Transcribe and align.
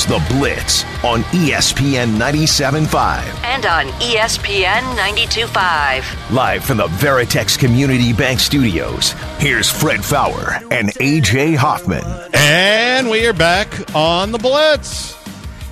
is 0.00 0.06
The 0.06 0.34
Blitz 0.34 0.84
on 1.04 1.22
ESPN 1.32 2.16
97.5. 2.16 3.44
and 3.44 3.66
on 3.66 3.86
ESPN 4.00 4.80
92.5. 4.96 6.30
Live 6.34 6.64
from 6.64 6.78
the 6.78 6.86
Veritex 6.86 7.58
Community 7.58 8.12
Bank 8.12 8.40
Studios, 8.40 9.12
here's 9.38 9.70
Fred 9.70 10.04
Faour 10.04 10.52
and 10.70 10.90
AJ 10.94 11.56
Hoffman. 11.56 12.04
And 12.32 13.10
we 13.10 13.26
are 13.26 13.32
back 13.32 13.68
on 13.94 14.32
the 14.32 14.38
Blitz. 14.38 15.16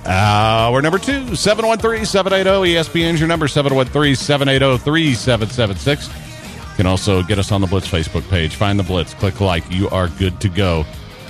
Hour 0.05 0.81
number 0.81 0.97
two, 0.97 1.35
713 1.35 2.05
780 2.05 2.73
ESPN's 2.73 3.19
your 3.19 3.27
number, 3.27 3.47
713 3.47 4.15
780 4.15 4.83
3776. 4.83 6.07
You 6.07 6.75
can 6.75 6.85
also 6.85 7.23
get 7.23 7.39
us 7.39 7.51
on 7.51 7.61
the 7.61 7.67
Blitz 7.67 7.87
Facebook 7.87 8.27
page. 8.29 8.55
Find 8.55 8.79
the 8.79 8.83
Blitz, 8.83 9.13
click 9.13 9.39
like. 9.39 9.69
You 9.71 9.89
are 9.89 10.07
good 10.07 10.39
to 10.41 10.49
go. 10.49 10.85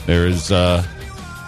There 0.05 0.27
is 0.27 0.51
uh, 0.51 0.85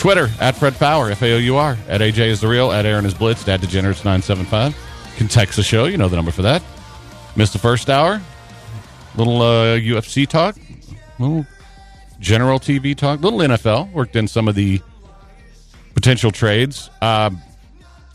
Twitter 0.01 0.31
at 0.39 0.55
Fred 0.55 0.75
Faour, 0.75 1.11
F 1.11 1.21
A 1.21 1.35
O 1.35 1.37
U 1.37 1.57
R. 1.57 1.77
At 1.87 2.01
AJ 2.01 2.29
is 2.29 2.41
the 2.41 2.47
real, 2.47 2.71
at 2.71 2.87
Aaron 2.87 3.05
is 3.05 3.13
Blitz, 3.13 3.47
at 3.47 3.61
Degenerates 3.61 4.03
975. 4.03 4.75
Can 5.15 5.27
text 5.27 5.57
the 5.57 5.61
show, 5.61 5.85
you 5.85 5.95
know 5.95 6.07
the 6.07 6.15
number 6.15 6.31
for 6.31 6.41
that. 6.41 6.63
Missed 7.35 7.53
the 7.53 7.59
first 7.59 7.87
hour. 7.87 8.19
Little 9.15 9.43
uh, 9.43 9.77
UFC 9.77 10.27
talk. 10.27 10.57
Little 11.19 11.45
general 12.19 12.59
TV 12.59 12.97
talk, 12.97 13.21
little 13.21 13.37
NFL. 13.37 13.91
Worked 13.91 14.15
in 14.15 14.27
some 14.27 14.47
of 14.47 14.55
the 14.55 14.81
potential 15.93 16.31
trades. 16.31 16.89
Um, 17.03 17.39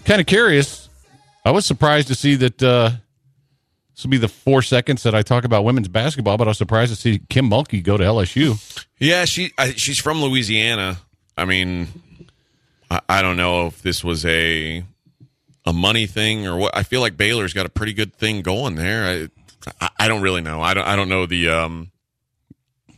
kind 0.05 0.20
of 0.20 0.27
curious. 0.27 0.89
I 1.45 1.53
was 1.53 1.67
surprised 1.67 2.09
to 2.09 2.17
see 2.17 2.34
that 2.34 2.61
uh, 2.64 2.91
this 3.95 4.03
will 4.03 4.11
be 4.11 4.19
the 4.19 4.27
four 4.27 4.61
seconds 4.61 5.05
that 5.05 5.14
I 5.14 5.23
talk 5.23 5.45
about 5.45 5.62
women's 5.62 5.87
basketball, 5.87 6.37
but 6.37 6.48
I 6.48 6.51
was 6.51 6.59
surprised 6.59 6.92
to 6.92 7.01
see 7.01 7.20
Kim 7.31 7.48
Mulkey 7.48 7.81
go 7.81 7.97
to 7.97 8.03
LSU. 8.03 8.87
Yeah, 8.98 9.25
she 9.25 9.53
I, 9.57 9.70
she's 9.75 10.01
from 10.01 10.20
Louisiana. 10.20 10.98
I 11.37 11.45
mean, 11.45 11.89
I, 12.91 13.01
I 13.09 13.23
don't 13.23 13.37
know 13.37 13.67
if 13.67 13.83
this 13.83 14.03
was 14.03 14.25
a 14.25 14.84
a 15.65 15.73
money 15.73 16.06
thing 16.06 16.47
or 16.47 16.56
what. 16.56 16.77
I 16.77 16.83
feel 16.83 17.01
like 17.01 17.17
Baylor's 17.17 17.53
got 17.53 17.67
a 17.67 17.70
pretty 17.70 17.92
good 17.92 18.15
thing 18.15 18.42
going 18.42 18.77
there. 18.77 19.05
I 19.05 19.29
I, 19.81 19.91
I 20.01 20.09
don't 20.09 20.23
really 20.23 20.42
know. 20.42 20.62
I 20.62 20.75
don't 20.75 20.87
I 20.87 20.97
don't 20.97 21.09
know 21.09 21.27
the 21.27 21.48
um, 21.48 21.91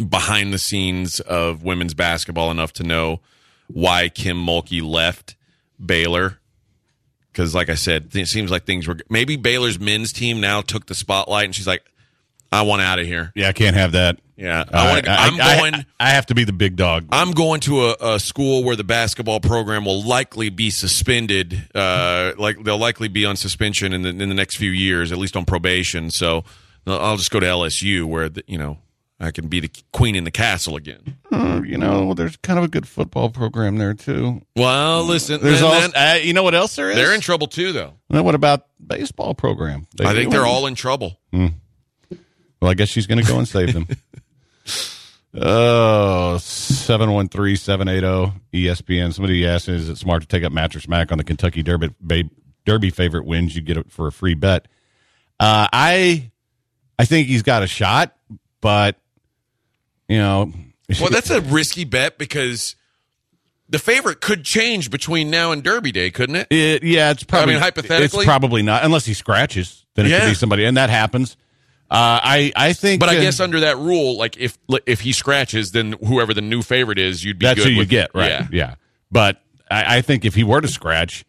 behind 0.07 0.53
the 0.53 0.59
scenes 0.59 1.21
of 1.21 1.63
women's 1.63 1.95
basketball 1.95 2.51
enough 2.51 2.73
to 2.75 2.83
know 2.83 3.21
why 3.69 4.09
Kim 4.09 4.37
Mulkey 4.37 4.83
left 4.83 5.37
Baylor. 5.85 6.39
Because, 7.33 7.55
like 7.55 7.69
I 7.69 7.75
said, 7.75 8.11
it 8.15 8.27
seems 8.27 8.51
like 8.51 8.65
things 8.65 8.89
were 8.89 8.97
maybe 9.09 9.37
Baylor's 9.37 9.79
men's 9.79 10.13
team 10.13 10.41
now 10.41 10.61
took 10.61 10.87
the 10.87 10.95
spotlight, 10.95 11.45
and 11.45 11.55
she's 11.55 11.69
like, 11.69 11.85
"I 12.51 12.63
want 12.63 12.83
out 12.83 12.99
of 12.99 13.07
here." 13.07 13.33
Yeah, 13.37 13.49
I 13.49 13.53
can't 13.53 13.77
have 13.77 13.93
that. 13.93 14.19
Yeah, 14.39 14.65
I 14.73 14.87
wanna, 14.95 15.09
I, 15.11 15.27
I'm 15.27 15.41
I- 15.41 15.57
going. 15.73 15.87
I 15.99 16.11
have 16.11 16.27
to 16.27 16.35
be 16.37 16.45
the 16.45 16.53
big 16.53 16.77
dog. 16.77 17.07
I'm 17.11 17.33
going 17.33 17.59
to 17.63 17.87
a, 17.89 17.97
a 18.15 18.21
school 18.21 18.63
where 18.63 18.77
the 18.77 18.85
basketball 18.85 19.41
program 19.41 19.85
will 19.85 20.03
likely 20.05 20.49
be 20.49 20.71
suspended. 20.71 21.69
Uh, 21.75 22.33
like 22.39 22.63
they'll 22.63 22.79
likely 22.79 23.09
be 23.09 23.25
on 23.25 23.35
suspension 23.37 23.93
in 23.93 24.03
the 24.03 24.11
in 24.11 24.19
the 24.29 24.35
next 24.35 24.57
few 24.57 24.71
years, 24.71 25.11
at 25.11 25.19
least 25.19 25.37
on 25.37 25.45
probation. 25.45 26.11
So 26.13 26.45
I'll 26.87 27.17
just 27.17 27.33
go 27.33 27.41
to 27.41 27.47
LSU 27.47 28.05
where 28.05 28.29
the, 28.29 28.45
you 28.47 28.57
know 28.59 28.79
I 29.19 29.33
can 29.33 29.49
be 29.49 29.59
the 29.59 29.71
queen 29.93 30.15
in 30.15 30.23
the 30.23 30.31
castle 30.31 30.77
again. 30.77 31.17
Uh, 31.33 31.61
you 31.67 31.77
know, 31.77 32.15
there's 32.15 32.37
kind 32.37 32.61
of 32.61 32.65
a 32.65 32.69
good 32.69 32.87
football 32.87 33.31
program 33.31 33.79
there 33.79 33.93
too. 33.95 34.43
Well, 34.55 35.03
listen, 35.05 35.41
There's 35.43 35.61
then- 35.61 35.69
also, 35.75 35.89
then 35.89 36.17
uh, 36.17 36.19
you 36.21 36.33
know 36.33 36.45
what 36.45 36.55
else 36.55 36.77
there 36.77 36.91
is? 36.91 36.95
they're 36.97 37.13
in 37.13 37.21
trouble 37.21 37.49
too, 37.49 37.73
though. 37.73 37.95
Well, 38.09 38.23
what 38.23 38.37
about 38.37 38.67
baseball 38.87 39.35
program? 39.35 39.89
They 39.97 40.05
I 40.05 40.15
think 40.15 40.31
they're 40.31 40.45
it. 40.45 40.49
all 40.49 40.69
in 40.69 40.77
trouble. 40.77 41.19
Well, 41.33 42.71
I 42.71 42.75
guess 42.75 42.89
she's 42.89 43.07
going 43.07 43.23
to 43.25 43.27
go 43.31 43.39
and 43.39 43.47
save 43.49 43.73
them. 43.73 43.87
Oh, 45.35 46.37
713-780 46.41 48.33
ESPN. 48.53 49.13
Somebody 49.13 49.47
asked, 49.47 49.69
is 49.69 49.89
it 49.89 49.99
smart 49.99 50.23
to 50.23 50.29
take 50.29 50.43
up 50.43 50.53
Mattress 50.53 50.89
Mac 50.89 51.13
on 51.13 51.19
the 51.19 51.25
Kentucky 51.25 51.63
Derby, 51.63 51.91
Derby 52.65 52.91
favorite 52.91 53.27
wins? 53.27 53.55
You 53.55 53.63
get 53.63 53.77
it 53.77 53.93
for 53.93 54.07
a 54.07 54.13
free 54.13 54.35
bet. 54.35 54.67
Uh, 55.39 55.69
I, 55.73 56.31
I 56.99 57.05
think 57.05 57.29
he's 57.29 57.43
got 57.43 57.63
a 57.63 57.67
shot, 57.67 58.17
but 58.61 58.97
you 60.09 60.19
know, 60.19 60.53
Well, 61.01 61.11
that's 61.11 61.31
a 61.31 61.41
risky 61.43 61.85
bet 61.85 62.19
because 62.19 62.75
the 63.69 63.79
favorite 63.79 64.21
could 64.21 64.45
change 64.45 64.91
between 64.91 65.31
now 65.31 65.53
and 65.53 65.63
Derby 65.63 65.93
Day, 65.93 66.11
couldn't 66.11 66.37
it? 66.37 66.49
It, 66.51 66.83
yeah, 66.83 67.11
it's 67.11 67.23
probably. 67.23 67.53
I 67.53 67.57
mean, 67.57 67.63
hypothetically? 67.63 68.21
it's 68.21 68.27
probably 68.27 68.63
not 68.63 68.85
unless 68.85 69.05
he 69.05 69.15
scratches. 69.15 69.85
Then 69.95 70.07
it 70.07 70.19
could 70.19 70.29
be 70.29 70.35
somebody, 70.35 70.65
and 70.65 70.77
that 70.77 70.91
happens. 70.91 71.37
Uh, 71.91 72.21
I 72.23 72.53
I 72.55 72.73
think, 72.75 73.01
But 73.01 73.09
I 73.09 73.17
uh, 73.17 73.21
guess 73.21 73.41
under 73.41 73.61
that 73.61 73.79
rule, 73.79 74.19
like 74.19 74.37
if 74.37 74.59
if 74.87 75.01
he 75.01 75.13
scratches, 75.13 75.73
then 75.73 75.93
whoever 76.07 76.35
the 76.35 76.43
new 76.43 76.63
favorite 76.63 76.99
is, 76.99 77.25
you'd 77.25 77.39
be 77.39 77.47
that's 77.47 77.59
good 77.61 77.69
who 77.69 77.73
you 77.73 77.79
with- 77.79 77.89
get, 77.89 78.11
right? 78.15 78.29
Yeah. 78.31 78.47
Yeah, 78.53 78.75
but 79.11 79.41
I, 79.71 79.97
I 79.99 80.01
think 80.03 80.25
if 80.27 80.35
he 80.35 80.45
were 80.45 80.61
to 80.61 80.69
scratch, 80.69 81.25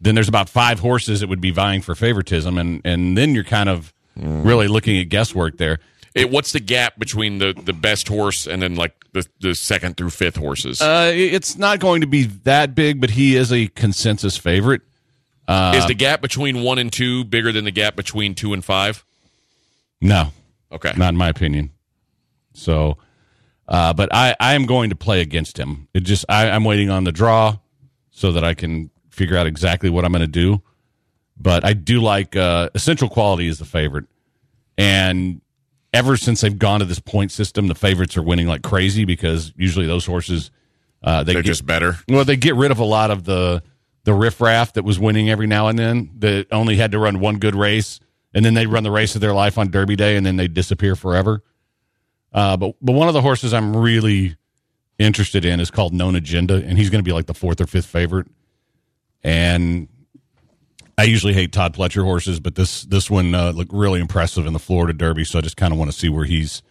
then 0.00 0.14
there's 0.16 0.28
about 0.28 0.48
five 0.48 0.80
horses 0.80 1.20
that 1.20 1.28
would 1.28 1.40
be 1.40 1.52
vying 1.52 1.82
for 1.82 1.94
favoritism, 1.94 2.58
and 2.58 2.80
and 2.84 3.16
then 3.16 3.34
you're 3.34 3.44
kind 3.44 3.68
of 3.68 3.92
Mm. 4.18 4.44
really 4.44 4.68
looking 4.68 4.98
at 5.00 5.08
guesswork 5.08 5.56
there. 5.56 5.78
It, 6.14 6.30
what's 6.30 6.52
the 6.52 6.60
gap 6.60 6.98
between 6.98 7.38
the 7.38 7.54
the 7.54 7.72
best 7.72 8.08
horse 8.08 8.46
and 8.46 8.60
then 8.60 8.74
like 8.74 8.92
the 9.14 9.26
the 9.40 9.54
second 9.54 9.96
through 9.96 10.10
fifth 10.10 10.36
horses? 10.36 10.82
Uh, 10.82 11.10
it's 11.14 11.56
not 11.56 11.78
going 11.80 12.02
to 12.02 12.06
be 12.06 12.24
that 12.24 12.74
big, 12.74 13.00
but 13.00 13.08
he 13.12 13.36
is 13.36 13.50
a 13.50 13.68
consensus 13.68 14.36
favorite. 14.36 14.82
is 15.48 15.86
the 15.86 15.94
gap 15.96 16.20
between 16.20 16.62
one 16.62 16.76
and 16.78 16.92
two 16.92 17.24
bigger 17.24 17.52
than 17.52 17.64
the 17.64 17.70
gap 17.70 17.96
between 17.96 18.34
two 18.34 18.52
and 18.52 18.62
five? 18.62 19.02
No, 20.02 20.32
Okay. 20.70 20.92
not 20.96 21.10
in 21.10 21.16
my 21.16 21.28
opinion. 21.28 21.70
So, 22.54 22.98
uh, 23.68 23.94
but 23.94 24.12
I, 24.12 24.34
I 24.40 24.52
am 24.54 24.66
going 24.66 24.90
to 24.90 24.96
play 24.96 25.20
against 25.22 25.58
him. 25.58 25.88
It 25.94 26.00
just 26.00 26.24
I, 26.28 26.50
I'm 26.50 26.64
waiting 26.64 26.90
on 26.90 27.04
the 27.04 27.12
draw 27.12 27.56
so 28.10 28.32
that 28.32 28.44
I 28.44 28.52
can 28.54 28.90
figure 29.10 29.36
out 29.36 29.46
exactly 29.46 29.88
what 29.88 30.04
I'm 30.04 30.12
going 30.12 30.20
to 30.20 30.26
do. 30.26 30.60
But 31.38 31.64
I 31.64 31.72
do 31.72 32.00
like 32.00 32.36
uh, 32.36 32.68
essential 32.74 33.08
quality 33.08 33.46
is 33.48 33.58
the 33.58 33.64
favorite, 33.64 34.04
and 34.76 35.40
ever 35.94 36.16
since 36.16 36.40
they've 36.40 36.58
gone 36.58 36.80
to 36.80 36.86
this 36.86 36.98
point 37.00 37.32
system, 37.32 37.68
the 37.68 37.74
favorites 37.74 38.16
are 38.16 38.22
winning 38.22 38.46
like 38.46 38.62
crazy 38.62 39.04
because 39.04 39.52
usually 39.56 39.86
those 39.86 40.06
horses 40.06 40.50
uh, 41.04 41.22
they 41.24 41.32
They're 41.32 41.42
get, 41.42 41.48
just 41.48 41.66
better. 41.66 41.96
well 42.08 42.24
they 42.24 42.36
get 42.36 42.54
rid 42.54 42.70
of 42.70 42.78
a 42.78 42.84
lot 42.84 43.10
of 43.10 43.24
the 43.24 43.62
the 44.04 44.14
riffraff 44.14 44.74
that 44.74 44.84
was 44.84 44.98
winning 44.98 45.30
every 45.30 45.46
now 45.46 45.68
and 45.68 45.78
then 45.78 46.10
that 46.18 46.46
only 46.52 46.76
had 46.76 46.92
to 46.92 46.98
run 46.98 47.18
one 47.20 47.38
good 47.38 47.54
race 47.56 47.98
and 48.34 48.44
then 48.44 48.54
they 48.54 48.66
run 48.66 48.82
the 48.82 48.90
race 48.90 49.14
of 49.14 49.20
their 49.20 49.34
life 49.34 49.58
on 49.58 49.70
Derby 49.70 49.96
Day 49.96 50.16
and 50.16 50.24
then 50.24 50.36
they 50.36 50.48
disappear 50.48 50.96
forever. 50.96 51.42
Uh, 52.32 52.56
but 52.56 52.76
but 52.80 52.92
one 52.92 53.08
of 53.08 53.14
the 53.14 53.20
horses 53.20 53.52
I'm 53.52 53.76
really 53.76 54.36
interested 54.98 55.44
in 55.44 55.60
is 55.60 55.70
called 55.70 55.92
Known 55.92 56.16
Agenda, 56.16 56.54
and 56.54 56.78
he's 56.78 56.90
going 56.90 57.00
to 57.00 57.08
be 57.08 57.12
like 57.12 57.26
the 57.26 57.34
fourth 57.34 57.60
or 57.60 57.66
fifth 57.66 57.86
favorite. 57.86 58.26
And 59.22 59.88
I 60.96 61.04
usually 61.04 61.32
hate 61.32 61.52
Todd 61.52 61.74
Pletcher 61.74 62.04
horses, 62.04 62.40
but 62.40 62.54
this 62.54 62.82
this 62.84 63.10
one 63.10 63.34
uh, 63.34 63.52
looked 63.52 63.72
really 63.72 64.00
impressive 64.00 64.46
in 64.46 64.52
the 64.52 64.58
Florida 64.58 64.92
Derby, 64.92 65.24
so 65.24 65.38
I 65.38 65.42
just 65.42 65.56
kind 65.56 65.72
of 65.72 65.78
want 65.78 65.90
to 65.90 65.96
see 65.96 66.08
where 66.08 66.24
he's 66.24 66.62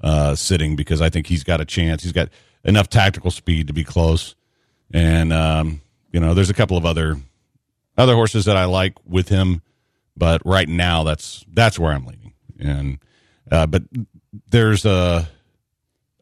uh, 0.00 0.34
sitting 0.34 0.76
because 0.76 1.00
I 1.00 1.10
think 1.10 1.26
he's 1.26 1.44
got 1.44 1.60
a 1.60 1.64
chance. 1.64 2.02
He's 2.02 2.12
got 2.12 2.28
enough 2.64 2.88
tactical 2.88 3.30
speed 3.30 3.66
to 3.68 3.72
be 3.72 3.84
close, 3.84 4.34
and 4.92 5.32
um, 5.32 5.80
you 6.10 6.20
know, 6.20 6.34
there's 6.34 6.50
a 6.50 6.54
couple 6.54 6.76
of 6.76 6.86
other 6.86 7.16
other 7.96 8.14
horses 8.14 8.46
that 8.46 8.56
I 8.56 8.64
like 8.64 8.94
with 9.06 9.28
him, 9.28 9.62
but 10.16 10.42
right 10.44 10.68
now 10.68 11.04
that's 11.04 11.44
that's 11.52 11.78
where 11.78 11.92
I'm 11.92 12.06
leaning. 12.06 12.32
And 12.58 12.98
uh, 13.50 13.66
but 13.66 13.82
there's 14.48 14.84
a 14.84 15.28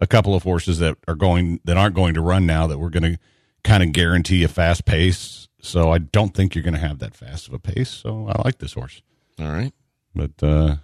a 0.00 0.06
couple 0.06 0.34
of 0.34 0.42
horses 0.42 0.78
that 0.78 0.96
are 1.06 1.14
going 1.14 1.60
that 1.64 1.76
aren't 1.76 1.94
going 1.94 2.14
to 2.14 2.20
run 2.20 2.46
now 2.46 2.66
that 2.66 2.78
we're 2.78 2.90
going 2.90 3.14
to 3.14 3.18
kind 3.62 3.82
of 3.82 3.92
guarantee 3.92 4.42
a 4.44 4.48
fast 4.48 4.84
pace. 4.84 5.48
So 5.60 5.92
I 5.92 5.98
don't 5.98 6.34
think 6.34 6.54
you're 6.54 6.64
going 6.64 6.74
to 6.74 6.80
have 6.80 7.00
that 7.00 7.14
fast 7.14 7.48
of 7.48 7.54
a 7.54 7.58
pace. 7.58 7.90
So 7.90 8.26
I 8.34 8.40
like 8.42 8.58
this 8.58 8.72
horse. 8.72 9.02
All 9.38 9.48
right. 9.50 9.72
But 10.14 10.42
uh, 10.42 10.76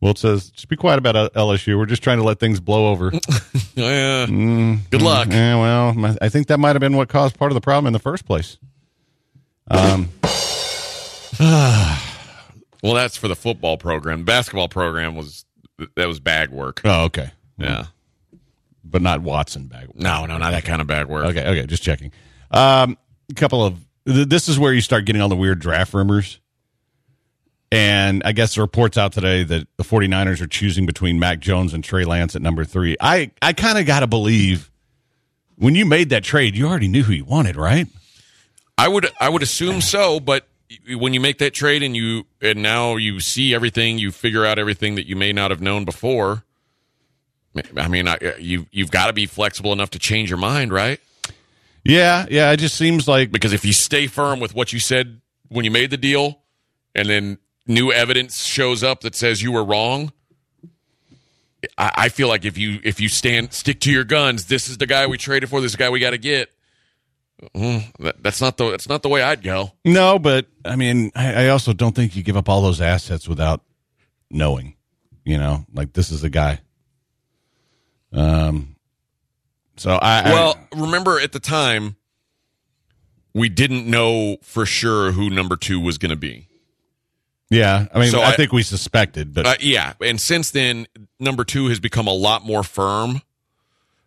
well, 0.00 0.10
it 0.10 0.18
says 0.18 0.50
just 0.50 0.68
be 0.68 0.76
quiet 0.76 0.98
about 0.98 1.14
uh, 1.16 1.30
LSU. 1.36 1.78
We're 1.78 1.86
just 1.86 2.02
trying 2.02 2.18
to 2.18 2.24
let 2.24 2.40
things 2.40 2.60
blow 2.60 2.90
over. 2.90 3.12
Yeah. 3.74 4.26
Good 4.26 5.02
luck. 5.02 5.28
Yeah, 5.30 5.54
well, 5.54 6.16
I 6.20 6.28
think 6.28 6.48
that 6.48 6.58
might 6.58 6.70
have 6.70 6.80
been 6.80 6.96
what 6.96 7.08
caused 7.08 7.38
part 7.38 7.52
of 7.52 7.54
the 7.54 7.60
problem 7.60 7.86
in 7.86 7.92
the 7.92 8.00
first 8.00 8.24
place. 8.26 8.58
Um, 9.70 10.08
Well, 12.80 12.94
that's 12.94 13.16
for 13.16 13.26
the 13.26 13.34
football 13.34 13.76
program. 13.76 14.24
basketball 14.24 14.68
program 14.68 15.16
was 15.16 15.44
that 15.96 16.06
was 16.06 16.20
bag 16.20 16.50
work. 16.50 16.80
oh, 16.84 17.04
okay, 17.06 17.32
Yeah. 17.56 17.86
but 18.84 19.02
not 19.02 19.20
Watson 19.20 19.66
bag. 19.66 19.88
Work. 19.88 19.96
No, 19.96 20.26
no, 20.26 20.38
not 20.38 20.52
that 20.52 20.64
kind 20.64 20.80
of 20.80 20.86
bag 20.86 21.06
work. 21.06 21.24
Okay, 21.26 21.44
okay, 21.44 21.66
just 21.66 21.82
checking. 21.82 22.12
Um, 22.52 22.96
a 23.30 23.34
couple 23.34 23.64
of 23.64 23.80
th- 24.06 24.28
this 24.28 24.48
is 24.48 24.60
where 24.60 24.72
you 24.72 24.80
start 24.80 25.06
getting 25.06 25.20
all 25.20 25.28
the 25.28 25.34
weird 25.36 25.58
draft 25.58 25.92
rumors. 25.92 26.38
And 27.72 28.22
I 28.24 28.30
guess 28.32 28.54
the 28.54 28.60
reports 28.60 28.96
out 28.96 29.12
today 29.12 29.42
that 29.42 29.66
the 29.76 29.84
49ers 29.84 30.40
are 30.40 30.46
choosing 30.46 30.86
between 30.86 31.18
Mac 31.18 31.40
Jones 31.40 31.74
and 31.74 31.82
Trey 31.84 32.04
Lance 32.04 32.34
at 32.36 32.40
number 32.42 32.64
three. 32.64 32.96
I, 33.00 33.30
I 33.42 33.52
kind 33.54 33.76
of 33.76 33.84
got 33.86 34.00
to 34.00 34.06
believe 34.06 34.70
when 35.56 35.74
you 35.74 35.84
made 35.84 36.10
that 36.10 36.22
trade, 36.24 36.56
you 36.56 36.66
already 36.68 36.88
knew 36.88 37.02
who 37.02 37.12
you 37.12 37.24
wanted, 37.24 37.56
right? 37.56 37.88
I 38.78 38.86
would 38.86 39.10
I 39.20 39.28
would 39.28 39.42
assume 39.42 39.80
so, 39.80 40.20
but 40.20 40.46
when 40.96 41.14
you 41.14 41.20
make 41.20 41.38
that 41.38 41.54
trade 41.54 41.82
and 41.82 41.96
you 41.96 42.26
and 42.40 42.62
now 42.62 42.96
you 42.96 43.20
see 43.20 43.54
everything, 43.54 43.98
you 43.98 44.10
figure 44.10 44.44
out 44.44 44.58
everything 44.58 44.96
that 44.96 45.06
you 45.06 45.16
may 45.16 45.32
not 45.32 45.50
have 45.50 45.60
known 45.60 45.84
before. 45.84 46.44
I 47.76 47.88
mean, 47.88 48.06
I, 48.06 48.18
you 48.38 48.66
you've 48.70 48.90
got 48.90 49.06
to 49.06 49.12
be 49.12 49.26
flexible 49.26 49.72
enough 49.72 49.90
to 49.90 49.98
change 49.98 50.28
your 50.28 50.38
mind, 50.38 50.72
right? 50.72 51.00
Yeah, 51.84 52.26
yeah. 52.30 52.50
It 52.52 52.58
just 52.58 52.76
seems 52.76 53.08
like 53.08 53.32
Because 53.32 53.52
if 53.52 53.64
you 53.64 53.72
stay 53.72 54.06
firm 54.06 54.40
with 54.40 54.54
what 54.54 54.72
you 54.72 54.80
said 54.80 55.20
when 55.48 55.64
you 55.64 55.70
made 55.70 55.90
the 55.90 55.96
deal, 55.96 56.40
and 56.94 57.08
then 57.08 57.38
new 57.66 57.90
evidence 57.90 58.44
shows 58.44 58.82
up 58.82 59.00
that 59.00 59.14
says 59.14 59.40
you 59.42 59.52
were 59.52 59.64
wrong, 59.64 60.12
I, 61.78 61.92
I 61.96 62.08
feel 62.10 62.28
like 62.28 62.44
if 62.44 62.58
you 62.58 62.80
if 62.84 63.00
you 63.00 63.08
stand 63.08 63.52
stick 63.54 63.80
to 63.80 63.90
your 63.90 64.04
guns, 64.04 64.46
this 64.46 64.68
is 64.68 64.78
the 64.78 64.86
guy 64.86 65.06
we 65.06 65.16
traded 65.16 65.48
for. 65.48 65.60
This 65.60 65.72
is 65.72 65.76
the 65.76 65.84
guy 65.84 65.90
we 65.90 66.00
got 66.00 66.10
to 66.10 66.18
get. 66.18 66.50
Mm, 67.54 67.92
that, 68.00 68.22
that's 68.22 68.40
not 68.40 68.56
the 68.56 68.70
that's 68.72 68.88
not 68.88 69.02
the 69.02 69.08
way 69.08 69.22
I'd 69.22 69.42
go. 69.42 69.72
no, 69.84 70.18
but 70.18 70.46
I 70.64 70.74
mean, 70.76 71.12
I, 71.14 71.44
I 71.44 71.48
also 71.50 71.72
don't 71.72 71.94
think 71.94 72.16
you 72.16 72.22
give 72.22 72.36
up 72.36 72.48
all 72.48 72.62
those 72.62 72.80
assets 72.80 73.28
without 73.28 73.62
knowing. 74.30 74.74
You 75.24 75.38
know, 75.38 75.64
like 75.72 75.92
this 75.92 76.10
is 76.10 76.22
the 76.22 76.30
guy. 76.30 76.60
Um. 78.12 78.76
So 79.76 79.90
I 79.92 80.20
I- 80.30 80.32
Well, 80.32 80.58
remember 80.74 81.20
at 81.20 81.32
the 81.32 81.38
time, 81.40 81.96
we 83.34 83.48
didn't 83.48 83.86
know 83.86 84.38
for 84.42 84.66
sure 84.66 85.12
who 85.12 85.30
number 85.30 85.56
two 85.56 85.78
was 85.78 85.98
going 85.98 86.10
to 86.10 86.16
be. 86.16 86.48
yeah. 87.50 87.86
I 87.94 88.00
mean, 88.00 88.10
So 88.10 88.20
I, 88.20 88.30
I- 88.30 88.36
think 88.36 88.52
we 88.52 88.62
suspected, 88.62 89.32
but 89.34 89.46
Uh, 89.46 89.54
yeah, 89.60 89.92
and 90.00 90.20
since 90.20 90.50
then, 90.50 90.86
number 91.20 91.44
two 91.44 91.68
has 91.68 91.78
become 91.78 92.06
a 92.08 92.12
lot 92.12 92.44
more 92.44 92.64
firm. 92.64 93.22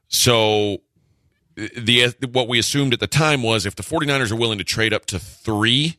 So 0.10 0.81
the 1.56 2.13
what 2.31 2.48
we 2.48 2.59
assumed 2.59 2.94
at 2.94 3.00
the 3.00 3.07
time 3.07 3.44
was 3.44 3.65
if 3.65 3.75
the 3.75 3.83
49ers 3.83 4.31
are 4.31 4.36
willing 4.36 4.57
to 4.57 4.63
trade 4.63 4.94
up 4.94 5.06
to 5.07 5.19
three, 5.19 5.98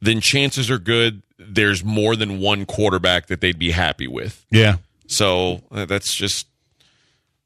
then 0.00 0.20
chances 0.20 0.70
are 0.70 0.78
good 0.78 1.22
there's 1.38 1.84
more 1.84 2.16
than 2.16 2.40
one 2.40 2.64
quarterback 2.64 3.26
that 3.26 3.40
they'd 3.40 3.58
be 3.58 3.70
happy 3.70 4.06
with. 4.06 4.44
yeah. 4.50 4.76
So 5.06 5.62
uh, 5.70 5.84
that's 5.84 6.14
just 6.14 6.46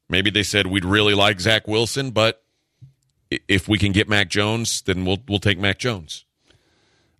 maybe 0.07 0.29
they 0.29 0.43
said 0.43 0.67
we'd 0.67 0.85
really 0.85 1.13
like 1.13 1.41
Zach 1.41 1.67
Wilson, 1.67 2.11
but 2.11 2.41
if 3.29 3.67
we 3.67 3.77
can 3.77 3.91
get 3.91 4.07
Mac 4.07 4.29
Jones, 4.29 4.81
then 4.81 5.05
we'll 5.05 5.19
we'll 5.27 5.39
take 5.39 5.59
Mac 5.59 5.77
Jones. 5.77 6.25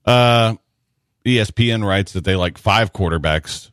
Uh, 0.06 0.56
ESPN 1.25 1.86
writes 1.86 2.14
that 2.14 2.24
they 2.24 2.36
like 2.36 2.58
five 2.58 2.94
quarterbacks 2.94 3.70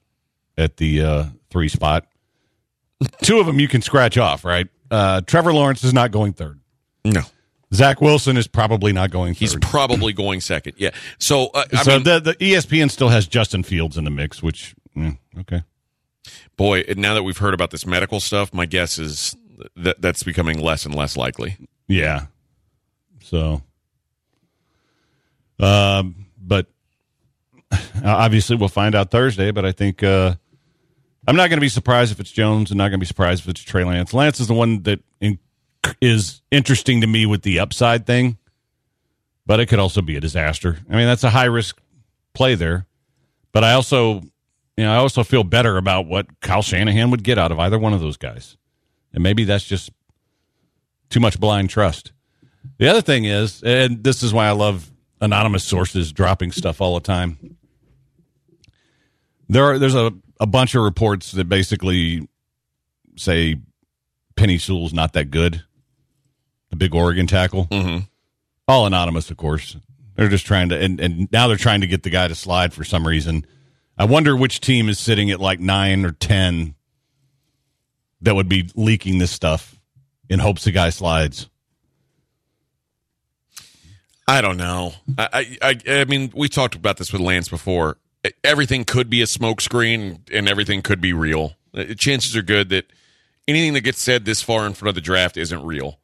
at 0.58 0.76
the 0.76 1.02
uh, 1.02 1.24
three 1.50 1.68
spot. 1.68 2.06
Two 3.22 3.38
of 3.38 3.46
them 3.46 3.60
you 3.60 3.68
can 3.68 3.80
scratch 3.80 4.18
off, 4.18 4.44
right? 4.44 4.66
Uh, 4.90 5.20
Trevor 5.22 5.52
Lawrence 5.52 5.84
is 5.84 5.92
not 5.92 6.10
going 6.10 6.32
third. 6.32 6.60
No, 7.04 7.22
Zach 7.74 8.00
Wilson 8.00 8.36
is 8.36 8.46
probably 8.46 8.92
not 8.92 9.10
going 9.10 9.34
third. 9.34 9.38
he's 9.40 9.56
probably 9.56 10.12
going 10.12 10.40
second. 10.40 10.74
Yeah. 10.76 10.90
So 11.18 11.50
uh, 11.54 11.64
I 11.72 11.82
so 11.82 11.90
mean, 11.92 12.04
the, 12.04 12.20
the 12.20 12.34
ESPN 12.34 12.90
still 12.90 13.08
has 13.08 13.26
Justin 13.26 13.62
Fields 13.62 13.96
in 13.96 14.04
the 14.04 14.10
mix, 14.10 14.42
which 14.42 14.74
mm, 14.96 15.18
okay. 15.40 15.62
boy, 16.56 16.84
now 16.96 17.14
that 17.14 17.22
we've 17.22 17.38
heard 17.38 17.54
about 17.54 17.70
this 17.70 17.86
medical 17.86 18.20
stuff, 18.20 18.54
my 18.54 18.66
guess 18.66 18.98
is 18.98 19.36
that 19.76 20.00
that's 20.00 20.22
becoming 20.22 20.60
less 20.60 20.86
and 20.86 20.94
less 20.94 21.16
likely. 21.16 21.56
Yeah. 21.88 22.26
So, 23.22 23.62
um, 25.58 26.26
but 26.40 26.66
obviously 28.04 28.56
we'll 28.56 28.68
find 28.68 28.94
out 28.94 29.10
Thursday. 29.10 29.50
But 29.50 29.64
I 29.64 29.72
think 29.72 30.02
uh, 30.02 30.36
I'm 31.26 31.36
not 31.36 31.48
going 31.48 31.56
to 31.56 31.62
be 31.62 31.68
surprised 31.68 32.12
if 32.12 32.20
it's 32.20 32.30
Jones, 32.30 32.70
and 32.70 32.78
not 32.78 32.84
going 32.84 32.98
to 33.00 33.04
be 33.04 33.06
surprised 33.06 33.42
if 33.42 33.48
it's 33.48 33.62
Trey 33.62 33.84
Lance. 33.84 34.14
Lance 34.14 34.38
is 34.38 34.46
the 34.46 34.54
one 34.54 34.82
that 34.82 35.00
in, 35.20 35.38
is 36.00 36.40
interesting 36.50 37.00
to 37.00 37.06
me 37.06 37.26
with 37.26 37.42
the 37.42 37.58
upside 37.58 38.06
thing, 38.06 38.38
but 39.44 39.58
it 39.58 39.66
could 39.66 39.78
also 39.78 40.02
be 40.02 40.16
a 40.16 40.20
disaster. 40.20 40.78
I 40.88 40.96
mean, 40.96 41.06
that's 41.06 41.24
a 41.24 41.30
high 41.30 41.46
risk 41.46 41.80
play 42.32 42.54
there. 42.54 42.86
But 43.52 43.64
I 43.64 43.72
also, 43.72 44.20
you 44.76 44.84
know, 44.84 44.92
I 44.92 44.96
also 44.96 45.24
feel 45.24 45.42
better 45.42 45.78
about 45.78 46.06
what 46.06 46.40
Kyle 46.40 46.62
Shanahan 46.62 47.10
would 47.10 47.24
get 47.24 47.38
out 47.38 47.50
of 47.50 47.58
either 47.58 47.78
one 47.78 47.94
of 47.94 48.00
those 48.00 48.16
guys, 48.16 48.56
and 49.12 49.22
maybe 49.22 49.44
that's 49.44 49.64
just 49.64 49.90
too 51.08 51.20
much 51.20 51.40
blind 51.40 51.70
trust. 51.70 52.12
The 52.78 52.88
other 52.88 53.00
thing 53.00 53.24
is, 53.24 53.62
and 53.62 54.04
this 54.04 54.22
is 54.22 54.32
why 54.32 54.46
I 54.46 54.50
love 54.52 54.90
anonymous 55.20 55.64
sources 55.64 56.12
dropping 56.12 56.52
stuff 56.52 56.80
all 56.80 56.94
the 56.94 57.00
time. 57.00 57.56
There 59.48 59.64
are 59.64 59.78
there's 59.78 59.94
a, 59.94 60.12
a 60.40 60.46
bunch 60.46 60.74
of 60.74 60.82
reports 60.82 61.32
that 61.32 61.48
basically 61.48 62.28
say 63.16 63.56
Penei 64.36 64.60
Sewell's 64.60 64.92
not 64.92 65.12
that 65.14 65.30
good. 65.30 65.62
The 66.70 66.76
big 66.76 66.94
Oregon 66.94 67.26
tackle. 67.26 67.66
Mm-hmm. 67.66 68.04
All 68.68 68.86
anonymous, 68.86 69.30
of 69.30 69.36
course. 69.36 69.76
They're 70.16 70.28
just 70.28 70.46
trying 70.46 70.70
to 70.70 70.80
and, 70.80 71.00
and 71.00 71.30
now 71.30 71.48
they're 71.48 71.56
trying 71.56 71.82
to 71.82 71.86
get 71.86 72.02
the 72.02 72.10
guy 72.10 72.28
to 72.28 72.34
slide 72.34 72.72
for 72.72 72.84
some 72.84 73.06
reason. 73.06 73.46
I 73.98 74.04
wonder 74.04 74.36
which 74.36 74.60
team 74.60 74.88
is 74.88 74.98
sitting 74.98 75.30
at 75.30 75.40
like 75.40 75.60
nine 75.60 76.04
or 76.04 76.12
ten 76.12 76.74
that 78.22 78.34
would 78.34 78.48
be 78.48 78.68
leaking 78.74 79.18
this 79.18 79.30
stuff 79.30 79.78
in 80.28 80.38
hopes 80.38 80.64
the 80.64 80.72
guy 80.72 80.90
slides. 80.90 81.48
I 84.28 84.40
don't 84.40 84.56
know. 84.56 84.92
I, 85.16 85.56
I, 85.62 85.78
I 85.86 86.04
mean, 86.04 86.32
we 86.34 86.48
talked 86.48 86.74
about 86.74 86.96
this 86.96 87.12
with 87.12 87.22
Lance 87.22 87.48
before. 87.48 87.98
Everything 88.44 88.84
could 88.84 89.08
be 89.10 89.22
a 89.22 89.26
smokescreen, 89.26 90.20
and 90.32 90.48
everything 90.48 90.82
could 90.82 91.00
be 91.00 91.12
real. 91.12 91.54
Uh, 91.74 91.84
Chances 91.98 92.36
are 92.36 92.42
good 92.42 92.68
that 92.70 92.86
anything 93.48 93.74
that 93.74 93.82
gets 93.82 94.00
said 94.00 94.24
this 94.24 94.42
far 94.42 94.66
in 94.66 94.72
front 94.74 94.88
of 94.90 94.94
the 94.94 95.00
draft 95.00 95.36
isn't 95.36 95.64
real. 95.64 95.98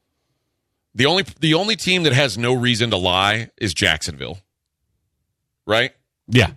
The 0.94 1.06
only 1.06 1.24
the 1.40 1.54
only 1.54 1.76
team 1.76 2.02
that 2.02 2.12
has 2.12 2.36
no 2.36 2.52
reason 2.54 2.90
to 2.90 2.96
lie 2.98 3.48
is 3.56 3.72
Jacksonville, 3.72 4.38
right? 5.66 5.92
Yeah. 6.28 6.50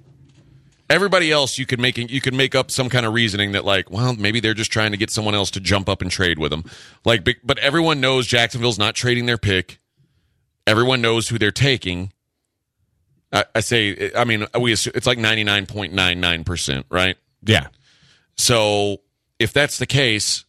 Everybody 0.90 1.32
else, 1.32 1.58
you 1.58 1.66
could 1.66 1.80
make 1.80 1.98
you 1.98 2.22
could 2.22 2.34
make 2.34 2.54
up 2.54 2.70
some 2.70 2.90
kind 2.90 3.06
of 3.06 3.14
reasoning 3.14 3.54
that 3.54 3.66
like, 3.66 3.90
well, 3.90 4.14
maybe 4.16 4.40
they're 4.40 4.54
just 4.54 4.72
trying 4.72 4.92
to 4.92 4.98
get 4.98 5.10
someone 5.10 5.34
else 5.34 5.50
to 5.52 5.60
jump 5.60 5.90
up 5.90 6.02
and 6.02 6.12
trade 6.12 6.38
with 6.38 6.52
them. 6.52 6.64
Like, 7.06 7.24
but- 7.24 7.38
but 7.44 7.58
everyone 7.60 8.02
knows 8.02 8.28
Jacksonville's 8.28 8.78
not 8.78 8.94
trading 8.94 9.26
their 9.26 9.38
pick. 9.40 9.80
Everyone 10.68 11.02
knows 11.02 11.30
who 11.30 11.38
they're 11.40 11.52
taking. 11.52 12.12
I, 13.32 13.46
I 13.56 13.60
say, 13.62 14.12
I 14.16 14.24
mean, 14.24 14.46
we 14.60 14.72
assume, 14.72 14.94
it's 14.96 15.08
like 15.08 15.18
ninety 15.18 15.44
nine 15.44 15.66
point 15.66 15.94
nine 15.94 16.20
nine 16.20 16.44
percent, 16.44 16.86
right? 16.90 17.18
Yeah. 17.44 17.68
So 18.38 18.98
if 19.40 19.54
that's 19.54 19.78
the 19.78 19.86
case, 19.86 20.46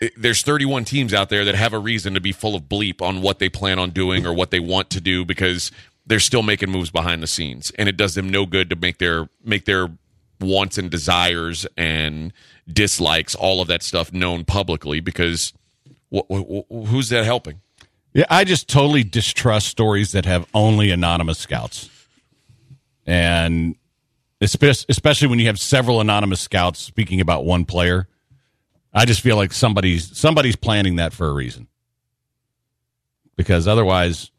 it, 0.00 0.12
there's 0.16 0.42
31 0.42 0.84
teams 0.84 1.12
out 1.12 1.28
there 1.28 1.44
that 1.44 1.54
have 1.54 1.72
a 1.72 1.78
reason 1.78 2.14
to 2.14 2.20
be 2.20 2.32
full 2.32 2.54
of 2.54 2.64
bleep 2.64 3.02
on 3.02 3.22
what 3.22 3.38
they 3.38 3.48
plan 3.48 3.78
on 3.78 3.90
doing 3.90 4.26
or 4.26 4.32
what 4.32 4.50
they 4.50 4.60
want 4.60 4.90
to 4.90 5.00
do 5.00 5.24
because 5.24 5.70
they're 6.06 6.18
still 6.20 6.42
making 6.42 6.70
moves 6.70 6.90
behind 6.90 7.22
the 7.22 7.26
scenes, 7.26 7.70
and 7.78 7.88
it 7.88 7.96
does 7.96 8.14
them 8.14 8.28
no 8.28 8.46
good 8.46 8.70
to 8.70 8.76
make 8.76 8.98
their 8.98 9.28
make 9.44 9.64
their 9.64 9.88
wants 10.40 10.78
and 10.78 10.90
desires 10.90 11.66
and 11.76 12.32
dislikes, 12.66 13.34
all 13.34 13.60
of 13.60 13.68
that 13.68 13.82
stuff 13.82 14.12
known 14.12 14.44
publicly 14.44 15.00
because 15.00 15.52
wh- 16.12 16.20
wh- 16.30 16.64
wh- 16.70 16.88
who's 16.88 17.10
that 17.10 17.24
helping? 17.24 17.60
Yeah, 18.12 18.24
I 18.28 18.44
just 18.44 18.68
totally 18.68 19.04
distrust 19.04 19.68
stories 19.68 20.12
that 20.12 20.24
have 20.24 20.46
only 20.52 20.90
anonymous 20.90 21.38
scouts. 21.38 21.88
And 23.06 23.76
especially, 24.40 25.28
when 25.28 25.38
you 25.38 25.46
have 25.46 25.60
several 25.60 26.00
anonymous 26.00 26.40
scouts 26.40 26.80
speaking 26.80 27.20
about 27.20 27.44
one 27.44 27.64
player, 27.64 28.08
I 28.92 29.04
just 29.04 29.20
feel 29.20 29.36
like 29.36 29.52
somebody's 29.52 30.16
somebody's 30.16 30.56
planning 30.56 30.96
that 30.96 31.12
for 31.12 31.28
a 31.28 31.32
reason. 31.32 31.68
Because 33.36 33.68
otherwise, 33.68 34.30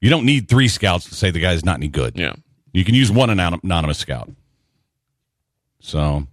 you 0.00 0.10
don't 0.10 0.26
need 0.26 0.48
three 0.48 0.68
scouts 0.68 1.08
to 1.08 1.14
say 1.14 1.30
the 1.30 1.40
guy's 1.40 1.64
not 1.64 1.76
any 1.76 1.88
good. 1.88 2.18
Yeah. 2.18 2.34
You 2.72 2.84
can 2.84 2.94
use 2.94 3.10
one 3.10 3.30
anonymous 3.30 3.98
scout. 3.98 4.30
So, 5.80 6.26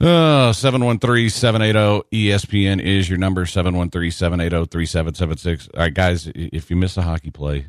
uh, 0.00 0.52
713-780 0.52 2.02
ESPN 2.12 2.80
is 2.80 3.08
your 3.08 3.18
number 3.18 3.44
713-780-3776. 3.44 5.68
All 5.74 5.82
right 5.82 5.94
guys, 5.94 6.30
if 6.34 6.70
you 6.70 6.76
miss 6.76 6.96
a 6.96 7.02
hockey 7.02 7.30
play, 7.30 7.66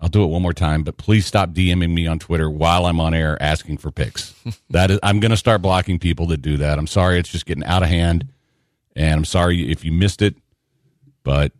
I'll 0.00 0.10
do 0.10 0.22
it 0.22 0.26
one 0.26 0.42
more 0.42 0.52
time, 0.52 0.82
but 0.82 0.98
please 0.98 1.24
stop 1.24 1.50
DMing 1.50 1.94
me 1.94 2.06
on 2.06 2.18
Twitter 2.18 2.50
while 2.50 2.84
I'm 2.84 3.00
on 3.00 3.14
air 3.14 3.40
asking 3.42 3.78
for 3.78 3.90
picks. 3.90 4.34
that 4.70 4.90
is 4.90 4.98
I'm 5.02 5.20
going 5.20 5.30
to 5.30 5.36
start 5.36 5.62
blocking 5.62 5.98
people 5.98 6.26
that 6.26 6.42
do 6.42 6.58
that. 6.58 6.78
I'm 6.78 6.86
sorry 6.86 7.18
it's 7.18 7.30
just 7.30 7.46
getting 7.46 7.64
out 7.64 7.82
of 7.82 7.88
hand 7.88 8.28
and 8.94 9.14
I'm 9.14 9.24
sorry 9.24 9.70
if 9.70 9.84
you 9.84 9.92
missed 9.92 10.22
it, 10.22 10.36
but 11.22 11.52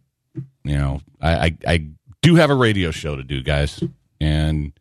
you 0.65 0.77
know, 0.77 1.01
I 1.21 1.47
I, 1.47 1.57
I 1.67 1.89
do 2.23 2.35
have 2.35 2.51
a 2.51 2.55
radio 2.55 2.91
show 2.91 3.17
to 3.17 3.23
do, 3.23 3.43
guys. 3.43 3.83
And 4.21 4.73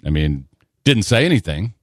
I 0.05 0.11
mean, 0.11 0.47
didn't 0.85 1.05
say 1.05 1.25
anything. 1.25 1.75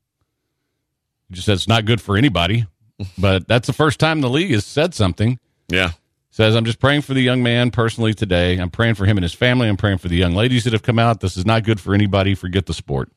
He 1.29 1.35
just 1.35 1.45
said 1.45 1.53
it's 1.53 1.67
not 1.67 1.85
good 1.85 2.01
for 2.01 2.17
anybody. 2.17 2.65
But 3.17 3.45
that's 3.45 3.67
the 3.67 3.73
first 3.73 3.99
time 3.99 4.21
the 4.21 4.29
league 4.29 4.51
has 4.51 4.65
said 4.65 4.93
something. 4.93 5.37
Yeah. 5.67 5.91
Says, 6.31 6.55
I'm 6.55 6.63
just 6.63 6.79
praying 6.79 7.01
for 7.01 7.13
the 7.13 7.19
young 7.21 7.43
man 7.43 7.69
personally 7.69 8.13
today. 8.13 8.57
I'm 8.57 8.69
praying 8.69 8.95
for 8.95 9.05
him 9.05 9.17
and 9.17 9.23
his 9.23 9.33
family. 9.33 9.67
I'm 9.67 9.75
praying 9.75 9.97
for 9.97 10.07
the 10.07 10.15
young 10.15 10.33
ladies 10.33 10.63
that 10.63 10.71
have 10.71 10.81
come 10.81 10.97
out. 10.97 11.19
This 11.19 11.35
is 11.35 11.45
not 11.45 11.65
good 11.65 11.81
for 11.81 11.93
anybody. 11.93 12.35
Forget 12.35 12.67
the 12.67 12.73
sport. 12.73 13.11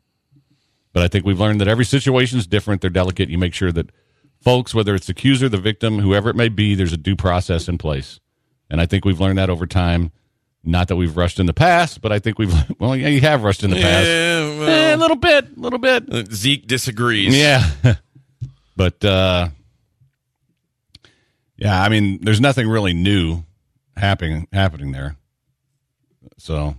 But 0.99 1.05
I 1.05 1.09
think 1.09 1.25
we've 1.25 1.39
learned 1.39 1.61
that 1.61 1.69
every 1.69 1.85
situation 1.85 2.41
is 2.41 2.47
different. 2.49 2.81
They're 2.81 2.91
delicate. 2.91 3.29
You 3.29 3.39
make 3.39 3.55
sure 3.55 3.71
that 3.71 3.91
folks, 4.43 4.75
whether 4.75 4.97
it's 4.97 5.07
the 5.07 5.13
accuser, 5.13 5.49
the 5.49 5.57
victim, 5.57 6.01
whoever 6.01 6.29
it 6.29 6.35
may 6.35 6.49
be, 6.49 6.75
there's 6.75 6.93
a 6.93 6.97
due 6.97 7.15
process 7.15 7.69
in 7.69 7.79
place. 7.79 8.19
And 8.69 8.81
I 8.81 8.87
think 8.87 9.05
we've 9.05 9.21
learned 9.21 9.39
that 9.39 9.49
over 9.49 9.65
time. 9.65 10.11
Not 10.65 10.89
that 10.89 10.97
we've 10.97 11.17
rushed 11.17 11.39
in 11.39 11.47
the 11.47 11.55
past, 11.55 12.01
but 12.01 12.11
I 12.11 12.19
think 12.19 12.37
we've, 12.41 12.53
well, 12.81 12.97
yeah, 12.97 13.07
you 13.07 13.21
have 13.21 13.45
rushed 13.45 13.63
in 13.63 13.71
the 13.71 13.77
past. 13.77 14.09
Yeah, 14.09 14.67
Eh, 14.67 14.95
a 14.95 14.97
little 14.97 15.17
bit, 15.17 15.57
a 15.57 15.61
little 15.61 15.79
bit. 15.79 16.13
uh, 16.13 16.25
Zeke 16.33 16.67
disagrees. 16.67 17.37
Yeah. 17.39 17.71
but 18.77 19.05
uh 19.05 19.51
yeah, 21.59 21.81
I 21.81 21.89
mean, 21.91 22.19
there's 22.23 22.41
nothing 22.41 22.69
really 22.69 22.93
new 22.93 23.45
happening 23.97 24.49
happening 24.53 24.91
there. 24.91 25.15
So 26.39 26.75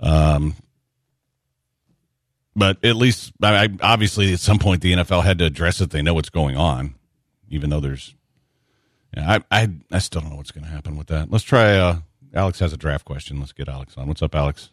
um 0.00 0.56
but 2.56 2.82
at 2.84 2.96
least 2.96 3.32
I, 3.42 3.64
I 3.64 3.68
obviously 3.82 4.32
at 4.32 4.40
some 4.40 4.58
point 4.58 4.80
the 4.80 4.94
NFL 4.94 5.22
had 5.22 5.38
to 5.38 5.44
address 5.44 5.80
it. 5.80 5.90
They 5.90 6.02
know 6.02 6.14
what's 6.14 6.30
going 6.30 6.56
on, 6.56 6.94
even 7.48 7.70
though 7.70 7.80
there's 7.80 8.14
I 9.16 9.42
I 9.50 9.70
I 9.92 9.98
still 9.98 10.22
don't 10.22 10.30
know 10.30 10.36
what's 10.36 10.50
going 10.50 10.64
to 10.64 10.70
happen 10.70 10.96
with 10.96 11.06
that. 11.08 11.30
Let's 11.30 11.44
try 11.44 11.76
uh 11.76 11.98
Alex 12.34 12.58
has 12.58 12.72
a 12.72 12.76
draft 12.76 13.04
question. 13.04 13.38
Let's 13.38 13.52
get 13.52 13.68
Alex 13.68 13.96
on. 13.96 14.08
What's 14.08 14.22
up, 14.22 14.34
Alex? 14.34 14.70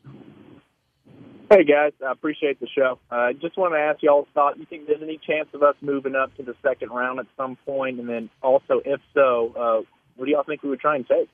Hey 1.50 1.66
guys, 1.66 1.92
I 2.04 2.12
appreciate 2.12 2.60
the 2.60 2.68
show. 2.68 2.98
I 3.12 3.30
uh, 3.30 3.34
just 3.34 3.58
want 3.58 3.74
to 3.74 3.78
ask 3.78 4.02
y'all's 4.02 4.28
thought. 4.34 4.58
You 4.58 4.66
think 4.66 4.88
there's 4.88 5.04
any 5.04 5.20
chance 5.20 5.50
of 5.54 5.62
us 5.62 5.76
moving 5.82 6.16
up 6.16 6.36
to 6.38 6.44
the 6.44 6.56
second 6.64 6.90
round 6.90 7.20
at 7.20 7.28
some 7.38 7.58
point? 7.66 8.00
And 8.00 8.10
then 8.10 8.30
also, 8.42 8.82
if 8.84 9.00
so, 9.14 9.54
uh, 9.56 9.82
what 10.16 10.26
do 10.26 10.32
y'all 10.32 10.44
think 10.44 10.64
we 10.64 10.70
would 10.70 10.80
try 10.80 10.96
and 10.96 11.08
take? 11.08 11.30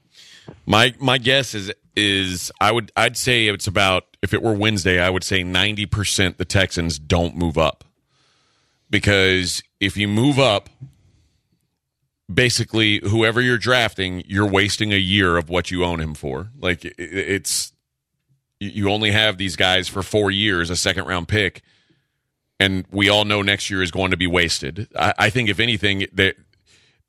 My 0.65 0.93
my 0.99 1.17
guess 1.17 1.53
is 1.53 1.71
is 1.95 2.51
I 2.61 2.71
would 2.71 2.91
I'd 2.95 3.17
say 3.17 3.47
it's 3.47 3.67
about 3.67 4.05
if 4.21 4.33
it 4.33 4.41
were 4.41 4.53
Wednesday, 4.53 4.99
I 4.99 5.09
would 5.09 5.23
say 5.23 5.43
ninety 5.43 5.85
percent 5.85 6.37
the 6.37 6.45
Texans 6.45 6.97
don't 6.99 7.35
move 7.35 7.57
up. 7.57 7.83
Because 8.89 9.61
if 9.79 9.95
you 9.97 10.07
move 10.07 10.39
up, 10.39 10.69
basically 12.31 12.99
whoever 13.03 13.41
you're 13.41 13.57
drafting, 13.57 14.23
you're 14.27 14.47
wasting 14.47 14.91
a 14.93 14.97
year 14.97 15.37
of 15.37 15.49
what 15.49 15.71
you 15.71 15.83
own 15.83 15.99
him 15.99 16.13
for. 16.13 16.49
Like 16.59 16.85
it's 16.97 17.73
you- 18.59 18.69
you 18.69 18.89
only 18.89 19.11
have 19.11 19.37
these 19.37 19.55
guys 19.55 19.87
for 19.87 20.03
four 20.03 20.31
years, 20.31 20.69
a 20.69 20.75
second 20.75 21.05
round 21.05 21.27
pick, 21.27 21.61
and 22.59 22.85
we 22.91 23.07
all 23.09 23.25
know 23.25 23.41
next 23.41 23.69
year 23.69 23.81
is 23.81 23.91
going 23.91 24.11
to 24.11 24.17
be 24.17 24.27
wasted. 24.27 24.87
I, 24.97 25.13
I 25.17 25.29
think 25.29 25.49
if 25.49 25.59
anything, 25.59 26.07
that 26.13 26.35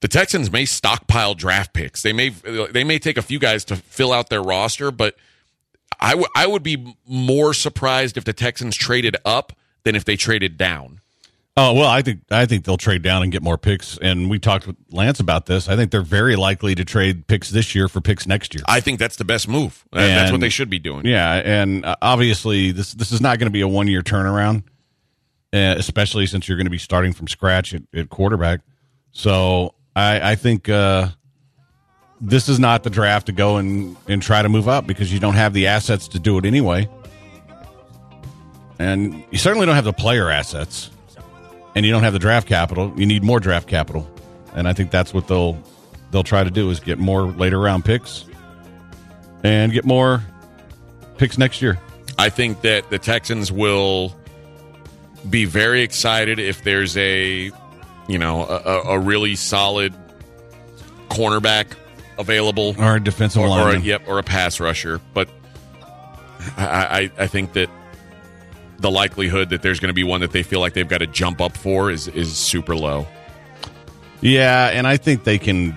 the 0.00 0.08
Texans 0.08 0.50
may 0.50 0.64
stockpile 0.64 1.34
draft 1.34 1.72
picks. 1.72 2.02
They 2.02 2.12
may 2.12 2.30
they 2.30 2.84
may 2.84 2.98
take 2.98 3.16
a 3.16 3.22
few 3.22 3.38
guys 3.38 3.64
to 3.66 3.76
fill 3.76 4.12
out 4.12 4.30
their 4.30 4.42
roster, 4.42 4.90
but 4.90 5.16
I 6.00 6.14
would 6.14 6.28
I 6.34 6.46
would 6.46 6.62
be 6.62 6.96
more 7.06 7.52
surprised 7.54 8.16
if 8.16 8.24
the 8.24 8.32
Texans 8.32 8.76
traded 8.76 9.16
up 9.24 9.52
than 9.84 9.94
if 9.94 10.04
they 10.04 10.16
traded 10.16 10.56
down. 10.56 11.00
Oh 11.56 11.74
well, 11.74 11.88
I 11.88 12.00
think 12.00 12.20
I 12.30 12.46
think 12.46 12.64
they'll 12.64 12.78
trade 12.78 13.02
down 13.02 13.22
and 13.22 13.30
get 13.30 13.42
more 13.42 13.58
picks. 13.58 13.98
And 13.98 14.30
we 14.30 14.38
talked 14.38 14.66
with 14.66 14.76
Lance 14.90 15.20
about 15.20 15.46
this. 15.46 15.68
I 15.68 15.76
think 15.76 15.90
they're 15.90 16.00
very 16.00 16.36
likely 16.36 16.74
to 16.74 16.84
trade 16.84 17.26
picks 17.26 17.50
this 17.50 17.74
year 17.74 17.86
for 17.88 18.00
picks 18.00 18.26
next 18.26 18.54
year. 18.54 18.62
I 18.66 18.80
think 18.80 18.98
that's 18.98 19.16
the 19.16 19.24
best 19.24 19.48
move. 19.48 19.84
Uh, 19.92 19.98
that's 20.00 20.32
what 20.32 20.40
they 20.40 20.48
should 20.48 20.70
be 20.70 20.78
doing. 20.78 21.04
Yeah, 21.04 21.42
and 21.44 21.84
uh, 21.84 21.96
obviously 22.00 22.70
this 22.72 22.94
this 22.94 23.12
is 23.12 23.20
not 23.20 23.38
going 23.38 23.48
to 23.48 23.52
be 23.52 23.60
a 23.60 23.68
one 23.68 23.88
year 23.88 24.00
turnaround, 24.00 24.62
uh, 25.52 25.74
especially 25.76 26.26
since 26.26 26.48
you're 26.48 26.56
going 26.56 26.66
to 26.66 26.70
be 26.70 26.78
starting 26.78 27.12
from 27.12 27.28
scratch 27.28 27.74
at, 27.74 27.82
at 27.94 28.08
quarterback. 28.08 28.60
So 29.12 29.74
I, 29.96 30.32
I 30.32 30.34
think 30.34 30.68
uh, 30.68 31.08
this 32.20 32.48
is 32.48 32.58
not 32.58 32.82
the 32.82 32.90
draft 32.90 33.26
to 33.26 33.32
go 33.32 33.56
and, 33.56 33.96
and 34.08 34.22
try 34.22 34.42
to 34.42 34.48
move 34.48 34.68
up 34.68 34.86
because 34.86 35.12
you 35.12 35.20
don't 35.20 35.34
have 35.34 35.52
the 35.52 35.66
assets 35.66 36.08
to 36.08 36.18
do 36.18 36.38
it 36.38 36.44
anyway, 36.44 36.88
and 38.78 39.24
you 39.30 39.38
certainly 39.38 39.66
don't 39.66 39.74
have 39.74 39.84
the 39.84 39.92
player 39.92 40.30
assets, 40.30 40.90
and 41.74 41.84
you 41.84 41.92
don't 41.92 42.02
have 42.02 42.12
the 42.12 42.18
draft 42.18 42.46
capital. 42.46 42.92
You 42.96 43.06
need 43.06 43.22
more 43.22 43.40
draft 43.40 43.68
capital, 43.68 44.08
and 44.54 44.68
I 44.68 44.72
think 44.72 44.90
that's 44.90 45.12
what 45.12 45.28
they'll 45.28 45.62
they'll 46.10 46.24
try 46.24 46.44
to 46.44 46.50
do 46.50 46.70
is 46.70 46.80
get 46.80 46.98
more 46.98 47.24
later 47.24 47.58
round 47.58 47.84
picks 47.84 48.24
and 49.44 49.72
get 49.72 49.84
more 49.84 50.22
picks 51.18 51.38
next 51.38 51.62
year. 51.62 51.78
I 52.18 52.28
think 52.28 52.62
that 52.62 52.90
the 52.90 52.98
Texans 52.98 53.50
will 53.50 54.14
be 55.28 55.44
very 55.44 55.82
excited 55.82 56.38
if 56.38 56.64
there's 56.64 56.96
a, 56.96 57.50
you 58.10 58.18
know, 58.18 58.42
a, 58.44 58.80
a- 58.94 58.98
really 58.98 59.36
solid 59.36 59.94
cornerback 61.08 61.66
available, 62.18 62.74
Or 62.78 62.96
a 62.96 63.00
defensive 63.02 63.42
or, 63.42 63.48
or 63.48 63.70
a, 63.70 63.78
yep, 63.80 64.02
or 64.06 64.18
a 64.18 64.22
pass 64.22 64.60
rusher. 64.60 65.00
But 65.14 65.28
I, 66.56 67.10
I, 67.18 67.22
I 67.24 67.26
think 67.26 67.52
that 67.54 67.70
the 68.78 68.90
likelihood 68.90 69.50
that 69.50 69.62
there's 69.62 69.78
going 69.80 69.88
to 69.90 69.94
be 69.94 70.04
one 70.04 70.20
that 70.22 70.32
they 70.32 70.42
feel 70.42 70.60
like 70.60 70.72
they've 70.74 70.88
got 70.88 70.98
to 70.98 71.06
jump 71.06 71.40
up 71.40 71.56
for 71.56 71.90
is 71.90 72.08
is 72.08 72.36
super 72.36 72.74
low. 72.76 73.06
Yeah, 74.20 74.68
and 74.68 74.86
I 74.86 74.96
think 74.96 75.24
they 75.24 75.38
can. 75.38 75.76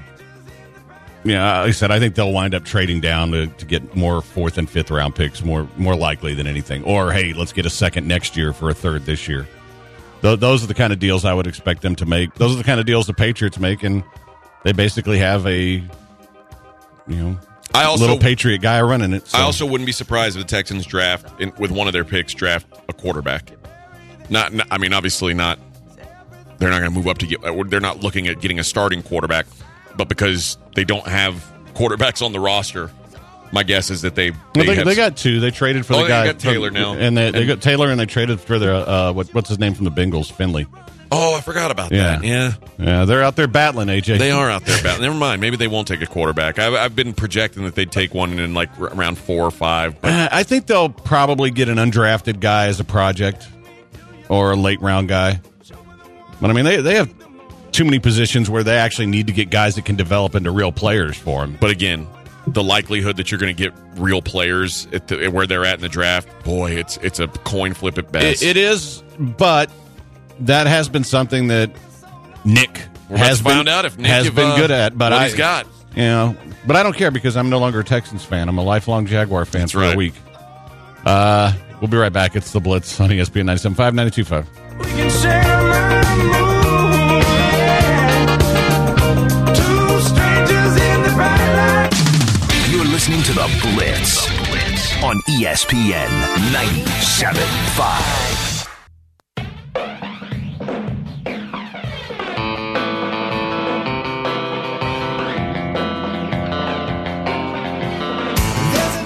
Yeah, 1.26 1.60
like 1.62 1.70
I 1.70 1.72
said, 1.72 1.90
I 1.92 2.00
think 2.00 2.16
they'll 2.16 2.34
wind 2.34 2.54
up 2.54 2.66
trading 2.66 3.00
down 3.00 3.32
to, 3.32 3.48
to 3.48 3.66
get 3.66 3.96
more 3.96 4.22
fourth 4.22 4.58
and 4.58 4.70
fifth 4.70 4.92
round 4.92 5.16
picks, 5.16 5.42
more 5.44 5.68
more 5.78 5.96
likely 5.96 6.34
than 6.34 6.48
anything. 6.48 6.84
Or 6.84 7.14
hey, 7.14 7.32
let's 7.34 7.54
get 7.54 7.66
a 7.66 7.70
second 7.70 8.08
next 8.08 8.36
year 8.36 8.52
for 8.52 8.70
a 8.70 8.74
third 8.74 9.06
this 9.06 9.28
year. 9.30 9.48
Th- 10.24 10.40
those 10.40 10.64
are 10.64 10.68
the 10.68 10.74
kind 10.74 10.92
of 10.92 11.00
deals 11.00 11.26
I 11.26 11.34
would 11.34 11.46
expect 11.48 11.82
them 11.84 11.96
to 11.98 12.06
make. 12.06 12.34
Those 12.36 12.54
are 12.54 12.58
the 12.58 12.64
kind 12.64 12.80
of 12.80 12.86
deals 12.86 13.06
the 13.08 13.14
Patriots 13.14 13.60
make, 13.60 13.84
and 13.84 14.04
they 14.64 14.72
basically 14.72 15.20
have 15.20 15.46
a 15.46 15.62
you 15.62 15.88
know 17.08 17.38
I 17.74 17.84
also 17.84 18.04
little 18.04 18.18
Patriot 18.18 18.62
guy 18.62 18.82
running 18.82 19.14
it. 19.14 19.28
So. 19.28 19.38
I 19.38 19.42
also 19.42 19.66
wouldn't 19.66 19.86
be 19.86 19.92
surprised 19.92 20.38
if 20.38 20.44
the 20.44 20.50
Texans 20.50 20.86
draft 20.86 21.40
in, 21.42 21.52
with 21.60 21.72
one 21.72 21.88
of 21.88 21.94
their 21.94 22.06
picks 22.06 22.34
draft 22.34 22.66
a 22.88 22.94
quarterback. 22.94 23.52
Not, 24.30 24.54
not- 24.54 24.68
I 24.72 24.78
mean, 24.78 24.94
obviously 24.94 25.34
not. 25.34 25.60
They're 26.58 26.70
not 26.70 26.80
going 26.80 26.92
to 26.92 26.98
move 26.98 27.08
up 27.08 27.18
to 27.18 27.28
get. 27.28 27.44
Uh, 27.44 27.64
they're 27.68 27.82
not 27.82 28.02
looking 28.02 28.28
at 28.28 28.40
getting 28.40 28.60
a 28.60 28.64
starting 28.64 29.04
quarterback, 29.04 29.46
but 29.98 30.08
because 30.08 30.58
they 30.76 30.86
don't 30.86 31.06
have 31.06 31.44
quarterbacks 31.74 32.26
on 32.26 32.32
the 32.32 32.40
roster, 32.40 32.90
my 33.54 33.64
guess 33.64 33.90
is 33.90 34.02
that 34.02 34.16
they 34.16 34.32
Well, 34.32 34.40
they, 34.56 34.66
they, 34.66 34.76
have- 34.76 34.86
they 34.86 34.96
got 34.96 35.16
two. 35.16 35.40
They 35.40 35.52
traded 35.52 35.86
for 35.86 35.94
Oh, 35.94 35.98
the 35.98 36.04
they 36.04 36.10
guy. 36.10 36.26
got 36.26 36.40
Taylor 36.40 36.68
from- 36.70 36.74
now. 36.82 36.94
and 36.96 37.16
they, 37.16 37.32
they 37.32 37.46
got 37.46 37.62
Taylor, 37.62 37.90
and 37.90 38.00
they 38.00 38.06
traded 38.06 38.42
for 38.42 38.60
their 38.60 38.74
uh, 38.74 39.14
what, 39.14 39.34
what's 39.34 39.48
his 39.50 39.60
name 39.60 39.74
from 39.76 39.86
the 39.86 39.92
Bengals, 39.92 40.32
Finley. 40.32 40.66
Oh, 41.16 41.36
I 41.36 41.42
forgot 41.42 41.70
about 41.70 41.92
Yeah. 41.92 42.16
that. 42.18 42.24
Yeah, 42.24 42.54
Yeah, 42.80 43.06
they're 43.06 43.22
out 43.22 43.36
there 43.36 43.48
battling. 43.48 43.88
AJ, 43.88 44.18
they 44.18 44.32
are 44.32 44.50
out 44.50 44.66
there. 44.66 44.80
About, 44.82 45.00
never 45.00 45.14
mind. 45.14 45.40
Maybe 45.42 45.58
they 45.58 45.68
won't 45.68 45.88
take 45.88 46.02
a 46.02 46.08
quarterback. 46.08 46.58
I've, 46.58 46.74
I've 46.74 46.96
been 46.96 47.14
projecting 47.14 47.66
that 47.66 47.76
they'd 47.76 47.92
take 47.92 48.16
one 48.16 48.40
in 48.40 48.56
like 48.56 48.70
r- 48.80 48.88
around 48.88 49.20
four 49.20 49.44
or 49.46 49.52
five. 49.52 50.02
But 50.02 50.12
Uh, 50.12 50.30
I 50.32 50.42
think 50.42 50.66
they'll 50.66 50.90
probably 50.90 51.52
get 51.52 51.70
an 51.70 51.78
undrafted 51.78 52.40
guy 52.40 52.66
as 52.66 52.80
a 52.80 52.84
project 52.84 53.48
or 54.28 54.52
a 54.54 54.56
late 54.56 54.82
round 54.82 55.08
guy. 55.08 55.40
But 56.42 56.50
I 56.50 56.54
mean, 56.54 56.66
they 56.66 56.78
they 56.82 56.96
have 56.96 57.14
too 57.72 57.86
many 57.86 58.00
positions 58.00 58.50
where 58.50 58.64
they 58.64 58.78
actually 58.78 59.06
need 59.08 59.28
to 59.28 59.34
get 59.34 59.52
guys 59.52 59.76
that 59.76 59.86
can 59.86 59.96
develop 59.96 60.34
into 60.34 60.50
real 60.50 60.72
players 60.72 61.16
for 61.16 61.42
them. 61.42 61.58
But 61.62 61.70
again, 61.70 62.08
the 62.48 62.64
likelihood 62.64 63.18
that 63.18 63.32
you're 63.32 63.40
going 63.40 63.56
to 63.56 63.64
get 63.64 63.74
real 63.96 64.22
players 64.22 64.88
at 64.92 65.08
the, 65.08 65.28
where 65.30 65.48
they're 65.48 65.66
at 65.66 65.76
in 65.76 65.82
the 65.82 65.90
draft, 65.90 66.28
boy, 66.44 66.72
it's 66.72 66.98
it's 66.98 67.20
a 67.20 67.28
coin 67.28 67.74
flip 67.74 67.98
at 67.98 68.12
best. 68.12 68.44
It, 68.44 68.50
it 68.50 68.58
is, 68.58 69.04
but 69.20 69.70
that 70.42 70.68
has 70.68 70.90
been 70.90 71.04
something 71.04 71.48
that 71.48 71.72
Nick 72.46 72.82
We're 73.10 73.18
has 73.18 73.38
to 73.38 73.44
been, 73.44 73.54
find 73.54 73.70
out 73.70 73.86
if 73.86 73.98
Nick 73.98 74.08
has 74.08 74.28
if, 74.28 74.36
been 74.36 74.52
uh, 74.52 74.58
good 74.58 74.72
at. 74.72 74.98
But 74.98 75.12
what 75.12 75.22
I, 75.22 75.26
he's 75.26 75.36
got. 75.36 75.68
you 75.96 76.04
know, 76.04 76.36
but 76.66 76.76
I 76.76 76.84
don't 76.84 76.96
care 76.96 77.12
because 77.12 77.38
I'm 77.38 77.50
no 77.50 77.60
longer 77.60 77.80
a 77.80 77.84
Texans 77.84 78.26
fan. 78.26 78.50
I'm 78.50 78.58
a 78.58 78.64
lifelong 78.64 79.06
Jaguar 79.06 79.46
fan 79.46 79.62
That's 79.62 79.72
for 79.72 79.80
right. 79.80 79.96
a 79.96 79.98
week. 79.98 80.14
Uh, 81.06 81.54
we'll 81.82 81.90
be 81.90 81.98
right 81.98 82.14
back. 82.14 82.36
It's 82.36 82.52
the 82.52 82.60
Blitz 82.60 83.00
on 83.00 83.10
ESPN 83.10 83.46
97.5, 83.46 84.46
92.5. 84.80 85.63
on 95.04 95.18
ESPN 95.24 96.08
97.5. 96.54 98.70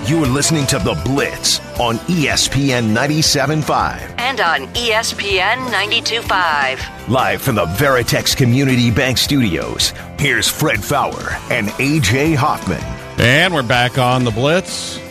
You 0.07 0.23
are 0.23 0.27
listening 0.27 0.67
to 0.67 0.77
The 0.77 0.93
Blitz 1.03 1.59
on 1.79 1.97
ESPN 1.97 2.95
97.5. 2.95 4.19
And 4.19 4.39
on 4.39 4.67
ESPN 4.75 5.55
92.5. 5.69 7.07
Live 7.09 7.41
from 7.41 7.55
the 7.55 7.65
Veritex 7.65 8.37
Community 8.37 8.91
Bank 8.91 9.17
Studios, 9.17 9.95
here's 10.19 10.47
Fred 10.47 10.83
Faour 10.83 11.31
and 11.51 11.69
AJ 11.69 12.35
Hoffman. 12.35 12.83
And 13.19 13.51
we're 13.51 13.63
back 13.63 13.97
on 13.97 14.23
the 14.23 14.31
Blitz. 14.31 15.06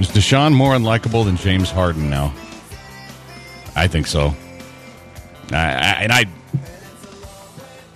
Is 0.00 0.08
Deshaun 0.08 0.54
more 0.54 0.74
unlikable 0.74 1.24
than 1.24 1.36
James 1.36 1.70
Harden 1.70 2.08
now? 2.08 2.32
I 3.74 3.88
think 3.88 4.06
so. 4.06 4.34
I, 5.50 5.56
I, 5.56 5.92
and 6.02 6.12
I, 6.12 6.26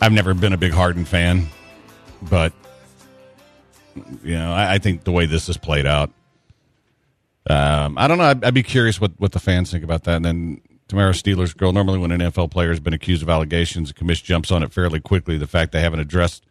I've 0.00 0.12
never 0.12 0.34
been 0.34 0.52
a 0.52 0.56
big 0.56 0.72
Harden 0.72 1.04
fan, 1.04 1.46
but 2.22 2.52
you 4.24 4.34
know, 4.34 4.52
I, 4.52 4.74
I 4.74 4.78
think 4.78 5.04
the 5.04 5.12
way 5.12 5.26
this 5.26 5.46
has 5.46 5.56
played 5.56 5.86
out, 5.86 6.10
um, 7.48 7.96
I 7.98 8.08
don't 8.08 8.18
know. 8.18 8.24
I'd, 8.24 8.44
I'd 8.44 8.54
be 8.54 8.62
curious 8.62 9.00
what, 9.00 9.12
what 9.18 9.32
the 9.32 9.40
fans 9.40 9.70
think 9.70 9.84
about 9.84 10.04
that. 10.04 10.16
And 10.16 10.24
then 10.24 10.60
Tamara 10.88 11.12
Steelers 11.12 11.56
girl. 11.56 11.72
Normally, 11.72 11.98
when 11.98 12.10
an 12.10 12.20
NFL 12.20 12.50
player 12.50 12.68
has 12.68 12.80
been 12.80 12.92
accused 12.92 13.22
of 13.22 13.28
allegations, 13.28 13.88
the 13.88 13.94
commission 13.94 14.26
jumps 14.26 14.50
on 14.50 14.62
it 14.62 14.72
fairly 14.72 15.00
quickly. 15.00 15.38
The 15.38 15.46
fact 15.46 15.72
they 15.72 15.80
haven't 15.80 16.00
addressed 16.00 16.44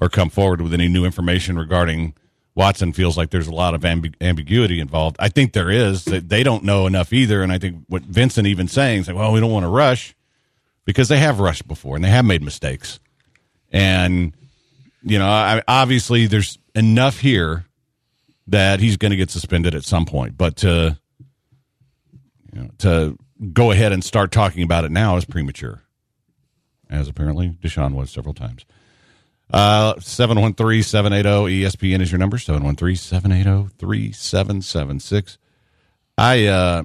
or 0.00 0.08
come 0.08 0.30
forward 0.30 0.60
with 0.60 0.72
any 0.72 0.88
new 0.88 1.04
information 1.04 1.58
regarding 1.58 2.14
Watson 2.54 2.92
feels 2.92 3.16
like 3.16 3.30
there's 3.30 3.48
a 3.48 3.54
lot 3.54 3.74
of 3.74 3.80
ambi- 3.82 4.14
ambiguity 4.20 4.78
involved. 4.78 5.16
I 5.18 5.28
think 5.28 5.52
there 5.52 5.70
is. 5.70 6.04
They 6.04 6.42
don't 6.42 6.64
know 6.64 6.86
enough 6.86 7.12
either. 7.12 7.42
And 7.42 7.50
I 7.50 7.58
think 7.58 7.84
what 7.88 8.02
Vincent 8.02 8.46
even 8.46 8.68
saying 8.68 9.00
is 9.00 9.08
like, 9.08 9.16
well, 9.16 9.32
we 9.32 9.40
don't 9.40 9.50
want 9.50 9.64
to 9.64 9.70
rush 9.70 10.14
because 10.84 11.08
they 11.08 11.18
have 11.18 11.40
rushed 11.40 11.66
before 11.66 11.96
and 11.96 12.04
they 12.04 12.10
have 12.10 12.24
made 12.24 12.42
mistakes. 12.42 13.00
And 13.70 14.34
you 15.02 15.18
know, 15.18 15.26
I, 15.26 15.62
obviously 15.66 16.26
there's 16.26 16.58
enough 16.74 17.18
here 17.18 17.64
that 18.46 18.80
he's 18.80 18.96
going 18.96 19.10
to 19.10 19.16
get 19.16 19.30
suspended 19.30 19.74
at 19.74 19.84
some 19.84 20.04
point. 20.04 20.36
But 20.36 20.56
to 20.58 20.98
you 22.52 22.62
know, 22.62 22.70
to 22.78 23.18
go 23.52 23.70
ahead 23.70 23.92
and 23.92 24.04
start 24.04 24.30
talking 24.30 24.62
about 24.62 24.84
it 24.84 24.90
now 24.90 25.16
is 25.16 25.24
premature, 25.24 25.82
as 26.90 27.08
apparently 27.08 27.56
Deshaun 27.62 27.94
was 27.94 28.10
several 28.10 28.34
times. 28.34 28.64
Uh, 29.52 29.94
713-780 29.96 31.60
ESPN 31.60 32.00
is 32.00 32.10
your 32.10 32.18
number 32.18 32.38
713-780-3776. 32.38 35.36
I 36.16 36.46
uh, 36.46 36.84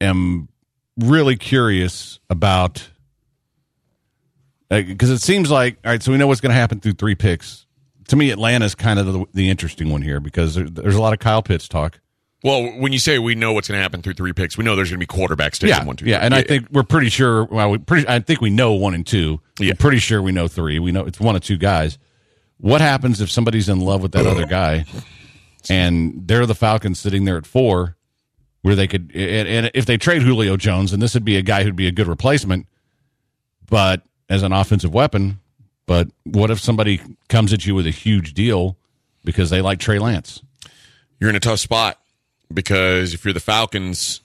am 0.00 0.48
really 0.96 1.36
curious 1.36 2.18
about 2.30 2.88
because 4.70 5.10
it 5.10 5.20
seems 5.20 5.50
like 5.50 5.78
all 5.84 5.90
right. 5.90 6.02
So 6.02 6.12
we 6.12 6.18
know 6.18 6.26
what's 6.26 6.40
going 6.40 6.50
to 6.50 6.58
happen 6.58 6.80
through 6.80 6.92
three 6.92 7.14
picks. 7.14 7.66
To 8.08 8.16
me, 8.16 8.30
Atlanta's 8.30 8.74
kind 8.74 8.98
of 8.98 9.06
the, 9.06 9.24
the 9.34 9.50
interesting 9.50 9.90
one 9.90 10.02
here 10.02 10.20
because 10.20 10.54
there, 10.54 10.68
there's 10.68 10.94
a 10.94 11.00
lot 11.00 11.12
of 11.12 11.18
Kyle 11.18 11.42
Pitts 11.42 11.68
talk. 11.68 12.00
Well, 12.42 12.64
when 12.78 12.92
you 12.92 12.98
say 12.98 13.18
we 13.18 13.34
know 13.34 13.52
what's 13.52 13.68
going 13.68 13.78
to 13.78 13.82
happen 13.82 14.00
through 14.00 14.14
three 14.14 14.32
picks, 14.32 14.56
we 14.56 14.64
know 14.64 14.74
there's 14.74 14.90
going 14.90 15.00
to 15.00 15.06
be 15.06 15.12
quarterbacks 15.12 15.58
taken 15.58 15.68
Yeah, 15.68 15.84
one, 15.84 15.96
two, 15.96 16.06
yeah, 16.06 16.18
three. 16.18 16.24
and 16.26 16.34
I 16.34 16.42
think 16.42 16.68
we're 16.70 16.82
pretty 16.84 17.10
sure. 17.10 17.44
Well, 17.44 17.70
we 17.70 17.78
pretty. 17.78 18.08
I 18.08 18.20
think 18.20 18.40
we 18.40 18.48
know 18.50 18.72
one 18.72 18.94
and 18.94 19.06
two. 19.06 19.40
Yeah. 19.58 19.72
We're 19.72 19.74
pretty 19.76 19.98
sure 19.98 20.22
we 20.22 20.32
know 20.32 20.48
three. 20.48 20.78
We 20.78 20.90
know 20.90 21.04
it's 21.04 21.20
one 21.20 21.36
of 21.36 21.42
two 21.42 21.58
guys. 21.58 21.98
What 22.58 22.80
happens 22.80 23.20
if 23.20 23.30
somebody's 23.30 23.68
in 23.68 23.80
love 23.80 24.00
with 24.02 24.12
that 24.12 24.26
other 24.26 24.46
guy, 24.48 24.86
and 25.68 26.26
they're 26.26 26.46
the 26.46 26.54
Falcons 26.54 26.98
sitting 26.98 27.24
there 27.26 27.36
at 27.36 27.46
four, 27.46 27.96
where 28.62 28.74
they 28.74 28.86
could, 28.86 29.10
and, 29.14 29.48
and 29.48 29.70
if 29.74 29.84
they 29.86 29.98
trade 29.98 30.22
Julio 30.22 30.56
Jones, 30.56 30.92
and 30.92 31.02
this 31.02 31.12
would 31.14 31.24
be 31.24 31.36
a 31.36 31.42
guy 31.42 31.62
who'd 31.64 31.76
be 31.76 31.86
a 31.88 31.92
good 31.92 32.06
replacement, 32.06 32.66
but 33.68 34.02
as 34.28 34.42
an 34.42 34.52
offensive 34.52 34.94
weapon. 34.94 35.40
But 35.86 36.08
what 36.24 36.50
if 36.50 36.60
somebody 36.60 37.00
comes 37.28 37.52
at 37.52 37.66
you 37.66 37.74
with 37.74 37.86
a 37.86 37.90
huge 37.90 38.32
deal 38.32 38.76
because 39.24 39.50
they 39.50 39.60
like 39.60 39.78
Trey 39.80 39.98
Lance? 39.98 40.42
you're 41.18 41.28
in 41.28 41.36
a 41.36 41.40
tough 41.40 41.58
spot 41.58 41.98
because 42.52 43.14
if 43.14 43.24
you're 43.24 43.34
the 43.34 43.40
Falcons, 43.40 44.20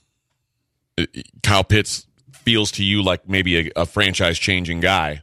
uh, 0.97 1.05
Kyle 1.43 1.63
Pitts 1.63 2.07
feels 2.33 2.71
to 2.73 2.83
you 2.83 3.01
like 3.03 3.27
maybe 3.27 3.67
a, 3.69 3.71
a 3.75 3.85
franchise 3.85 4.37
changing 4.39 4.79
guy, 4.79 5.21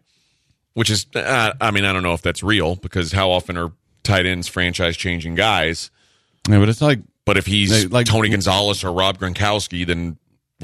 which 0.74 0.90
is, 0.90 1.06
uh, 1.14 1.52
I 1.60 1.70
mean, 1.70 1.84
I 1.84 1.92
don't 1.92 2.02
know 2.02 2.14
if 2.14 2.22
that's 2.22 2.42
real 2.42 2.76
because 2.76 3.12
how 3.12 3.30
often 3.30 3.56
are 3.56 3.72
tight 4.02 4.26
ends 4.26 4.48
franchise 4.48 4.96
changing 4.96 5.34
guys? 5.34 5.90
Yeah, 6.48 6.58
but 6.58 6.68
it's 6.68 6.82
like 6.82 7.00
But 7.24 7.36
if 7.36 7.46
he's 7.46 7.70
They- 7.70 7.86
like- 7.88 8.06
Tony 8.06 8.28
Gonzalez 8.30 8.82
or 8.84 8.92
Rob 8.92 9.18
Gronkowski, 9.18 9.86
then 9.86 10.16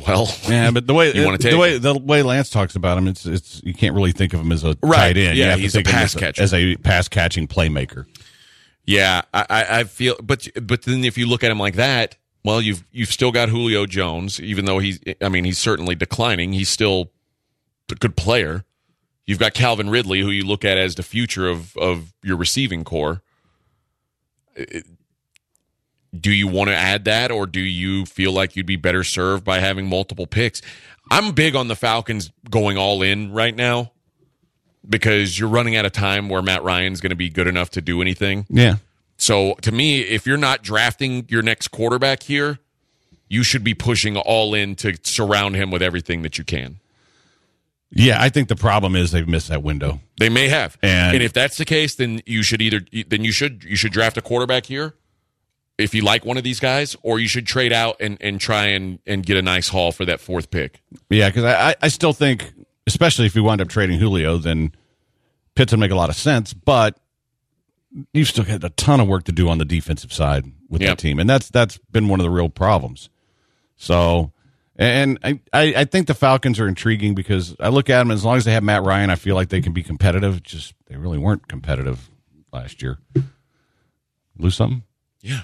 well, 0.06 0.28
Yeah, 0.48 0.70
but 0.70 0.86
the 0.86 0.94
way 0.94 1.12
You 1.14 1.24
wanna 1.24 1.38
the 1.38 1.50
take 1.50 1.58
way 1.58 1.74
it. 1.76 1.82
the 1.82 1.94
way 1.96 2.22
Lance 2.22 2.50
talks 2.50 2.74
about 2.76 2.98
him, 2.98 3.06
it's 3.08 3.26
it's 3.26 3.60
you 3.64 3.74
can't 3.74 3.94
really 3.94 4.12
think 4.12 4.32
of 4.34 4.40
him 4.40 4.50
as 4.52 4.62
a 4.64 4.76
Right. 4.82 5.14
tight 5.14 5.16
end. 5.16 5.36
Yeah, 5.38 5.56
he's 5.56 5.74
a 5.76 5.82
pass 5.82 6.14
as 6.14 6.20
catcher. 6.20 6.42
as 6.42 6.54
a 6.54 6.76
pass 6.76 7.08
catching 7.08 7.46
playmaker. 7.48 8.06
Yeah, 8.86 9.22
I, 9.34 9.46
I 9.50 9.78
I 9.80 9.84
feel, 9.84 10.16
but 10.22 10.48
but 10.62 10.82
then 10.82 11.04
if 11.04 11.18
you 11.18 11.26
look 11.28 11.44
at 11.44 11.50
him 11.50 11.58
like 11.58 11.74
that, 11.74 12.16
well, 12.48 12.62
you've 12.62 12.82
you've 12.92 13.12
still 13.12 13.30
got 13.30 13.50
Julio 13.50 13.84
Jones, 13.84 14.40
even 14.40 14.64
though 14.64 14.78
he's, 14.78 14.98
I 15.20 15.28
mean, 15.28 15.44
he's 15.44 15.58
certainly 15.58 15.94
declining. 15.94 16.54
He's 16.54 16.70
still 16.70 17.10
a 17.92 17.94
good 17.94 18.16
player. 18.16 18.64
You've 19.26 19.38
got 19.38 19.52
Calvin 19.52 19.90
Ridley, 19.90 20.20
who 20.20 20.30
you 20.30 20.46
look 20.46 20.64
at 20.64 20.78
as 20.78 20.94
the 20.94 21.02
future 21.02 21.46
of 21.46 21.76
of 21.76 22.14
your 22.22 22.38
receiving 22.38 22.84
corps. 22.84 23.20
Do 26.18 26.32
you 26.32 26.48
want 26.48 26.70
to 26.70 26.74
add 26.74 27.04
that, 27.04 27.30
or 27.30 27.46
do 27.46 27.60
you 27.60 28.06
feel 28.06 28.32
like 28.32 28.56
you'd 28.56 28.64
be 28.64 28.76
better 28.76 29.04
served 29.04 29.44
by 29.44 29.58
having 29.58 29.86
multiple 29.86 30.26
picks? 30.26 30.62
I'm 31.10 31.32
big 31.32 31.54
on 31.54 31.68
the 31.68 31.76
Falcons 31.76 32.32
going 32.48 32.78
all 32.78 33.02
in 33.02 33.30
right 33.30 33.54
now 33.54 33.92
because 34.88 35.38
you're 35.38 35.50
running 35.50 35.76
out 35.76 35.84
of 35.84 35.92
time 35.92 36.30
where 36.30 36.40
Matt 36.40 36.62
Ryan's 36.64 37.02
going 37.02 37.10
to 37.10 37.16
be 37.16 37.28
good 37.28 37.46
enough 37.46 37.68
to 37.72 37.82
do 37.82 38.00
anything. 38.00 38.46
Yeah, 38.48 38.76
So 39.18 39.54
to 39.62 39.72
me, 39.72 40.00
if 40.00 40.26
you're 40.26 40.36
not 40.36 40.62
drafting 40.62 41.26
your 41.28 41.42
next 41.42 41.68
quarterback 41.68 42.22
here, 42.22 42.58
you 43.28 43.42
should 43.42 43.62
be 43.64 43.74
pushing 43.74 44.16
all 44.16 44.54
in 44.54 44.74
to 44.76 44.94
surround 45.02 45.56
him 45.56 45.70
with 45.70 45.82
everything 45.82 46.22
that 46.22 46.38
you 46.38 46.44
can. 46.44 46.78
yeah. 47.90 48.22
I 48.22 48.28
think 48.28 48.48
the 48.48 48.56
problem 48.56 48.94
is 48.96 49.10
they've 49.10 49.26
missed 49.28 49.48
that 49.48 49.62
window. 49.62 50.00
They 50.18 50.28
may 50.28 50.48
have, 50.48 50.78
And- 50.82 51.20
if 51.22 51.32
that's 51.32 51.56
the 51.58 51.64
case, 51.64 51.94
then 51.96 52.22
you 52.26 52.42
should 52.42 52.62
either 52.62 52.80
then 53.08 53.24
you 53.24 53.32
should 53.32 53.64
you 53.64 53.76
should 53.76 53.92
draft 53.92 54.16
a 54.16 54.22
quarterback 54.22 54.66
here 54.66 54.94
if 55.78 55.94
you 55.94 56.02
like 56.02 56.24
one 56.24 56.36
of 56.36 56.42
these 56.44 56.58
guys, 56.60 56.96
or 57.02 57.20
you 57.20 57.28
should 57.28 57.46
trade 57.46 57.72
out 57.72 57.96
and, 58.00 58.18
and 58.20 58.40
try 58.40 58.66
and, 58.66 58.98
and 59.06 59.24
get 59.24 59.36
a 59.36 59.42
nice 59.42 59.68
haul 59.68 59.92
for 59.92 60.04
that 60.04 60.20
fourth 60.20 60.50
pick. 60.50 60.80
Yeah, 61.08 61.28
because 61.28 61.44
I, 61.44 61.70
I 61.70 61.74
I 61.82 61.88
still 61.88 62.12
think, 62.12 62.52
especially 62.86 63.26
if 63.26 63.34
we 63.34 63.40
wind 63.40 63.60
up 63.60 63.68
trading 63.68 63.98
Julio, 64.00 64.38
then 64.38 64.72
Pitts 65.54 65.72
would 65.72 65.80
make 65.80 65.90
a 65.90 65.94
lot 65.96 66.08
of 66.08 66.16
sense. 66.16 66.52
But 66.54 66.98
you've 68.12 68.28
still 68.28 68.44
got 68.44 68.62
a 68.64 68.70
ton 68.70 69.00
of 69.00 69.08
work 69.08 69.24
to 69.24 69.32
do 69.32 69.48
on 69.48 69.58
the 69.58 69.64
defensive 69.64 70.12
side 70.12 70.44
with 70.68 70.82
Yep. 70.82 70.90
that 70.90 70.98
team, 71.02 71.18
and 71.18 71.28
that's 71.28 71.48
that's 71.50 71.78
been 71.90 72.08
one 72.08 72.20
of 72.20 72.24
the 72.24 72.30
real 72.30 72.48
problems. 72.48 73.08
So, 73.76 74.32
and 74.76 75.18
I, 75.22 75.40
I 75.52 75.74
I 75.78 75.84
think 75.84 76.06
the 76.06 76.14
Falcons 76.14 76.58
are 76.60 76.68
intriguing 76.68 77.14
because 77.14 77.54
I 77.60 77.68
look 77.68 77.88
at 77.90 77.98
them 77.98 78.10
as 78.10 78.24
long 78.24 78.36
as 78.36 78.44
they 78.44 78.52
have 78.52 78.62
Matt 78.62 78.82
Ryan, 78.82 79.10
I 79.10 79.14
feel 79.16 79.34
like 79.34 79.48
they 79.48 79.60
can 79.60 79.72
be 79.72 79.82
competitive. 79.82 80.42
Just 80.42 80.74
they 80.86 80.96
really 80.96 81.18
weren't 81.18 81.48
competitive 81.48 82.10
last 82.52 82.82
year. 82.82 82.98
Lose 84.36 84.54
something? 84.56 84.82
Yeah, 85.20 85.42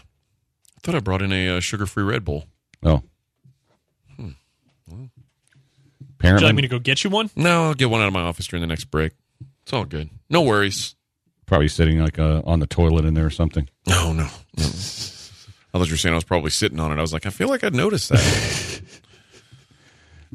I 0.76 0.80
thought 0.82 0.94
I 0.94 1.00
brought 1.00 1.22
in 1.22 1.32
a 1.32 1.56
uh, 1.56 1.60
sugar-free 1.60 2.04
Red 2.04 2.24
Bull. 2.24 2.44
Oh. 2.82 3.02
Would 4.18 4.34
you 5.00 5.08
Apparently, 6.18 6.46
like 6.46 6.54
me 6.54 6.62
to 6.62 6.68
go 6.68 6.78
get 6.78 7.04
you 7.04 7.10
one? 7.10 7.28
No, 7.36 7.64
I'll 7.64 7.74
get 7.74 7.90
one 7.90 8.00
out 8.00 8.06
of 8.06 8.12
my 8.14 8.22
office 8.22 8.46
during 8.46 8.60
the 8.62 8.66
next 8.66 8.84
break. 8.86 9.12
It's 9.62 9.72
all 9.72 9.84
good. 9.84 10.10
No 10.30 10.42
worries. 10.42 10.94
Probably 11.46 11.68
sitting 11.68 12.00
like 12.00 12.18
uh, 12.18 12.42
on 12.44 12.60
the 12.60 12.66
toilet 12.66 13.04
in 13.04 13.14
there 13.14 13.26
or 13.26 13.30
something. 13.30 13.68
No, 13.86 14.12
no, 14.12 14.24
no. 14.24 14.28
I 14.58 15.78
thought 15.78 15.86
you 15.86 15.92
were 15.92 15.96
saying 15.96 16.12
I 16.12 16.16
was 16.16 16.24
probably 16.24 16.50
sitting 16.50 16.80
on 16.80 16.92
it. 16.92 16.98
I 16.98 17.00
was 17.00 17.12
like, 17.12 17.26
I 17.26 17.30
feel 17.30 17.48
like 17.48 17.64
I'd 17.64 17.74
noticed 17.74 18.10
that. 18.10 18.82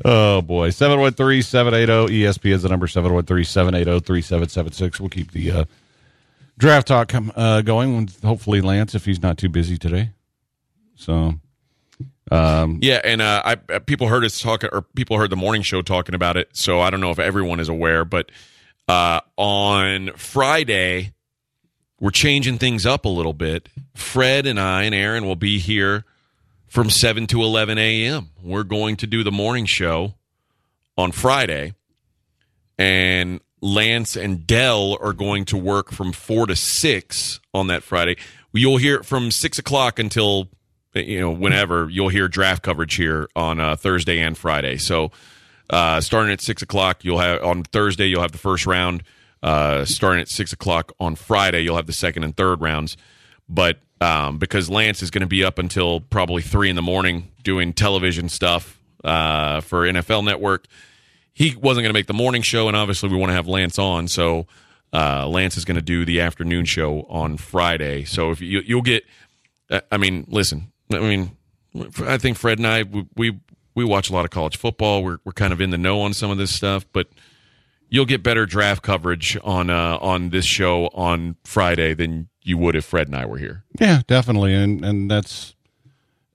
Oh 0.06 0.42
boy, 0.42 0.70
713-780 0.70 2.08
ESP 2.10 2.54
is 2.54 2.64
the 2.64 2.70
number 2.70 2.88
713-780-3776. 2.88 5.00
We'll 5.00 5.10
keep 5.10 5.32
the 5.32 5.52
uh, 5.52 5.66
draft 6.58 6.88
talk 6.88 7.12
uh, 7.14 7.62
going 7.62 7.98
with 7.98 8.22
hopefully 8.22 8.62
Lance 8.62 8.96
if 8.96 9.04
he's 9.04 9.22
not 9.22 9.38
too 9.38 9.50
busy 9.50 9.78
today. 9.78 10.12
So 10.96 11.34
um, 12.32 12.80
yeah, 12.82 13.02
and 13.04 13.22
uh, 13.22 13.42
I 13.44 13.58
uh, 13.74 13.80
people 13.80 14.08
heard 14.08 14.24
us 14.24 14.40
talk, 14.40 14.64
or 14.64 14.84
people 14.96 15.18
heard 15.18 15.32
the 15.32 15.36
morning 15.36 15.64
show 15.64 15.82
talking 15.82 16.16
about 16.16 16.38
it. 16.38 16.50
So 16.54 16.80
I 16.80 16.90
don't 16.90 17.02
know 17.02 17.12
if 17.12 17.20
everyone 17.20 17.60
is 17.60 17.68
aware, 17.70 18.06
but 18.06 18.32
uh, 18.90 19.22
on 19.38 20.12
Friday 20.18 21.14
we're 22.00 22.12
changing 22.12 22.58
things 22.58 22.86
up 22.86 23.06
a 23.06 23.10
little 23.10 23.34
bit. 23.34 23.70
Fred 23.94 24.46
and 24.46 24.60
I 24.60 24.84
and 24.84 24.96
Aaron 24.96 25.26
will 25.26 25.36
be 25.36 25.60
here 25.60 26.06
from 26.68 26.90
seven 26.90 27.28
to 27.28 27.42
eleven 27.42 27.78
a.m. 27.78 28.30
We're 28.42 28.64
going 28.64 28.96
to 28.98 29.08
do 29.08 29.24
the 29.24 29.32
morning 29.32 29.66
show 29.66 30.16
on 30.98 31.12
Friday, 31.12 31.74
and 32.78 33.42
Lance 33.62 34.16
and 34.16 34.48
Dell 34.48 34.98
are 35.02 35.14
going 35.14 35.46
to 35.46 35.58
work 35.58 35.92
from 35.92 36.14
four 36.14 36.48
to 36.48 36.56
six 36.56 37.40
on 37.54 37.68
that 37.68 37.84
Friday. 37.84 38.18
You'll 38.54 38.78
hear 38.78 39.04
from 39.04 39.32
six 39.32 39.60
o'clock 39.60 40.00
until 40.00 40.48
you 40.94 41.20
know, 41.20 41.32
whenever 41.32 41.90
you'll 41.90 42.10
hear 42.10 42.28
draft 42.28 42.64
coverage 42.64 42.96
here 42.96 43.28
on 43.36 43.60
uh, 43.60 43.76
Thursday 43.76 44.20
and 44.20 44.38
Friday. 44.38 44.78
So 44.78 45.12
uh, 45.70 46.02
starting 46.02 46.32
at 46.32 46.42
six 46.42 46.62
o'clock, 46.62 47.04
you'll 47.04 47.20
have 47.20 47.44
on 47.44 47.64
Thursday 47.64 48.08
you'll 48.08 48.22
have 48.22 48.32
the 48.32 48.38
first 48.38 48.66
round. 48.66 49.04
Uh, 49.42 49.86
starting 49.86 50.22
at 50.22 50.28
six 50.28 50.52
o'clock 50.52 50.92
on 51.00 51.16
Friday, 51.16 51.62
you'll 51.62 51.78
have 51.78 51.88
the 51.88 51.94
second 51.94 52.24
and 52.24 52.36
third 52.36 52.60
rounds. 52.62 52.98
But 53.48 53.80
um, 54.02 54.38
because 54.38 54.70
Lance 54.70 55.02
is 55.02 55.12
going 55.12 55.22
to 55.22 55.28
be 55.28 55.44
up 55.44 55.60
until 55.60 56.02
probably 56.02 56.42
three 56.42 56.70
in 56.70 56.76
the 56.76 56.82
morning 56.82 57.32
doing 57.44 57.74
television 57.74 58.30
stuff 58.30 58.82
uh, 59.04 59.62
for 59.62 59.86
NFL 59.86 60.26
Network, 60.26 60.66
he 61.34 61.56
wasn't 61.56 61.84
going 61.84 61.94
to 61.94 61.98
make 61.98 62.08
the 62.08 62.14
morning 62.14 62.42
show, 62.42 62.68
and 62.68 62.76
obviously 62.76 63.10
we 63.10 63.18
want 63.18 63.30
to 63.30 63.34
have 63.34 63.48
Lance 63.48 63.80
on. 63.80 64.08
So 64.10 64.46
uh, 64.92 65.28
Lance 65.28 65.56
is 65.56 65.66
going 65.66 65.76
to 65.76 65.82
do 65.82 66.04
the 66.04 66.22
afternoon 66.22 66.66
show 66.66 67.04
on 67.04 67.38
Friday. 67.38 68.04
So 68.04 68.32
if 68.32 68.42
you, 68.42 68.62
you'll 68.66 68.82
get, 68.82 69.06
I 69.92 69.98
mean, 69.98 70.26
listen, 70.28 70.72
I 70.92 71.00
mean, 71.00 71.32
I 72.06 72.18
think 72.18 72.38
Fred 72.38 72.58
and 72.58 72.68
I 72.68 72.84
we, 73.16 73.40
we 73.80 73.86
watch 73.86 74.10
a 74.10 74.14
lot 74.14 74.26
of 74.26 74.32
college 74.32 74.58
football. 74.58 75.02
We're 75.04 75.20
we're 75.24 75.32
kind 75.32 75.54
of 75.54 75.62
in 75.62 75.70
the 75.70 75.78
know 75.78 76.02
on 76.02 76.14
some 76.14 76.30
of 76.32 76.38
this 76.38 76.54
stuff, 76.54 76.86
but 76.94 77.08
you'll 77.90 78.06
get 78.06 78.22
better 78.22 78.46
draft 78.46 78.84
coverage 78.84 79.38
on 79.44 79.70
uh, 79.70 79.98
on 80.02 80.30
this 80.30 80.46
show 80.46 80.88
on 80.94 81.36
Friday 81.46 81.94
than 81.94 82.28
you 82.44 82.58
would 82.58 82.76
if 82.76 82.84
Fred 82.86 83.08
and 83.08 83.16
I 83.16 83.26
were 83.26 83.38
here. 83.38 83.64
Yeah, 83.80 84.02
definitely, 84.08 84.54
and 84.54 84.84
and 84.84 85.10
that's 85.10 85.56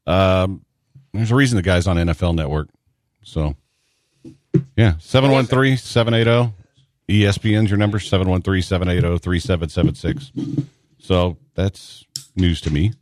um, 0.06 0.64
there's 1.12 1.30
a 1.30 1.34
reason 1.34 1.56
the 1.56 1.62
guy's 1.62 1.86
on 1.86 1.96
NFL 1.96 2.34
Network. 2.34 2.68
So, 3.22 3.56
yeah, 4.76 4.92
713-780 5.00 6.52
ESPN's 7.08 7.70
your 7.70 7.78
number 7.78 7.98
713-780-3776. 7.98 10.66
So 10.98 11.36
that's 11.54 12.04
news 12.36 12.60
to 12.62 12.70
me, 12.72 12.92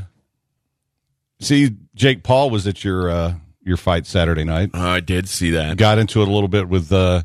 see 1.43 1.77
Jake 1.95 2.23
Paul 2.23 2.51
was 2.51 2.67
at 2.67 2.85
your 2.85 3.11
uh 3.11 3.35
your 3.65 3.77
fight 3.77 4.07
Saturday 4.07 4.45
night? 4.45 4.71
I 4.75 5.01
did 5.01 5.29
see 5.29 5.51
that. 5.53 5.77
got 5.77 5.99
into 5.99 6.23
it 6.23 6.29
a 6.29 6.31
little 6.31 6.49
bit 6.49 6.69
with 6.69 6.93
uh, 6.93 7.23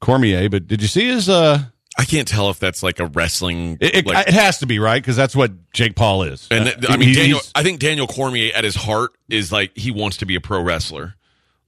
Cormier, 0.00 0.48
but 0.48 0.66
did 0.66 0.82
you 0.82 0.88
see 0.88 1.08
his? 1.08 1.28
Uh, 1.28 1.60
I 1.98 2.04
can't 2.04 2.26
tell 2.26 2.48
if 2.48 2.58
that's 2.58 2.82
like 2.82 3.00
a 3.00 3.06
wrestling. 3.06 3.76
it, 3.80 3.96
it, 3.96 4.06
like, 4.06 4.26
it 4.26 4.34
has 4.34 4.58
to 4.60 4.66
be 4.66 4.78
right 4.78 5.00
because 5.00 5.16
that's 5.16 5.36
what 5.36 5.72
Jake 5.72 5.94
Paul 5.94 6.22
is. 6.22 6.48
and 6.50 6.68
Uh, 6.68 6.88
I 6.88 6.96
mean, 6.96 7.14
Daniel. 7.14 7.40
I 7.54 7.62
think 7.62 7.80
Daniel 7.80 8.06
Cormier 8.06 8.52
at 8.54 8.64
his 8.64 8.74
heart 8.74 9.12
is 9.28 9.52
like 9.52 9.76
he 9.76 9.90
wants 9.90 10.18
to 10.18 10.26
be 10.26 10.34
a 10.34 10.40
pro 10.40 10.62
wrestler. 10.62 11.14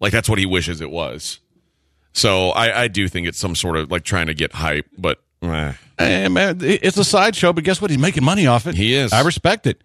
Like 0.00 0.12
that's 0.12 0.28
what 0.28 0.38
he 0.38 0.46
wishes 0.46 0.80
it 0.80 0.90
was. 0.90 1.40
So 2.12 2.50
I, 2.50 2.82
I 2.82 2.88
do 2.88 3.08
think 3.08 3.26
it's 3.26 3.38
some 3.38 3.54
sort 3.54 3.76
of 3.76 3.90
like 3.90 4.04
trying 4.04 4.28
to 4.28 4.34
get 4.34 4.52
hype, 4.52 4.86
but 4.96 5.22
eh. 5.42 5.72
eh, 5.98 6.28
man, 6.28 6.58
it's 6.62 6.96
a 6.96 7.04
sideshow, 7.04 7.52
but 7.52 7.64
guess 7.64 7.82
what? 7.82 7.90
He's 7.90 7.98
making 7.98 8.24
money 8.24 8.46
off 8.46 8.66
it. 8.66 8.76
He 8.76 8.94
is. 8.94 9.12
I 9.12 9.22
respect 9.22 9.66
it. 9.66 9.82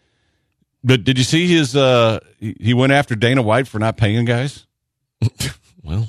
But 0.83 1.03
did 1.03 1.17
you 1.17 1.23
see 1.23 1.47
his? 1.47 1.75
Uh, 1.75 2.19
he 2.39 2.73
went 2.73 2.91
after 2.93 3.15
Dana 3.15 3.41
White 3.41 3.67
for 3.67 3.79
not 3.79 3.97
paying 3.97 4.25
guys. 4.25 4.65
well, 5.83 6.07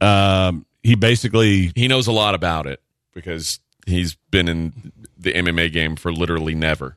Um, 0.00 0.66
he 0.82 0.94
basically 0.94 1.72
he 1.74 1.88
knows 1.88 2.06
a 2.06 2.12
lot 2.12 2.34
about 2.34 2.66
it 2.66 2.80
because 3.14 3.60
he's 3.86 4.16
been 4.30 4.48
in 4.48 4.92
the 5.16 5.32
MMA 5.32 5.72
game 5.72 5.96
for 5.96 6.12
literally 6.12 6.54
never. 6.54 6.96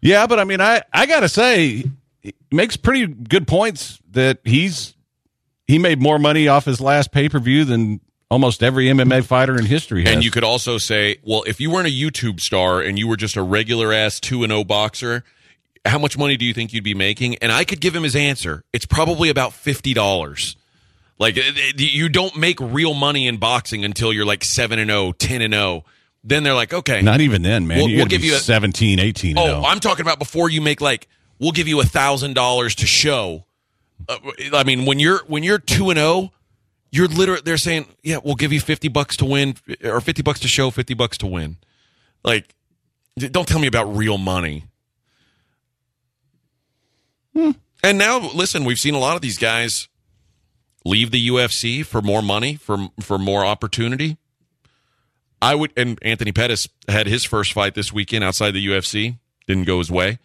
Yeah, 0.00 0.26
but 0.26 0.38
I 0.38 0.44
mean, 0.44 0.60
I 0.60 0.82
I 0.92 1.06
gotta 1.06 1.28
say, 1.28 1.84
he 2.20 2.34
makes 2.50 2.76
pretty 2.76 3.06
good 3.06 3.46
points 3.46 3.98
that 4.10 4.40
he's 4.44 4.94
he 5.66 5.78
made 5.78 6.00
more 6.02 6.18
money 6.18 6.48
off 6.48 6.66
his 6.66 6.80
last 6.80 7.12
pay 7.12 7.28
per 7.30 7.38
view 7.38 7.64
than 7.64 8.00
almost 8.30 8.62
every 8.62 8.86
MMA 8.86 9.24
fighter 9.24 9.56
in 9.58 9.64
history 9.64 10.04
has. 10.04 10.12
And 10.14 10.24
you 10.24 10.30
could 10.30 10.44
also 10.44 10.76
say, 10.78 11.16
well, 11.22 11.42
if 11.46 11.60
you 11.60 11.70
weren't 11.70 11.86
a 11.86 11.90
YouTube 11.90 12.40
star 12.40 12.80
and 12.80 12.98
you 12.98 13.06
were 13.06 13.16
just 13.16 13.36
a 13.36 13.42
regular 13.42 13.92
ass 13.92 14.20
2 14.20 14.42
and 14.42 14.50
0 14.50 14.64
boxer, 14.64 15.22
how 15.84 15.98
much 15.98 16.16
money 16.16 16.36
do 16.36 16.44
you 16.44 16.54
think 16.54 16.72
you'd 16.72 16.84
be 16.84 16.94
making? 16.94 17.36
And 17.36 17.50
I 17.50 17.64
could 17.64 17.80
give 17.80 17.94
him 17.94 18.02
his 18.02 18.14
answer. 18.16 18.64
It's 18.72 18.86
probably 18.86 19.28
about 19.28 19.52
$50. 19.52 20.56
Like 21.18 21.36
it- 21.36 21.56
it- 21.56 21.80
you 21.80 22.08
don't 22.08 22.36
make 22.36 22.58
real 22.60 22.94
money 22.94 23.26
in 23.26 23.36
boxing 23.36 23.84
until 23.84 24.12
you're 24.12 24.24
like 24.24 24.44
7 24.44 24.78
and 24.78 24.90
0, 24.90 25.12
10 25.12 25.42
and 25.42 25.54
0. 25.54 25.84
Then 26.24 26.44
they're 26.44 26.54
like, 26.54 26.72
okay. 26.72 27.02
not 27.02 27.20
even 27.20 27.42
then, 27.42 27.66
man. 27.66 27.78
We'll- 27.78 27.88
we'll 27.96 28.06
give 28.06 28.24
you 28.24 28.34
a- 28.34 28.38
17, 28.38 28.98
18. 29.00 29.36
Oh, 29.38 29.42
and 29.42 29.50
oh. 29.64 29.64
I'm 29.64 29.80
talking 29.80 30.02
about 30.02 30.18
before 30.18 30.48
you 30.50 30.60
make 30.60 30.80
like 30.80 31.08
we'll 31.38 31.52
give 31.52 31.66
you 31.68 31.80
a 31.80 31.84
thousand 31.84 32.34
dollars 32.34 32.74
to 32.76 32.86
show. 32.86 33.44
Uh, 34.08 34.18
I 34.52 34.64
mean, 34.64 34.84
when 34.84 34.98
you're 34.98 35.20
when 35.26 35.42
you're 35.42 35.58
two 35.58 35.90
and 35.90 35.98
zero, 35.98 36.32
you're 36.90 37.08
literally 37.08 37.42
they're 37.44 37.56
saying, 37.56 37.86
yeah, 38.02 38.18
we'll 38.22 38.34
give 38.36 38.52
you 38.52 38.60
fifty 38.60 38.88
bucks 38.88 39.16
to 39.16 39.24
win 39.24 39.56
or 39.84 40.00
fifty 40.00 40.22
bucks 40.22 40.40
to 40.40 40.48
show, 40.48 40.70
fifty 40.70 40.94
bucks 40.94 41.18
to 41.18 41.26
win. 41.26 41.56
Like, 42.24 42.54
don't 43.18 43.46
tell 43.48 43.58
me 43.58 43.66
about 43.66 43.96
real 43.96 44.18
money. 44.18 44.64
And 47.34 47.98
now, 47.98 48.30
listen, 48.32 48.64
we've 48.64 48.78
seen 48.78 48.94
a 48.94 48.98
lot 48.98 49.16
of 49.16 49.22
these 49.22 49.38
guys 49.38 49.88
leave 50.84 51.10
the 51.10 51.28
UFC 51.28 51.84
for 51.84 52.02
more 52.02 52.22
money, 52.22 52.56
for 52.56 52.88
for 53.00 53.18
more 53.18 53.44
opportunity. 53.44 54.18
I 55.40 55.56
would, 55.56 55.72
and 55.76 55.98
Anthony 56.02 56.30
Pettis 56.30 56.68
had 56.88 57.08
his 57.08 57.24
first 57.24 57.52
fight 57.52 57.74
this 57.74 57.92
weekend 57.92 58.22
outside 58.22 58.52
the 58.52 58.64
UFC. 58.64 59.18
Didn't 59.48 59.64
go 59.64 59.78
his 59.78 59.90
way. 59.90 60.20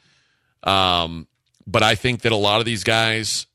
Um, 0.63 1.27
but 1.65 1.81
I 1.81 1.95
think 1.95 2.21
that 2.21 2.31
a 2.31 2.37
lot 2.37 2.59
of 2.59 2.65
these 2.65 2.83
guys, 2.83 3.47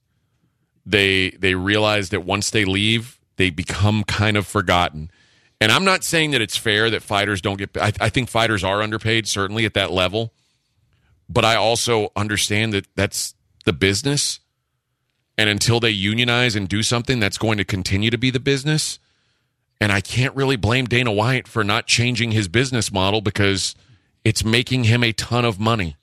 they 0.85 1.31
they 1.31 1.55
realize 1.55 2.09
that 2.11 2.25
once 2.25 2.51
they 2.51 2.65
leave, 2.65 3.21
they 3.37 3.51
become 3.51 4.03
kind 4.05 4.37
of 4.37 4.47
forgotten. 4.47 5.11
And 5.61 5.71
I'm 5.71 5.85
not 5.85 6.03
saying 6.03 6.33
that 6.33 6.41
it's 6.41 6.57
fair 6.57 6.91
that 6.91 7.05
fighters 7.05 7.41
don't 7.41 7.57
get. 7.57 7.77
I, 7.77 7.93
I 8.01 8.09
think 8.09 8.29
fighters 8.29 8.65
are 8.65 8.83
underpaid, 8.83 9.29
certainly 9.29 9.65
at 9.65 9.75
that 9.75 9.93
level. 9.93 10.33
But 11.29 11.45
I 11.45 11.55
also 11.55 12.11
understand 12.17 12.73
that 12.75 12.89
that's 12.97 13.37
the 13.65 13.73
business. 13.73 14.41
And 15.39 15.49
until 15.49 15.81
they 15.81 15.91
unionize 15.91 16.55
and 16.55 16.69
do 16.69 16.83
something, 16.83 17.19
that's 17.21 17.39
going 17.39 17.59
to 17.59 17.65
continue 17.65 18.11
to 18.11 18.19
be 18.19 18.31
the 18.31 18.41
business. 18.41 18.99
And 19.81 19.91
I 19.91 20.01
can't 20.01 20.35
really 20.37 20.57
blame 20.57 20.85
Dana 20.85 21.11
White 21.11 21.49
for 21.49 21.65
not 21.65 21.87
changing 21.87 22.33
his 22.33 22.49
business 22.49 22.93
model 22.93 23.21
because 23.21 23.75
it's 24.25 24.45
making 24.45 24.85
him 24.85 25.03
a 25.03 25.13
ton 25.13 25.45
of 25.45 25.59
money. 25.59 25.97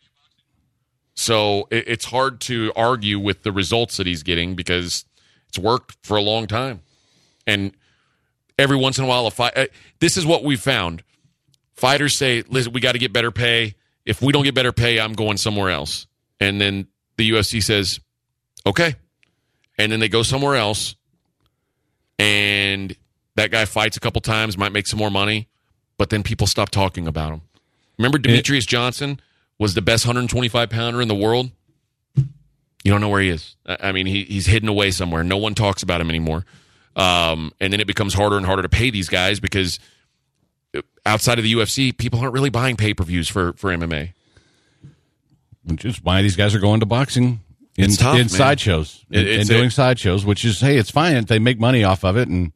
So 1.14 1.68
it's 1.70 2.06
hard 2.06 2.40
to 2.42 2.72
argue 2.76 3.20
with 3.20 3.44
the 3.44 3.52
results 3.52 3.98
that 3.98 4.08
he's 4.08 4.24
getting 4.24 4.56
because 4.56 5.06
it's 5.48 5.60
worked 5.60 5.98
for 6.02 6.18
a 6.18 6.22
long 6.22 6.48
time. 6.48 6.82
And 7.46 7.74
every 8.58 8.78
once 8.78 8.98
in 8.98 9.04
a 9.04 9.08
while, 9.08 9.28
a 9.28 9.32
fight. 9.32 9.58
uh, 9.58 9.66
This 10.00 10.18
is 10.18 10.26
what 10.26 10.44
we 10.44 10.56
found. 10.56 11.04
Fighters 11.76 12.18
say, 12.18 12.44
"Listen, 12.50 12.74
we 12.74 12.80
got 12.82 12.94
to 12.94 13.00
get 13.00 13.12
better 13.14 13.32
pay. 13.32 13.76
If 14.06 14.22
we 14.22 14.32
don't 14.32 14.44
get 14.44 14.56
better 14.56 14.72
pay, 14.72 15.00
I'm 15.00 15.14
going 15.14 15.38
somewhere 15.38 15.70
else." 15.70 16.08
And 16.40 16.60
then 16.60 16.88
the 17.20 17.30
UFC 17.30 17.62
says, 17.62 18.00
"Okay," 18.66 18.96
and 19.78 19.92
then 19.92 20.00
they 20.00 20.10
go 20.10 20.24
somewhere 20.24 20.56
else, 20.56 20.96
and 22.18 22.96
that 23.36 23.52
guy 23.52 23.66
fights 23.66 23.98
a 23.98 24.00
couple 24.00 24.22
times, 24.22 24.58
might 24.58 24.72
make 24.72 24.88
some 24.88 24.98
more 24.98 25.12
money, 25.12 25.48
but 25.98 26.10
then 26.10 26.24
people 26.24 26.48
stop 26.48 26.70
talking 26.70 27.08
about 27.08 27.34
him. 27.34 27.42
Remember 27.98 28.18
Demetrious 28.18 28.66
Johnson 28.66 29.20
was 29.58 29.74
the 29.74 29.82
best 29.82 30.06
125 30.06 30.70
pounder 30.70 31.02
in 31.02 31.08
the 31.08 31.16
world? 31.16 31.52
You 32.16 32.92
don't 32.92 33.02
know 33.02 33.10
where 33.10 33.22
he 33.22 33.30
is. 33.30 33.58
I 33.66 33.90
I 33.90 33.92
mean, 33.92 34.06
he, 34.06 34.24
he's 34.24 34.46
hidden 34.46 34.70
away 34.70 34.92
somewhere. 34.92 35.24
No 35.24 35.38
one 35.38 35.54
talks 35.54 35.84
about 35.84 36.00
him 36.00 36.10
anymore. 36.10 36.46
Um, 36.96 37.52
and 37.60 37.72
then 37.72 37.82
it 37.82 37.88
becomes 37.88 38.14
harder 38.14 38.38
and 38.38 38.46
harder 38.46 38.62
to 38.62 38.70
pay 38.70 38.90
these 38.90 39.10
guys 39.10 39.40
because 39.40 39.80
outside 41.06 41.38
of 41.38 41.44
the 41.44 41.54
UFC, 41.54 41.96
people 41.96 42.20
aren't 42.20 42.34
really 42.34 42.50
buying 42.50 42.78
pay 42.78 42.94
per 42.94 43.04
views 43.04 43.28
for, 43.28 43.54
for 43.54 43.70
MMA. 43.70 44.14
Which 45.64 45.86
is 45.86 46.02
why 46.04 46.22
these 46.22 46.36
guys 46.36 46.54
are 46.56 46.60
going 46.60 46.80
to 46.80 46.86
boxing 46.86 47.42
in, 47.78 47.92
tough, 47.92 48.18
in 48.18 48.30
sideshows 48.30 49.06
It- 49.10 49.40
and, 49.40 49.48
doing 49.50 49.66
it- 49.66 49.72
sideshows, 49.72 50.26
which 50.26 50.44
is 50.46 50.60
hey, 50.60 50.78
it's 50.78 50.92
fine. 50.92 51.24
They 51.26 51.40
make 51.40 51.60
money 51.60 51.84
off 51.84 52.04
of 52.04 52.18
it, 52.18 52.28
and 52.28 52.52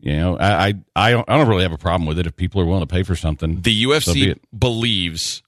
you 0.00 0.14
know, 0.16 0.36
I 0.38 0.68
I 0.68 0.74
I 0.94 1.10
don't, 1.12 1.28
I 1.28 1.38
don't 1.38 1.48
really 1.48 1.62
have 1.62 1.72
a 1.72 1.78
problem 1.78 2.06
with 2.06 2.18
it 2.18 2.26
if 2.26 2.36
people 2.36 2.60
are 2.60 2.66
willing 2.66 2.86
to 2.86 2.86
pay 2.86 3.02
for 3.02 3.16
something. 3.16 3.62
The 3.62 3.84
So 4.00 4.12
be 4.14 4.20
UFC 4.26 4.38
believes 4.56 5.42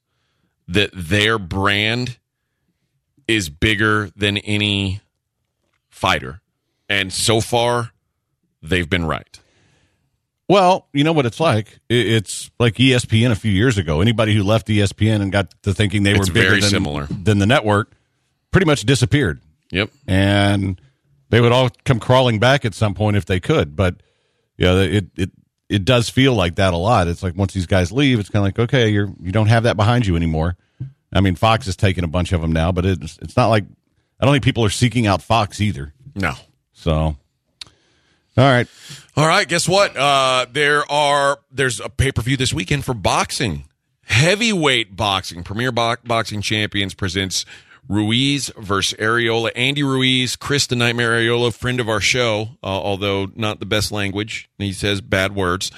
that 0.66 0.90
their 0.94 1.38
brand 1.38 2.18
is 3.26 3.50
bigger 3.50 4.10
than 4.16 4.38
any 4.38 5.00
fighter. 5.90 6.40
And 6.88 7.12
so 7.12 7.40
far, 7.42 7.92
they've 8.62 8.88
been 8.88 9.04
right. 9.04 9.38
Well, 10.48 10.88
you 10.94 11.04
know 11.04 11.12
what 11.12 11.26
it's 11.26 11.40
like. 11.40 11.78
It's 11.90 12.50
like 12.58 12.74
ESPN 12.76 13.30
a 13.30 13.34
few 13.36 13.52
years 13.52 13.76
ago. 13.76 14.00
Anybody 14.00 14.34
who 14.34 14.42
left 14.42 14.68
ESPN 14.68 15.20
and 15.20 15.30
got 15.30 15.50
to 15.64 15.74
thinking 15.74 16.04
they 16.04 16.12
It's 16.14 16.28
were 16.28 16.34
bigger 16.34 16.48
very 16.48 16.60
than, 16.60 16.70
similar. 16.70 17.04
than 17.06 17.38
the 17.38 17.46
network 17.46 17.92
pretty 18.50 18.64
much 18.66 18.82
disappeared. 18.82 19.40
Yep. 19.70 19.90
and 20.06 20.80
they 21.28 21.42
would 21.42 21.52
all 21.52 21.68
come 21.84 22.00
crawling 22.00 22.38
back 22.38 22.64
at 22.64 22.72
some 22.72 22.94
point 22.94 23.18
if 23.18 23.26
they 23.26 23.38
could. 23.40 23.76
But 23.76 23.96
yeah, 24.56 24.76
it 24.76 25.08
it 25.16 25.30
it 25.68 25.84
does 25.84 26.08
feel 26.08 26.32
like 26.32 26.54
that 26.54 26.72
a 26.72 26.78
lot. 26.78 27.06
It's 27.08 27.22
like 27.22 27.36
once 27.36 27.52
these 27.52 27.66
guys 27.66 27.92
leave, 27.92 28.18
it's 28.18 28.30
kind 28.30 28.40
of 28.40 28.44
like 28.46 28.58
okay, 28.58 28.88
you're 28.88 29.12
you 29.22 29.30
don't 29.32 29.48
have 29.48 29.64
that 29.64 29.76
behind 29.76 30.06
you 30.06 30.16
anymore. 30.16 30.56
I 31.12 31.20
mean, 31.20 31.34
Fox 31.34 31.66
is 31.66 31.76
taking 31.76 32.02
a 32.04 32.08
bunch 32.08 32.32
of 32.32 32.40
them 32.40 32.52
now, 32.52 32.72
but 32.72 32.86
it's 32.86 33.18
it's 33.20 33.36
not 33.36 33.48
like 33.48 33.64
I 34.18 34.24
don't 34.24 34.32
think 34.32 34.44
people 34.44 34.64
are 34.64 34.70
seeking 34.70 35.06
out 35.06 35.20
Fox 35.20 35.60
either. 35.60 35.92
No. 36.14 36.32
So, 36.72 36.92
all 36.92 37.16
right, 38.36 38.66
All 39.18 39.26
right, 39.26 39.48
guess 39.48 39.68
what? 39.68 39.96
Uh, 39.96 40.46
there 40.52 40.88
are 40.88 41.40
there's 41.50 41.80
a 41.80 41.88
pay 41.88 42.12
per 42.12 42.22
view 42.22 42.36
this 42.36 42.54
weekend 42.54 42.84
for 42.84 42.94
boxing, 42.94 43.64
heavyweight 44.04 44.94
boxing. 44.94 45.42
Premier 45.42 45.72
Bo- 45.72 45.96
Boxing 46.04 46.40
Champions 46.40 46.94
presents 46.94 47.44
Ruiz 47.88 48.52
versus 48.56 48.96
Arreola. 49.00 49.50
Andy 49.56 49.82
Ruiz, 49.82 50.36
Chris 50.36 50.68
the 50.68 50.76
Nightmare 50.76 51.18
Arreola, 51.18 51.52
friend 51.52 51.80
of 51.80 51.88
our 51.88 51.98
show, 51.98 52.50
uh, 52.62 52.66
although 52.66 53.26
not 53.34 53.58
the 53.58 53.66
best 53.66 53.90
language. 53.90 54.48
He 54.56 54.72
says 54.72 55.00
bad 55.00 55.34
words, 55.34 55.72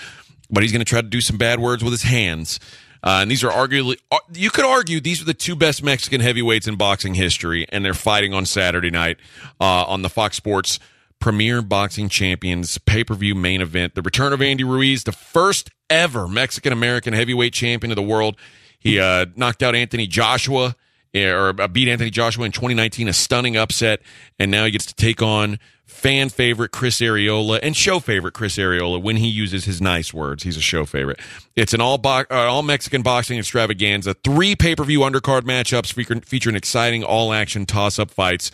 but 0.51 0.63
he's 0.63 0.71
going 0.71 0.85
to 0.85 0.85
try 0.85 1.01
to 1.01 1.09
do 1.09 1.23
some 1.23 1.39
bad 1.39 1.61
words 1.61 1.83
with 1.83 1.95
his 1.95 2.03
hands. 2.03 2.61
Uh, 3.03 3.21
and 3.23 3.31
these 3.31 3.43
are 3.43 3.51
arguably, 3.51 3.97
uh, 4.13 4.19
you 4.35 4.51
could 4.51 4.67
argue 4.67 5.01
these 5.01 5.23
are 5.23 5.25
the 5.25 5.33
two 5.33 5.57
best 5.57 5.83
Mexican 5.83 6.21
heavyweights 6.21 6.69
in 6.69 6.77
boxing 6.77 7.15
history, 7.15 7.67
and 7.71 7.87
they're 7.87 7.95
fighting 7.95 8.35
on 8.35 8.45
Saturday 8.45 8.91
night 8.91 9.17
uh, 9.59 9.85
on 9.87 10.03
the 10.03 10.11
Fox 10.11 10.37
Sports 10.37 10.79
Premier 11.21 11.63
Boxing 11.63 12.09
Champions 12.09 12.79
pay 12.79 13.05
per 13.05 13.15
view 13.15 13.35
main 13.35 13.61
event. 13.61 13.95
The 13.95 14.03
return 14.03 14.33
of 14.33 14.43
Andy 14.43 14.65
Ruiz, 14.65 15.05
the 15.05 15.13
first 15.13 15.71
ever 15.89 16.27
Mexican 16.27 16.73
American 16.73 17.13
heavyweight 17.13 17.53
champion 17.53 17.91
of 17.91 17.97
the 17.97 18.03
world. 18.03 18.37
He 18.79 18.99
uh, 18.99 19.27
knocked 19.37 19.63
out 19.63 19.75
Anthony 19.75 20.07
Joshua, 20.07 20.75
eh, 21.13 21.29
or 21.29 21.61
uh, 21.61 21.69
beat 21.69 21.89
Anthony 21.89 22.09
Joshua 22.09 22.47
in 22.47 22.53
2019, 22.53 23.09
a 23.09 23.13
stunning 23.13 23.57
upset, 23.57 24.01
and 24.39 24.51
now 24.51 24.65
he 24.65 24.71
gets 24.71 24.87
to 24.87 24.95
take 24.95 25.21
on 25.21 25.59
fan 25.85 26.29
favorite 26.31 26.71
Chris 26.71 27.01
Arreola 27.01 27.59
and 27.63 27.77
show 27.77 27.99
favorite 28.01 28.33
Chris 28.33 28.57
Arreola 28.57 29.03
when 29.03 29.17
he 29.17 29.29
uses 29.29 29.65
his 29.67 29.83
nice 29.83 30.15
words. 30.15 30.45
He's 30.45 30.57
a 30.57 30.63
show 30.63 30.87
favorite. 30.87 31.21
It's 31.57 31.75
an 31.75 31.81
all 31.83 31.99
bo- 31.99 32.25
uh, 32.31 32.47
all 32.49 32.63
Mexican 32.63 33.03
boxing 33.03 33.39
extravaganza. 33.39 34.15
Three 34.15 34.57
pay 34.57 34.75
per 34.75 34.85
view 34.85 35.01
undercard 35.01 35.43
matchups 35.43 35.93
featuring, 35.93 36.23
featuring 36.23 36.57
exciting 36.57 37.05
all 37.05 37.35
action 37.35 37.67
toss 37.67 37.99
up 37.99 38.11
fights, 38.11 38.51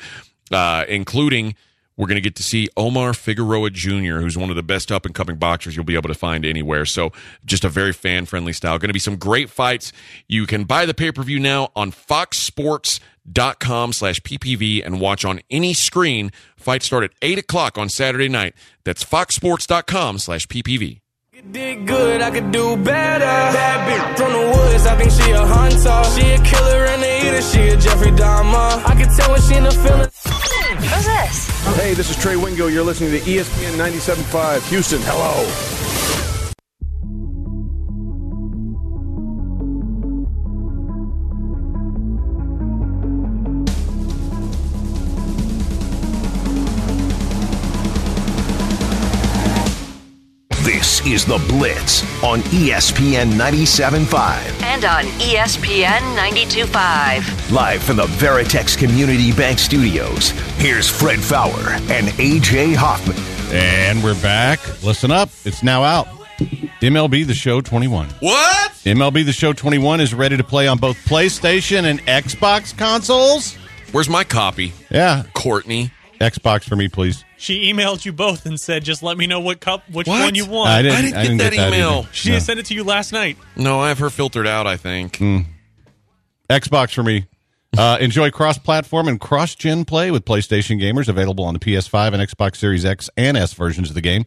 uh, 0.50 0.85
including. 0.88 1.55
We're 1.96 2.06
going 2.06 2.16
to 2.16 2.22
get 2.22 2.37
to 2.37 2.42
see 2.42 2.68
Omar 2.76 3.14
Figueroa 3.14 3.70
Jr., 3.70 4.20
who's 4.20 4.37
one 4.37 4.50
of 4.50 4.56
the 4.56 4.62
best 4.62 4.92
up 4.92 5.06
and 5.06 5.14
coming 5.14 5.37
boxers 5.37 5.76
you'll 5.76 5.85
be 5.85 5.94
able 5.94 6.09
to 6.09 6.14
find 6.14 6.44
anywhere. 6.44 6.85
So, 6.85 7.12
just 7.44 7.64
a 7.64 7.68
very 7.68 7.92
fan 7.92 8.26
friendly 8.26 8.52
style. 8.52 8.78
Going 8.78 8.90
to 8.90 8.94
be 8.94 8.98
some 8.98 9.16
great 9.16 9.48
fights. 9.48 9.92
You 10.28 10.46
can 10.46 10.64
buy 10.64 10.85
the 10.85 10.94
pay 10.94 11.11
per 11.11 11.22
view 11.22 11.40
now 11.40 11.70
on 11.74 11.92
foxsports.com 11.92 13.92
slash 13.94 14.20
PPV 14.20 14.85
and 14.85 15.00
watch 15.00 15.24
on 15.24 15.40
any 15.50 15.72
screen. 15.72 16.32
Fights 16.56 16.87
start 16.87 17.04
at 17.04 17.12
8 17.22 17.38
o'clock 17.38 17.78
on 17.78 17.88
Saturday 17.88 18.28
night. 18.28 18.54
That's 18.85 19.04
foxsports.com 19.04 20.18
slash 20.18 20.46
PPV. 20.48 21.00
Did 21.50 21.87
good, 21.87 22.22
I 22.22 22.30
could 22.30 22.50
do 22.50 22.76
better. 22.78 23.24
Bad 23.24 23.88
bitch 23.88 24.16
from 24.16 24.32
the 24.32 24.38
woods, 24.38 24.87
I 24.87 24.96
think 24.96 25.11
she 25.12 25.30
a 25.32 25.44
hunter. 25.44 26.04
She 26.18 26.30
a 26.30 26.38
killer 26.42 26.87
and 26.87 27.02
a 27.02 27.26
eater, 27.26 27.42
she 27.42 27.68
a 27.68 27.76
Jeffrey 27.76 28.11
Dahmer. 28.11 28.82
I 28.85 28.94
can 28.94 29.14
tell 29.14 29.30
when 29.30 29.42
she 29.42 29.54
in 29.54 29.64
the 29.64 29.70
feeling. 29.70 30.09
Who's 30.87 31.07
this? 31.07 31.46
Hey, 31.77 31.94
this 31.94 32.11
is 32.11 32.16
Trey 32.16 32.37
Wingo. 32.37 32.68
You're 32.68 32.85
listening 32.85 33.11
to 33.11 33.18
ESPN 33.20 33.77
97.5 33.77 34.68
Houston. 34.68 35.01
Hello. 35.03 36.05
Is 51.16 51.24
The 51.24 51.38
Blitz 51.48 52.02
on 52.22 52.40
ESPN 52.52 53.33
97.5. 53.33 54.62
And 54.64 54.85
on 54.85 55.05
ESPN 55.18 56.00
92.5. 56.14 57.50
Live 57.50 57.83
from 57.83 57.96
the 57.96 58.05
Veritex 58.05 58.76
Community 58.76 59.33
Bank 59.33 59.59
Studios, 59.59 60.33
here's 60.59 60.90
Fred 60.90 61.18
Faour 61.18 61.70
and 61.90 62.09
AJ 62.18 62.74
Hoffman. 62.74 63.16
and 63.50 64.05
we're 64.05 64.20
back. 64.20 64.61
Listen 64.83 65.11
up, 65.11 65.31
it's 65.46 65.62
now 65.62 65.83
out. 65.83 66.07
MLB 66.83 67.26
The 67.26 67.33
Show 67.33 67.62
21. 67.62 68.11
What? 68.20 68.72
MLB 68.85 69.24
The 69.24 69.33
Show 69.33 69.55
21 69.55 70.02
is 70.02 70.12
ready 70.12 70.37
to 70.37 70.44
play 70.44 70.68
on 70.68 70.76
both 70.76 70.98
PlayStation 71.07 71.85
and 71.85 71.98
Xbox 72.05 72.76
consoles. 72.76 73.55
Where's 73.90 74.11
my 74.11 74.22
copy? 74.22 74.74
Yeah, 74.90 75.22
Courtney. 75.33 75.92
Xbox 76.20 76.64
for 76.64 76.76
me, 76.76 76.88
please. 76.88 77.24
She 77.37 77.72
emailed 77.72 78.05
you 78.05 78.12
both 78.12 78.46
and 78.46 78.59
said, 78.59 78.85
"Just 78.85 79.02
let 79.02 79.16
me 79.18 79.26
know 79.26 79.40
what 79.40 79.61
cup, 79.61 79.83
which 79.90 80.07
What? 80.07 80.20
one 80.22 80.35
you 80.35 80.46
want." 80.46 80.70
I 80.70 80.83
didn't, 80.83 81.14
I 81.14 81.22
didn't 81.22 81.37
get 81.38 81.52
that 81.52 81.68
email. 81.68 81.98
either. 82.00 82.09
She 82.12 82.31
No. 82.31 82.38
sent 82.38 82.59
it 82.61 82.66
to 82.66 82.74
you 82.74 82.85
last 82.85 83.12
night. 83.12 83.37
No, 83.57 83.81
I 83.81 83.88
have 83.88 83.98
her 83.98 84.11
filtered 84.11 84.46
out, 84.46 84.66
I 84.66 84.76
think. 84.76 85.20
Xbox 86.48 86.92
for 86.94 87.02
me. 87.02 87.26
Uh, 87.76 87.98
enjoy 88.00 88.31
cross-platform 88.31 89.07
and 89.09 89.20
cross-gen 89.20 89.85
play 89.85 90.11
with 90.11 90.24
PlayStation 90.24 90.81
gamers 90.81 91.09
available 91.09 91.44
on 91.44 91.52
the 91.52 91.61
PS5 91.61 92.14
and 92.14 92.22
Xbox 92.26 92.57
Series 92.57 92.85
X 92.87 93.11
and 93.16 93.37
S 93.37 93.52
versions 93.52 93.88
of 93.90 93.94
the 93.94 94.00
game. 94.00 94.24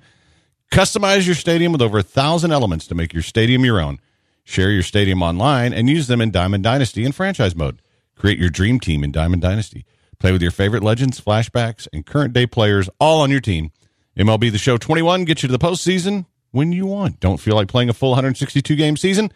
Customize 0.71 1.25
your 1.25 1.33
stadium 1.33 1.71
with 1.71 1.81
over 1.81 1.97
a 1.97 2.03
thousand 2.03 2.51
elements 2.51 2.85
to 2.87 2.93
make 2.95 3.11
your 3.11 3.23
stadium 3.23 3.65
your 3.65 3.79
own. 3.81 3.97
Share 4.43 4.69
your 4.69 4.83
stadium 4.83 5.23
online 5.23 5.73
and 5.73 5.89
use 5.89 6.05
them 6.07 6.21
in 6.21 6.29
Diamond 6.29 6.63
Dynasty 6.63 7.05
and 7.05 7.15
franchise 7.15 7.55
mode. 7.55 7.81
Create 8.15 8.37
your 8.37 8.49
dream 8.49 8.79
team 8.79 9.03
in 9.03 9.11
Diamond 9.11 9.41
Dynasty. 9.41 9.85
Play 10.19 10.31
with 10.33 10.41
your 10.41 10.51
favorite 10.51 10.83
legends, 10.83 11.21
flashbacks, 11.21 11.87
and 11.93 12.05
current 12.05 12.33
day 12.33 12.45
players 12.45 12.89
all 12.99 13.21
on 13.21 13.31
your 13.31 13.39
team. 13.39 13.71
MLB 14.17 14.51
The 14.51 14.57
Show 14.57 14.77
21 14.77 15.23
gets 15.23 15.43
you 15.43 15.47
to 15.47 15.57
the 15.57 15.65
postseason 15.65 16.25
when 16.51 16.73
you 16.73 16.85
want. 16.85 17.19
Don't 17.21 17.39
feel 17.39 17.55
like 17.55 17.69
playing 17.69 17.89
a 17.89 17.93
full 17.93 18.09
162 18.09 18.75
game 18.75 18.97
season? 18.97 19.31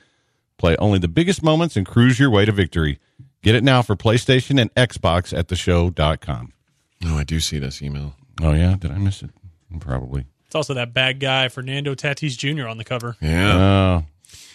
Play 0.58 0.76
only 0.78 1.00
the 1.00 1.08
biggest 1.08 1.42
moments 1.42 1.78
and 1.78 1.86
cruise 1.86 2.20
your 2.20 2.30
way 2.30 2.44
to 2.44 2.52
victory. 2.52 3.00
Get 3.42 3.56
it 3.56 3.64
now 3.64 3.82
for 3.82 3.96
PlayStation 3.96 4.60
and 4.60 4.74
Xbox 4.76 5.38
at 5.38 5.48
theshow.com. 5.48 6.54
No, 7.02 7.16
oh, 7.16 7.18
I 7.18 7.24
do 7.24 7.40
see 7.40 7.60
this 7.60 7.82
email. 7.82 8.16
Oh, 8.42 8.54
yeah? 8.54 8.76
Did 8.78 8.92
I 8.92 8.98
miss 8.98 9.24
it? 9.24 9.30
Probably. 9.80 10.26
It's 10.46 10.56
also 10.56 10.74
that 10.76 10.94
bad 10.94 11.20
guy 11.20 11.48
Fernando 11.48 11.96
Tatis 11.96 12.38
Jr. 12.38 12.68
on 12.68 12.78
the 12.78 12.84
cover. 12.84 13.18
Yeah. 13.22 13.58
Oh. 13.58 14.06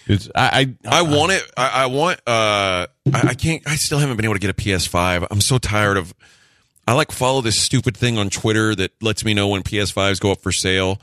It's 0.08 0.28
I, 0.34 0.76
I 0.84 1.00
I 1.00 1.02
want 1.02 1.32
it. 1.32 1.42
I, 1.56 1.68
I 1.82 1.86
want. 1.86 2.20
Uh, 2.26 2.86
I, 3.12 3.28
I 3.28 3.34
can't. 3.34 3.62
I 3.66 3.76
still 3.76 3.98
haven't 3.98 4.16
been 4.16 4.24
able 4.24 4.34
to 4.34 4.40
get 4.40 4.50
a 4.50 4.54
PS5. 4.54 5.26
I'm 5.30 5.40
so 5.40 5.58
tired 5.58 5.96
of. 5.96 6.14
I 6.86 6.94
like 6.94 7.12
follow 7.12 7.42
this 7.42 7.60
stupid 7.60 7.96
thing 7.96 8.16
on 8.16 8.30
Twitter 8.30 8.74
that 8.74 8.92
lets 9.02 9.22
me 9.22 9.34
know 9.34 9.48
when 9.48 9.62
PS5s 9.62 10.18
go 10.18 10.32
up 10.32 10.40
for 10.40 10.50
sale, 10.50 10.98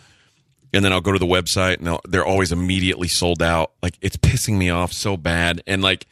and 0.73 0.83
then 0.83 0.91
I'll 0.91 1.01
go 1.01 1.11
to 1.11 1.19
the 1.19 1.27
website 1.27 1.77
and 1.77 1.99
they're 2.09 2.25
always 2.25 2.51
immediately 2.51 3.07
sold 3.07 3.43
out. 3.43 3.73
Like 3.83 3.95
it's 4.01 4.17
pissing 4.17 4.57
me 4.57 4.71
off 4.71 4.91
so 4.91 5.15
bad, 5.15 5.61
and 5.67 5.83
like 5.83 6.07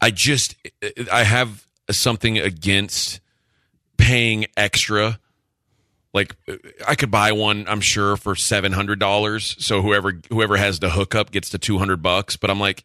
I 0.00 0.10
just 0.10 0.56
I 1.12 1.24
have 1.24 1.66
something 1.90 2.38
against 2.38 3.20
paying 3.98 4.46
extra. 4.56 5.20
Like 6.12 6.34
I 6.86 6.96
could 6.96 7.10
buy 7.10 7.32
one, 7.32 7.66
I'm 7.68 7.80
sure, 7.80 8.16
for 8.16 8.34
seven 8.34 8.72
hundred 8.72 8.98
dollars. 8.98 9.54
So 9.64 9.80
whoever 9.80 10.20
whoever 10.28 10.56
has 10.56 10.80
the 10.80 10.90
hookup 10.90 11.30
gets 11.30 11.50
the 11.50 11.58
two 11.58 11.78
hundred 11.78 12.02
bucks. 12.02 12.36
But 12.36 12.50
I'm 12.50 12.58
like, 12.58 12.82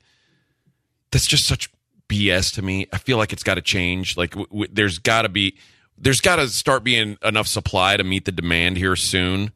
that's 1.12 1.26
just 1.26 1.48
such 1.48 1.70
BS 2.08 2.54
to 2.56 2.62
me. 2.62 2.88
I 2.94 2.98
feel 3.00 3.18
like 3.18 3.34
it's 3.34 3.44
got 3.44 3.56
to 3.56 3.62
change. 3.62 4.16
Like 4.16 4.32
w- 4.32 4.48
w- 4.50 4.70
there's 4.72 5.00
got 5.00 5.24
to 5.24 5.30
be 5.30 5.56
there's 5.98 6.22
got 6.22 6.36
to 6.36 6.48
start 6.50 6.84
being 6.84 7.18
enough 7.24 7.48
supply 7.48 7.98
to 7.98 8.04
meet 8.04 8.26
the 8.26 8.32
demand 8.32 8.78
here 8.78 8.96
soon. 8.96 9.52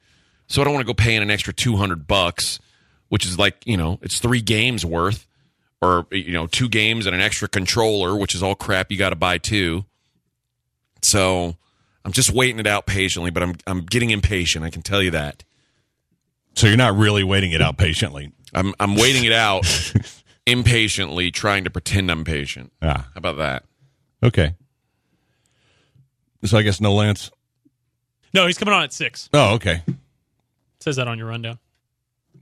So 0.47 0.61
I 0.61 0.65
don't 0.65 0.73
want 0.73 0.87
to 0.87 0.91
go 0.91 0.95
paying 0.95 1.21
an 1.21 1.29
extra 1.29 1.53
two 1.53 1.75
hundred 1.75 2.07
bucks, 2.07 2.59
which 3.09 3.25
is 3.25 3.37
like 3.37 3.57
you 3.67 3.77
know 3.77 3.99
it's 4.01 4.17
three 4.19 4.41
games 4.41 4.83
worth, 4.83 5.27
or 5.79 6.07
you 6.09 6.31
know 6.33 6.47
two 6.47 6.69
games 6.69 7.05
and 7.05 7.13
an 7.15 7.21
extra 7.21 7.47
controller, 7.47 8.15
which 8.17 8.33
is 8.33 8.41
all 8.41 8.55
crap 8.55 8.91
you 8.91 8.97
got 8.97 9.11
to 9.11 9.15
buy 9.15 9.37
too. 9.37 9.85
So 11.03 11.55
I'm 12.05 12.11
just 12.11 12.31
waiting 12.31 12.59
it 12.59 12.67
out 12.67 12.85
patiently, 12.85 13.29
but 13.31 13.43
I'm 13.43 13.55
I'm 13.67 13.81
getting 13.81 14.09
impatient. 14.11 14.63
I 14.65 14.69
can 14.69 14.81
tell 14.81 15.01
you 15.03 15.11
that. 15.11 15.43
so 16.55 16.67
you're 16.67 16.77
not 16.77 16.95
really 16.95 17.23
waiting 17.23 17.51
it 17.51 17.61
out 17.61 17.77
patiently. 17.77 18.31
I'm 18.53 18.73
I'm 18.79 18.95
waiting 18.95 19.25
it 19.25 19.33
out 19.33 19.65
impatiently, 20.47 21.29
trying 21.31 21.63
to 21.65 21.69
pretend 21.69 22.09
I'm 22.09 22.23
patient. 22.23 22.71
Ah. 22.81 23.07
How 23.13 23.17
about 23.17 23.37
that? 23.37 23.63
Okay. 24.23 24.55
So 26.45 26.57
I 26.57 26.61
guess 26.63 26.79
no 26.79 26.93
Lance. 26.93 27.31
No, 28.33 28.47
he's 28.47 28.57
coming 28.57 28.73
on 28.73 28.83
at 28.83 28.93
six. 28.93 29.29
Oh, 29.33 29.55
okay. 29.55 29.81
says 30.79 30.95
that 30.95 31.07
on 31.07 31.17
your 31.17 31.27
rundown. 31.27 31.59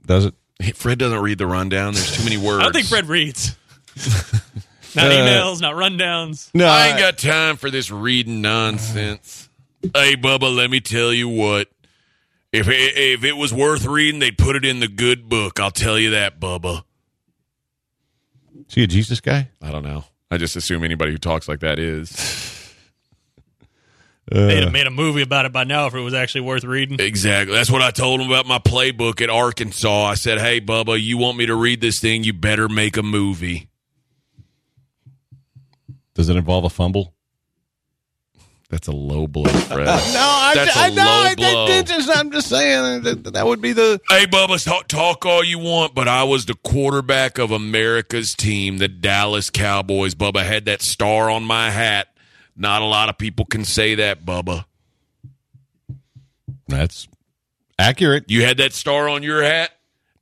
Does 0.06 0.26
it? 0.26 0.34
Hey, 0.60 0.72
Fred 0.72 0.98
doesn't 0.98 1.20
read 1.20 1.38
the 1.38 1.46
rundown. 1.46 1.94
There's 1.94 2.16
too 2.16 2.24
many 2.24 2.36
words. 2.46 2.60
I 2.60 2.64
don't 2.64 2.72
think 2.72 2.86
Fred 2.86 3.06
reads. 3.06 3.56
not 4.94 5.06
Uh, 5.06 5.10
emails, 5.10 5.60
not 5.60 5.74
rundowns. 5.74 6.50
No, 6.54 6.66
I 6.66 6.88
ain't 6.88 6.98
got 6.98 7.18
time 7.18 7.56
for 7.56 7.70
this 7.70 7.90
reading 7.90 8.40
nonsense. 8.40 9.47
Hey, 9.82 10.16
Bubba, 10.16 10.54
let 10.54 10.70
me 10.70 10.80
tell 10.80 11.12
you 11.12 11.28
what. 11.28 11.68
If 12.52 12.66
it, 12.68 12.96
if 12.96 13.24
it 13.24 13.36
was 13.36 13.52
worth 13.52 13.84
reading, 13.84 14.20
they'd 14.20 14.38
put 14.38 14.56
it 14.56 14.64
in 14.64 14.80
the 14.80 14.88
good 14.88 15.28
book. 15.28 15.60
I'll 15.60 15.70
tell 15.70 15.98
you 15.98 16.10
that, 16.10 16.40
Bubba. 16.40 16.82
Is 18.68 18.74
he 18.74 18.82
a 18.84 18.86
Jesus 18.86 19.20
guy? 19.20 19.50
I 19.60 19.70
don't 19.70 19.84
know. 19.84 20.04
I 20.30 20.38
just 20.38 20.56
assume 20.56 20.84
anybody 20.84 21.12
who 21.12 21.18
talks 21.18 21.48
like 21.48 21.60
that 21.60 21.78
is. 21.78 22.54
Uh. 24.30 24.46
They'd 24.46 24.62
have 24.64 24.72
made 24.72 24.86
a 24.86 24.90
movie 24.90 25.22
about 25.22 25.46
it 25.46 25.52
by 25.52 25.64
now 25.64 25.86
if 25.86 25.94
it 25.94 26.00
was 26.00 26.12
actually 26.12 26.42
worth 26.42 26.62
reading. 26.62 27.00
Exactly. 27.00 27.54
That's 27.54 27.70
what 27.70 27.80
I 27.80 27.90
told 27.90 28.20
him 28.20 28.26
about 28.26 28.44
my 28.44 28.58
playbook 28.58 29.22
at 29.22 29.30
Arkansas. 29.30 30.04
I 30.04 30.16
said, 30.16 30.38
"Hey, 30.38 30.60
Bubba, 30.60 31.00
you 31.02 31.16
want 31.16 31.38
me 31.38 31.46
to 31.46 31.54
read 31.54 31.80
this 31.80 31.98
thing? 31.98 32.24
You 32.24 32.34
better 32.34 32.68
make 32.68 32.98
a 32.98 33.02
movie." 33.02 33.70
Does 36.12 36.28
it 36.28 36.36
involve 36.36 36.64
a 36.64 36.68
fumble? 36.68 37.14
That's 38.70 38.86
a 38.86 38.92
low 38.92 39.26
blow, 39.26 39.44
Fred. 39.44 39.86
No, 39.86 39.92
I, 40.20 40.52
That's 40.54 40.76
a 40.76 40.80
I 40.80 40.88
know. 40.90 41.02
low 41.04 41.22
I, 41.22 41.34
blow. 41.34 41.64
I, 41.66 41.82
just, 41.82 42.10
I'm 42.14 42.30
just 42.30 42.48
saying 42.48 43.02
that, 43.02 43.32
that 43.32 43.46
would 43.46 43.62
be 43.62 43.72
the. 43.72 43.98
Hey, 44.10 44.26
Bubba, 44.26 44.62
talk, 44.62 44.88
talk 44.88 45.24
all 45.24 45.42
you 45.42 45.58
want, 45.58 45.94
but 45.94 46.06
I 46.06 46.24
was 46.24 46.44
the 46.44 46.54
quarterback 46.54 47.38
of 47.38 47.50
America's 47.50 48.34
team, 48.34 48.76
the 48.76 48.88
Dallas 48.88 49.48
Cowboys. 49.48 50.14
Bubba 50.14 50.44
had 50.44 50.66
that 50.66 50.82
star 50.82 51.30
on 51.30 51.44
my 51.44 51.70
hat. 51.70 52.08
Not 52.56 52.82
a 52.82 52.84
lot 52.84 53.08
of 53.08 53.16
people 53.16 53.46
can 53.46 53.64
say 53.64 53.94
that, 53.94 54.26
Bubba. 54.26 54.66
That's 56.66 57.08
accurate. 57.78 58.24
You 58.28 58.44
had 58.44 58.58
that 58.58 58.74
star 58.74 59.08
on 59.08 59.22
your 59.22 59.42
hat? 59.42 59.70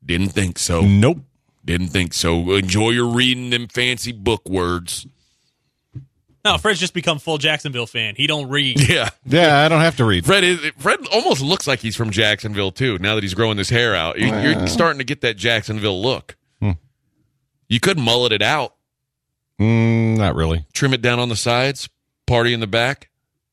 Didn't 0.04 0.28
think 0.28 0.58
so. 0.60 0.82
Nope. 0.82 1.18
Didn't 1.64 1.88
think 1.88 2.14
so. 2.14 2.52
Enjoy 2.52 2.90
your 2.90 3.08
reading 3.08 3.50
them 3.50 3.66
fancy 3.66 4.12
book 4.12 4.48
words. 4.48 5.04
No, 6.46 6.58
Fred's 6.58 6.78
just 6.80 6.94
become 6.94 7.18
full 7.18 7.38
Jacksonville 7.38 7.86
fan. 7.86 8.14
He 8.16 8.26
don't 8.26 8.48
read. 8.48 8.80
Yeah. 8.88 9.10
Yeah, 9.24 9.64
I 9.64 9.68
don't 9.68 9.80
have 9.80 9.96
to 9.96 10.04
read. 10.04 10.24
Fred 10.24 10.44
is 10.44 10.60
Fred 10.78 11.00
almost 11.12 11.40
looks 11.42 11.66
like 11.66 11.80
he's 11.80 11.96
from 11.96 12.10
Jacksonville 12.10 12.70
too. 12.72 12.98
Now 12.98 13.14
that 13.16 13.24
he's 13.24 13.34
growing 13.34 13.58
his 13.58 13.68
hair 13.68 13.94
out, 13.94 14.18
You- 14.18 14.28
you're 14.28 14.66
starting 14.68 14.98
to 14.98 15.04
get 15.04 15.20
that 15.22 15.36
Jacksonville 15.36 16.00
look. 16.00 16.36
You 17.68 17.80
could 17.80 17.98
mullet 17.98 18.30
it 18.30 18.42
out, 18.42 18.76
Mm, 19.60 20.16
not 20.18 20.36
really. 20.36 20.66
trim 20.72 20.94
it 20.94 21.02
down 21.02 21.18
on 21.18 21.28
the 21.28 21.34
sides, 21.36 21.88
party 22.26 22.52
in 22.52 22.60
the 22.60 22.66
back, 22.68 23.10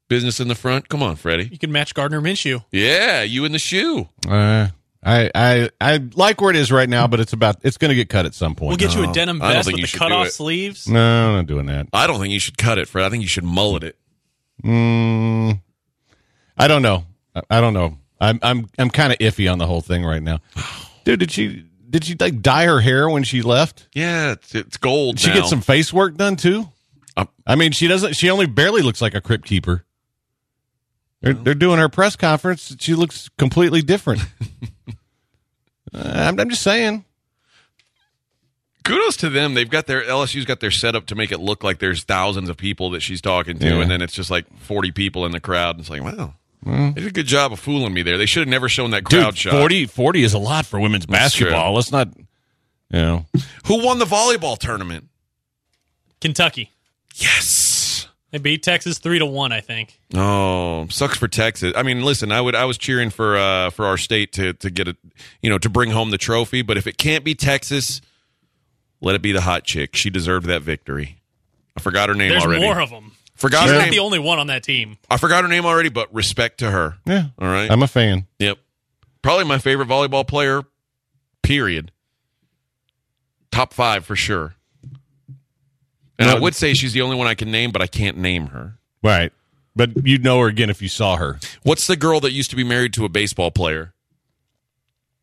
business 0.07 0.39
in 0.39 0.47
the 0.49 0.53
front. 0.55 0.87
Come 0.87 1.01
on, 1.01 1.15
Freddie. 1.15 1.49
You 1.51 1.57
can 1.57 1.71
match 1.71 1.95
Gardner 1.95 2.21
Minshew. 2.21 2.63
Yeah, 2.71 3.23
you 3.23 3.43
in 3.43 3.53
the 3.53 3.57
shoe. 3.59 4.09
Uh, 4.27 4.67
I, 5.05 5.29
I, 5.35 5.69
I 5.81 5.97
like 6.15 6.39
where 6.39 6.49
it 6.49 6.55
is 6.55 6.71
right 6.71 6.87
now, 6.87 7.07
but 7.07 7.19
it's 7.19 7.33
about. 7.33 7.57
It's 7.63 7.77
going 7.77 7.89
to 7.89 7.95
get 7.95 8.09
cut 8.09 8.25
at 8.25 8.33
some 8.33 8.55
point. 8.55 8.69
We'll 8.69 8.77
get 8.77 8.95
you 8.95 9.09
a 9.09 9.13
denim 9.13 9.41
I 9.41 9.47
don't 9.47 9.53
vest 9.55 9.65
think 9.67 9.75
with 9.75 9.79
you 9.79 9.83
the 9.83 9.87
should 9.87 9.99
cut 9.99 10.09
do 10.09 10.15
off 10.15 10.27
it. 10.27 10.33
sleeves. 10.33 10.87
No, 10.87 10.99
I'm 10.99 11.35
not 11.35 11.45
doing 11.47 11.65
that. 11.65 11.87
I 11.91 12.07
don't 12.07 12.19
think 12.21 12.31
you 12.31 12.39
should 12.39 12.57
cut 12.57 12.77
it, 12.77 12.87
Fred. 12.87 13.05
I 13.05 13.09
think 13.09 13.21
you 13.21 13.27
should 13.27 13.43
mullet 13.43 13.83
it. 13.83 13.97
Mm, 14.63 15.59
I 16.57 16.67
don't 16.67 16.81
know. 16.81 17.05
I, 17.35 17.41
I 17.49 17.61
don't 17.61 17.73
know. 17.73 17.97
I'm, 18.21 18.39
I'm, 18.41 18.69
I'm 18.77 18.89
kind 18.89 19.11
of 19.11 19.19
iffy 19.19 19.51
on 19.51 19.57
the 19.57 19.67
whole 19.67 19.81
thing 19.81 20.05
right 20.05 20.23
now. 20.23 20.39
Dude, 21.03 21.19
did 21.19 21.31
she, 21.31 21.65
did 21.89 22.05
she 22.05 22.15
like 22.17 22.41
dye 22.41 22.65
her 22.65 22.79
hair 22.79 23.09
when 23.09 23.23
she 23.23 23.41
left? 23.41 23.89
Yeah, 23.93 24.31
it's, 24.31 24.55
it's 24.55 24.77
gold. 24.77 25.17
Did 25.17 25.21
she 25.21 25.27
now. 25.29 25.41
get 25.41 25.45
some 25.47 25.61
face 25.61 25.91
work 25.91 26.15
done 26.15 26.37
too? 26.37 26.69
Um, 27.17 27.27
I 27.45 27.55
mean, 27.55 27.73
she 27.73 27.87
doesn't. 27.87 28.15
She 28.15 28.29
only 28.29 28.45
barely 28.45 28.81
looks 28.81 29.01
like 29.01 29.13
a 29.15 29.21
crypt 29.21 29.45
keeper. 29.45 29.85
They're, 31.23 31.33
they're 31.33 31.53
doing 31.55 31.79
her 31.79 31.89
press 31.89 32.15
conference. 32.15 32.75
She 32.79 32.93
looks 32.93 33.29
completely 33.37 33.81
different. 33.81 34.21
Uh, 35.95 36.11
I'm, 36.27 36.39
I'm 36.39 36.49
just 36.49 36.63
saying. 36.63 37.05
kudos 38.83 39.15
to 39.17 39.29
them. 39.29 39.53
They've 39.53 39.69
got 39.69 39.85
their 39.85 40.01
LSU's 40.01 40.45
got 40.45 40.59
their 40.59 40.71
setup 40.71 41.05
to 41.07 41.15
make 41.15 41.31
it 41.31 41.39
look 41.39 41.63
like 41.63 41.77
there's 41.77 42.03
thousands 42.03 42.49
of 42.49 42.57
people 42.57 42.89
that 42.91 43.01
she's 43.01 43.21
talking 43.21 43.59
to, 43.59 43.65
Yeah. 43.67 43.81
and 43.81 43.91
then 43.91 44.01
it's 44.01 44.13
just 44.13 44.31
like 44.31 44.45
40 44.57 44.89
people 44.91 45.23
in 45.27 45.31
the 45.33 45.39
crowd. 45.39 45.79
It's 45.79 45.91
like, 45.91 46.01
wow, 46.01 46.33
they 46.65 46.93
did 46.93 47.05
a 47.07 47.11
good 47.11 47.27
job 47.27 47.53
of 47.53 47.59
fooling 47.59 47.93
me 47.93 48.01
there. 48.01 48.17
They 48.17 48.25
should 48.25 48.39
have 48.41 48.47
never 48.47 48.67
shown 48.69 48.89
that 48.91 49.03
crowd 49.03 49.31
Dude, 49.35 49.37
shot. 49.37 49.51
40, 49.53 49.85
40 49.85 50.23
is 50.23 50.33
a 50.33 50.39
lot 50.39 50.65
for 50.65 50.79
women's 50.79 51.05
That's 51.05 51.35
true. 51.35 51.45
basketball. 51.47 51.73
Let's 51.75 51.91
not, 51.91 52.07
you 52.17 52.99
know. 52.99 53.25
Who 53.67 53.85
won 53.85 53.99
the 53.99 54.05
volleyball 54.05 54.57
tournament? 54.57 55.09
Kentucky. 56.21 56.71
Yes. 57.13 57.45
They 58.33 58.39
beat 58.39 58.63
Texas 58.63 58.97
three 58.97 59.19
to 59.19 59.27
one, 59.27 59.51
I 59.51 59.61
think. 59.61 59.99
Oh, 60.15 60.87
sucks 60.89 61.19
for 61.19 61.27
Texas. 61.27 61.71
I 61.75 61.83
mean, 61.83 62.01
listen, 62.01 62.31
I 62.31 62.41
would 62.41 62.55
I 62.55 62.65
was 62.65 62.79
cheering 62.79 63.11
for 63.11 63.37
uh 63.37 63.69
for 63.69 63.85
our 63.85 63.95
state 63.95 64.33
to 64.33 64.53
to 64.53 64.71
get 64.71 64.87
it, 64.87 64.97
you 65.43 65.51
know, 65.51 65.59
to 65.59 65.69
bring 65.69 65.91
home 65.91 66.09
the 66.09 66.17
trophy, 66.17 66.63
but 66.63 66.75
if 66.75 66.87
it 66.87 66.97
can't 66.97 67.23
be 67.23 67.35
Texas, 67.35 68.01
let 69.01 69.13
it 69.13 69.21
be 69.21 69.33
the 69.33 69.41
hot 69.41 69.63
chick. 69.65 69.95
She 69.95 70.09
deserved 70.09 70.47
that 70.47 70.63
victory. 70.63 71.19
I 71.77 71.79
forgot 71.79 72.09
her 72.09 72.15
name 72.15 72.31
There's 72.31 72.43
already. 72.43 72.63
more 72.63 72.79
of 72.81 72.89
them. 72.89 73.11
Forgot 73.35 73.63
She's 73.63 73.71
her 73.71 73.77
not 73.77 73.83
name. 73.83 73.91
the 73.91 73.99
only 73.99 74.17
one 74.19 74.39
on 74.39 74.47
that 74.47 74.63
team. 74.63 74.97
I 75.11 75.17
forgot 75.17 75.43
her 75.43 75.47
name 75.47 75.65
already, 75.67 75.89
but 75.89 76.11
respect 76.11 76.57
to 76.59 76.71
her. 76.71 76.97
Yeah. 77.05 77.25
All 77.37 77.47
right. 77.47 77.69
I'm 77.69 77.83
a 77.83 77.87
fan. 77.87 78.25
Yep. 78.39 78.57
Probably 79.21 79.45
my 79.45 79.59
favorite 79.59 79.87
volleyball 79.87 80.27
player, 80.27 80.63
period. 81.43 81.91
Top 83.51 83.73
five 83.73 84.05
for 84.05 84.15
sure. 84.15 84.55
And 86.19 86.29
I 86.29 86.39
would 86.39 86.55
say 86.55 86.73
she's 86.73 86.93
the 86.93 87.01
only 87.01 87.15
one 87.15 87.27
I 87.27 87.33
can 87.35 87.51
name, 87.51 87.71
but 87.71 87.81
I 87.81 87.87
can't 87.87 88.17
name 88.17 88.47
her. 88.47 88.77
Right. 89.01 89.31
But 89.75 90.05
you'd 90.05 90.23
know 90.23 90.39
her 90.41 90.47
again 90.47 90.69
if 90.69 90.81
you 90.81 90.87
saw 90.89 91.17
her. 91.17 91.39
What's 91.63 91.87
the 91.87 91.95
girl 91.95 92.19
that 92.21 92.31
used 92.31 92.51
to 92.51 92.55
be 92.55 92.63
married 92.63 92.93
to 92.93 93.05
a 93.05 93.09
baseball 93.09 93.49
player? 93.51 93.93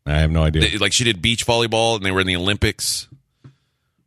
I 0.05 0.19
have 0.19 0.31
no 0.31 0.43
idea. 0.43 0.61
They- 0.69 0.77
Like 0.77 0.93
she 0.93 1.03
did 1.03 1.21
beach 1.21 1.45
volleyball 1.45 1.95
and 1.95 2.05
they 2.05 2.11
were 2.11 2.19
in 2.21 2.27
the 2.27 2.35
Olympics. 2.35 3.07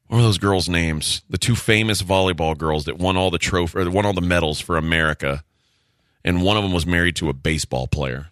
What 0.08 0.18
were 0.18 0.22
those 0.22 0.38
girls' 0.38 0.68
names? 0.68 1.22
The 1.30 1.38
two 1.38 1.56
famous 1.56 2.02
volleyball 2.02 2.56
girls 2.56 2.84
that 2.84 2.98
won 2.98 3.16
all 3.16 3.30
the 3.30 3.38
trophy 3.38 3.78
or 3.78 3.90
won 3.90 4.04
all 4.04 4.12
the 4.12 4.20
medals 4.20 4.60
for 4.60 4.76
America. 4.76 5.42
And 6.24 6.42
one 6.42 6.56
of 6.58 6.62
them 6.62 6.72
was 6.72 6.84
married 6.86 7.16
to 7.16 7.30
a 7.30 7.32
baseball 7.32 7.86
player. 7.86 8.26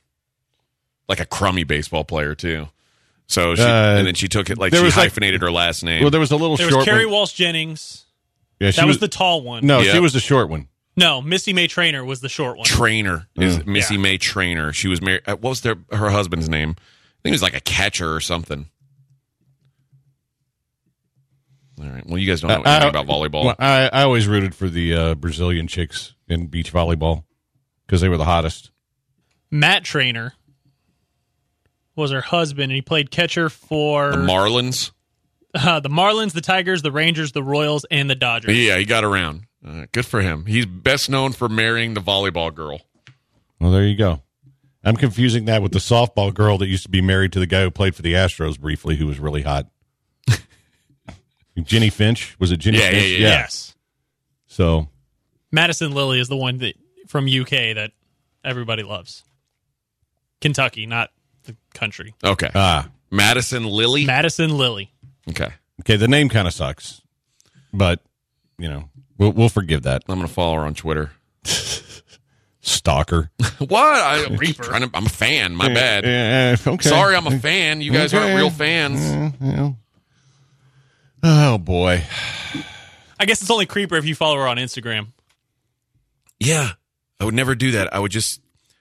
Like 1.08 1.20
a 1.20 1.24
crummy 1.26 1.64
baseball 1.64 2.04
player 2.04 2.34
too. 2.34 2.68
So 3.26 3.54
she, 3.54 3.62
Uh, 3.62 3.96
and 3.96 4.06
then 4.06 4.14
she 4.14 4.28
took 4.28 4.50
it 4.50 4.58
like 4.58 4.70
there 4.72 4.80
she 4.80 4.84
was, 4.84 4.96
like- 4.96 5.04
hyphenated 5.04 5.40
her 5.40 5.50
last 5.50 5.82
name. 5.82 6.02
Well, 6.02 6.10
there 6.10 6.20
was 6.20 6.30
a 6.30 6.36
little 6.36 6.56
There 6.58 6.68
short 6.68 6.80
was 6.80 6.88
Kerri 6.88 7.06
one. 7.06 7.12
Walsh 7.14 7.32
Jennings. 7.32 8.01
Yeah, 8.62 8.70
she 8.70 8.80
That 8.80 8.86
was, 8.86 8.98
the 8.98 9.08
tall 9.08 9.42
one. 9.42 9.66
No, 9.66 9.80
Yeah. 9.80 9.92
she 9.92 9.98
was 9.98 10.12
the 10.12 10.20
short 10.20 10.48
one. 10.48 10.68
No, 10.96 11.20
Missy 11.22 11.52
May 11.52 11.68
Treanor 11.68 12.06
was 12.06 12.20
the 12.20 12.28
short 12.28 12.56
one. 12.58 12.66
Treanor 12.66 13.26
is 13.36 13.58
Mm. 13.58 13.66
Missy 13.66 13.94
Yeah. 13.94 14.00
May 14.00 14.18
Treanor. 14.18 14.72
She 14.74 14.88
was 14.88 15.00
married. 15.00 15.22
uh, 15.26 15.36
What 15.36 15.48
was 15.50 15.60
their 15.62 15.76
her 15.90 16.10
husband's 16.10 16.48
name? 16.48 16.70
I 16.78 17.22
think 17.22 17.32
it 17.32 17.32
was 17.32 17.42
like 17.42 17.56
a 17.56 17.60
catcher 17.60 18.14
or 18.14 18.20
something. 18.20 18.66
All 21.80 21.88
right. 21.88 22.06
Well, 22.06 22.18
you 22.18 22.26
guys 22.26 22.42
don't 22.42 22.48
know 22.50 22.54
anything 22.70 22.86
I- 22.86 22.88
about 22.88 23.06
volleyball. 23.06 23.44
Well, 23.46 23.56
I, 23.58 23.88
I 23.92 24.02
always 24.02 24.26
rooted 24.28 24.54
for 24.54 24.68
the 24.68 24.94
uh, 24.94 25.14
Brazilian 25.14 25.66
chicks 25.66 26.14
in 26.28 26.46
beach 26.46 26.72
volleyball 26.72 27.24
because 27.86 28.00
they 28.00 28.08
were 28.08 28.18
the 28.18 28.24
hottest. 28.26 28.70
Matt 29.50 29.82
Treanor 29.84 30.32
was 31.96 32.10
her 32.10 32.20
husband, 32.20 32.64
and 32.64 32.72
he 32.72 32.82
played 32.82 33.10
catcher 33.10 33.48
for 33.48 34.10
the 34.12 34.16
Marlins. 34.18 34.92
Uh, 35.54 35.80
the 35.80 35.88
Marlins, 35.90 36.32
the 36.32 36.40
Tigers, 36.40 36.82
the 36.82 36.92
Rangers, 36.92 37.32
the 37.32 37.42
Royals, 37.42 37.84
and 37.90 38.08
the 38.08 38.14
Dodgers. 38.14 38.56
Yeah, 38.56 38.78
he 38.78 38.84
got 38.84 39.04
around. 39.04 39.42
Uh, 39.66 39.86
good 39.92 40.06
for 40.06 40.20
him. 40.22 40.46
He's 40.46 40.66
best 40.66 41.10
known 41.10 41.32
for 41.32 41.48
marrying 41.48 41.94
the 41.94 42.00
volleyball 42.00 42.54
girl. 42.54 42.80
Well, 43.60 43.70
there 43.70 43.84
you 43.86 43.96
go. 43.96 44.22
I'm 44.82 44.96
confusing 44.96 45.44
that 45.44 45.62
with 45.62 45.72
the 45.72 45.78
softball 45.78 46.34
girl 46.34 46.58
that 46.58 46.66
used 46.68 46.82
to 46.84 46.88
be 46.88 47.00
married 47.00 47.32
to 47.34 47.38
the 47.38 47.46
guy 47.46 47.62
who 47.62 47.70
played 47.70 47.94
for 47.94 48.02
the 48.02 48.14
Astros 48.14 48.58
briefly, 48.58 48.96
who 48.96 49.06
was 49.06 49.20
really 49.20 49.42
hot. 49.42 49.68
Jennie 51.62 51.90
Finch 51.90 52.34
was 52.40 52.50
it 52.50 52.56
Jennie 52.56 52.78
Yeah, 52.78 52.84
yeah, 52.84 52.90
Finch? 52.90 53.08
yeah, 53.20 53.28
Yes. 53.28 53.74
So 54.46 54.88
Madison 55.50 55.92
Lilley 55.92 56.18
is 56.18 56.28
the 56.28 56.36
one 56.36 56.58
that 56.58 56.74
from 57.08 57.26
UK 57.26 57.50
that 57.76 57.92
everybody 58.44 58.82
loves. 58.82 59.22
Kentucky, 60.40 60.86
not 60.86 61.10
the 61.44 61.56
country. 61.74 62.14
Okay. 62.24 62.50
ah, 62.54 62.88
Madison 63.10 63.64
Lilley. 63.64 64.06
Madison 64.06 64.56
Lilley. 64.56 64.91
Okay. 65.30 65.50
okay. 65.80 65.96
The 65.96 66.08
name 66.08 66.28
kind 66.28 66.46
of 66.46 66.54
sucks, 66.54 67.02
but 67.72 68.00
you 68.58 68.68
know 68.68 68.88
we'll 69.18 69.32
we'll 69.32 69.48
forgive 69.48 69.82
that 69.82 70.02
I'm 70.08 70.16
going 70.16 70.26
to 70.26 70.32
follow 70.32 70.56
her 70.56 70.62
on 70.62 70.74
Twitter. 70.74 71.12
stalker. 72.62 73.30
what? 73.58 73.72
I, 73.72 74.24
I'm, 74.24 74.36
trying 74.54 74.82
to, 74.82 74.90
I'm 74.94 75.06
a 75.06 75.10
fan. 75.10 75.54
My 75.54 75.68
bad. 75.68 76.04
Yeah, 76.04 76.56
okay. 76.74 76.88
Sorry, 76.88 77.14
I'm 77.14 77.26
a 77.26 77.38
fan. 77.38 77.80
You 77.80 77.92
guys 77.92 78.14
aren't 78.14 78.36
real 78.36 78.50
fans. 78.50 79.00
Yeah, 79.00 79.30
yeah. 79.40 79.72
Oh 81.24 81.58
boy. 81.58 82.02
I 83.18 83.24
guess 83.26 83.42
it's 83.42 83.50
only 83.50 83.66
creeper 83.66 83.96
if 83.96 84.04
you 84.04 84.14
follow 84.14 84.36
her 84.36 84.48
on 84.48 84.56
Instagram. 84.56 85.08
Yeah. 86.40 86.70
I 87.20 87.24
would 87.24 87.34
never 87.34 87.54
do 87.54 87.72
that. 87.72 87.94
I 87.94 88.00
would 88.00 88.10
just 88.10 88.40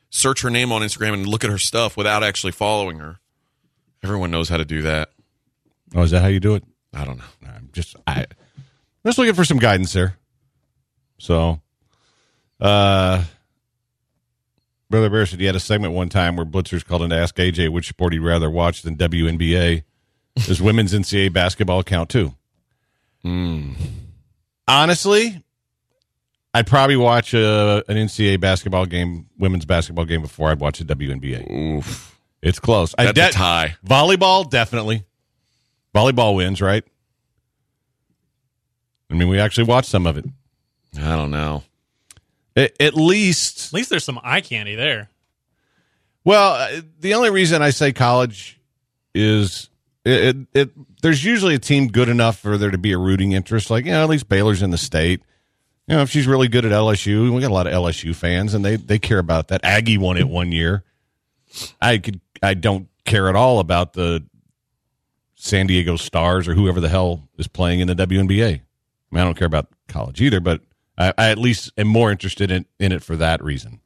search 0.10 0.42
her 0.42 0.50
name 0.50 0.72
on 0.72 0.82
Instagram 0.82 1.14
and 1.14 1.28
look 1.28 1.44
at 1.44 1.52
her 1.52 1.60
stuff 1.60 1.96
without 1.96 2.24
actually 2.24 2.54
following 2.54 2.98
her. 2.98 3.20
Everyone 4.04 4.32
knows 4.32 4.50
how 4.50 4.58
to 4.58 4.66
do 4.66 4.82
that. 4.82 5.12
Oh, 5.96 6.02
is 6.04 6.12
that 6.12 6.22
how 6.22 6.28
you 6.28 6.40
do 6.40 6.56
it? 6.56 6.64
I 6.94 7.06
don't 7.06 7.18
know. 7.18 7.24
I'm 7.46 7.70
just 7.74 7.96
I. 8.08 8.22
I'm 8.22 9.10
just 9.10 9.18
looking 9.18 9.34
for 9.34 9.46
some 9.46 9.58
guidance 9.58 9.94
there. 9.94 10.18
So, 11.18 11.62
uh, 12.60 13.24
Brother 14.90 15.10
Bear 15.10 15.26
said 15.26 15.40
he 15.40 15.46
had 15.46 15.56
a 15.56 15.60
segment 15.60 15.94
one 15.94 16.10
time 16.10 16.36
where 16.36 16.46
Blitzers 16.46 16.86
called 16.86 17.02
in 17.04 17.10
to 17.12 17.16
ask 17.16 17.36
AJ 17.36 17.70
which 17.70 17.88
sport 17.88 18.14
he'd 18.14 18.20
rather 18.20 18.50
watch 18.50 18.82
than 18.82 18.98
WNBA. 18.98 19.84
Does 20.36 20.62
women's 20.62 20.94
NCAA 20.94 21.34
basketball 21.34 21.84
count 21.84 22.10
too? 22.10 22.34
Honestly, 24.68 25.44
I'd 26.54 26.68
probably 26.68 26.98
watch 26.98 27.34
a, 27.34 27.84
an 27.88 27.96
NCAA 27.98 28.40
basketball 28.40 28.86
game, 28.86 29.28
women's 29.38 29.66
basketball 29.66 30.06
game 30.06 30.22
before 30.22 30.50
I'd 30.50 30.60
watch 30.60 30.82
a 30.82 30.86
WNBA. 30.86 31.50
Oof. 31.52 32.20
It's 32.42 32.60
close. 32.60 32.96
I 32.98 33.12
That's 33.12 33.36
a 33.36 33.38
tie. 33.38 33.76
Volleyball, 33.86 34.50
definitely. 34.50 35.06
Volleyball 35.96 36.36
wins, 36.36 36.62
right? 36.62 36.84
I 39.10 39.14
mean, 39.14 39.28
we 39.28 39.40
actually 39.40 39.66
watched 39.66 39.90
some 39.90 40.08
of 40.08 40.18
it. 40.18 40.26
I 40.98 41.16
don't 41.16 41.32
know. 41.32 41.64
A- 42.56 42.82
At 42.82 42.96
least 42.96 43.68
At 43.68 43.74
least 43.74 43.90
there's 43.90 44.04
some 44.04 44.20
eye 44.24 44.42
candy 44.42 44.76
there. 44.76 45.10
Well, 46.24 46.54
uh, 46.54 46.82
the 47.00 47.14
only 47.16 47.30
reason 47.30 47.62
I 47.62 47.72
say 47.72 47.92
college 47.94 48.60
is 49.16 49.70
it, 50.06 50.36
it, 50.36 50.48
it 50.54 50.70
there's 51.02 51.26
usually 51.26 51.56
a 51.56 51.60
team 51.60 51.88
good 51.88 52.10
enough 52.10 52.38
for 52.40 52.58
there 52.58 52.72
to 52.72 52.78
be 52.78 52.92
a 52.92 52.98
rooting 52.98 53.32
interest. 53.34 53.70
Like, 53.70 53.86
you 53.86 53.92
know, 53.92 54.04
at 54.04 54.10
least 54.10 54.30
Baylor's 54.30 54.62
in 54.62 54.70
the 54.72 54.78
state. 54.78 55.22
You 55.88 55.96
know, 55.96 56.04
if 56.04 56.10
she's 56.12 56.28
really 56.28 56.48
good 56.48 56.64
at 56.64 56.72
LSU, 56.72 57.34
we 57.34 57.42
got 57.42 57.50
a 57.52 57.54
lot 57.54 57.68
of 57.68 57.74
LSU 57.74 58.16
fans, 58.16 58.54
and 58.54 58.64
they 58.64 58.76
they 58.78 59.00
care 59.00 59.20
about 59.20 59.48
that. 59.50 59.62
Aggie 59.64 59.98
won 59.98 60.18
it 60.18 60.28
one 60.30 60.52
year. 60.52 60.84
I 61.82 61.98
could 61.98 62.22
I 62.42 62.54
don't 62.54 62.88
care 63.04 63.28
at 63.28 63.36
all 63.36 63.60
about 63.60 63.94
the 63.94 64.24
San 65.44 65.66
Diego 65.66 65.96
Stars 65.96 66.48
or 66.48 66.54
whoever 66.54 66.80
the 66.80 66.88
hell 66.88 67.28
is 67.36 67.48
playing 67.48 67.80
in 67.80 67.88
the 67.88 67.96
WNBA. 67.96 68.46
I, 68.46 68.62
mean, 69.10 69.22
I 69.22 69.24
don't 69.24 69.36
care 69.36 69.48
about 69.48 69.70
college 69.88 70.22
either, 70.22 70.40
but 70.40 70.62
I, 71.00 71.12
I 71.18 71.30
at 71.32 71.40
least 71.40 71.72
am 71.80 71.88
more 71.88 72.12
interested 72.12 72.52
in, 72.52 72.68
in 72.80 72.92
it 72.92 73.02
for 73.02 73.16
that 73.16 73.44
reason. 73.44 73.80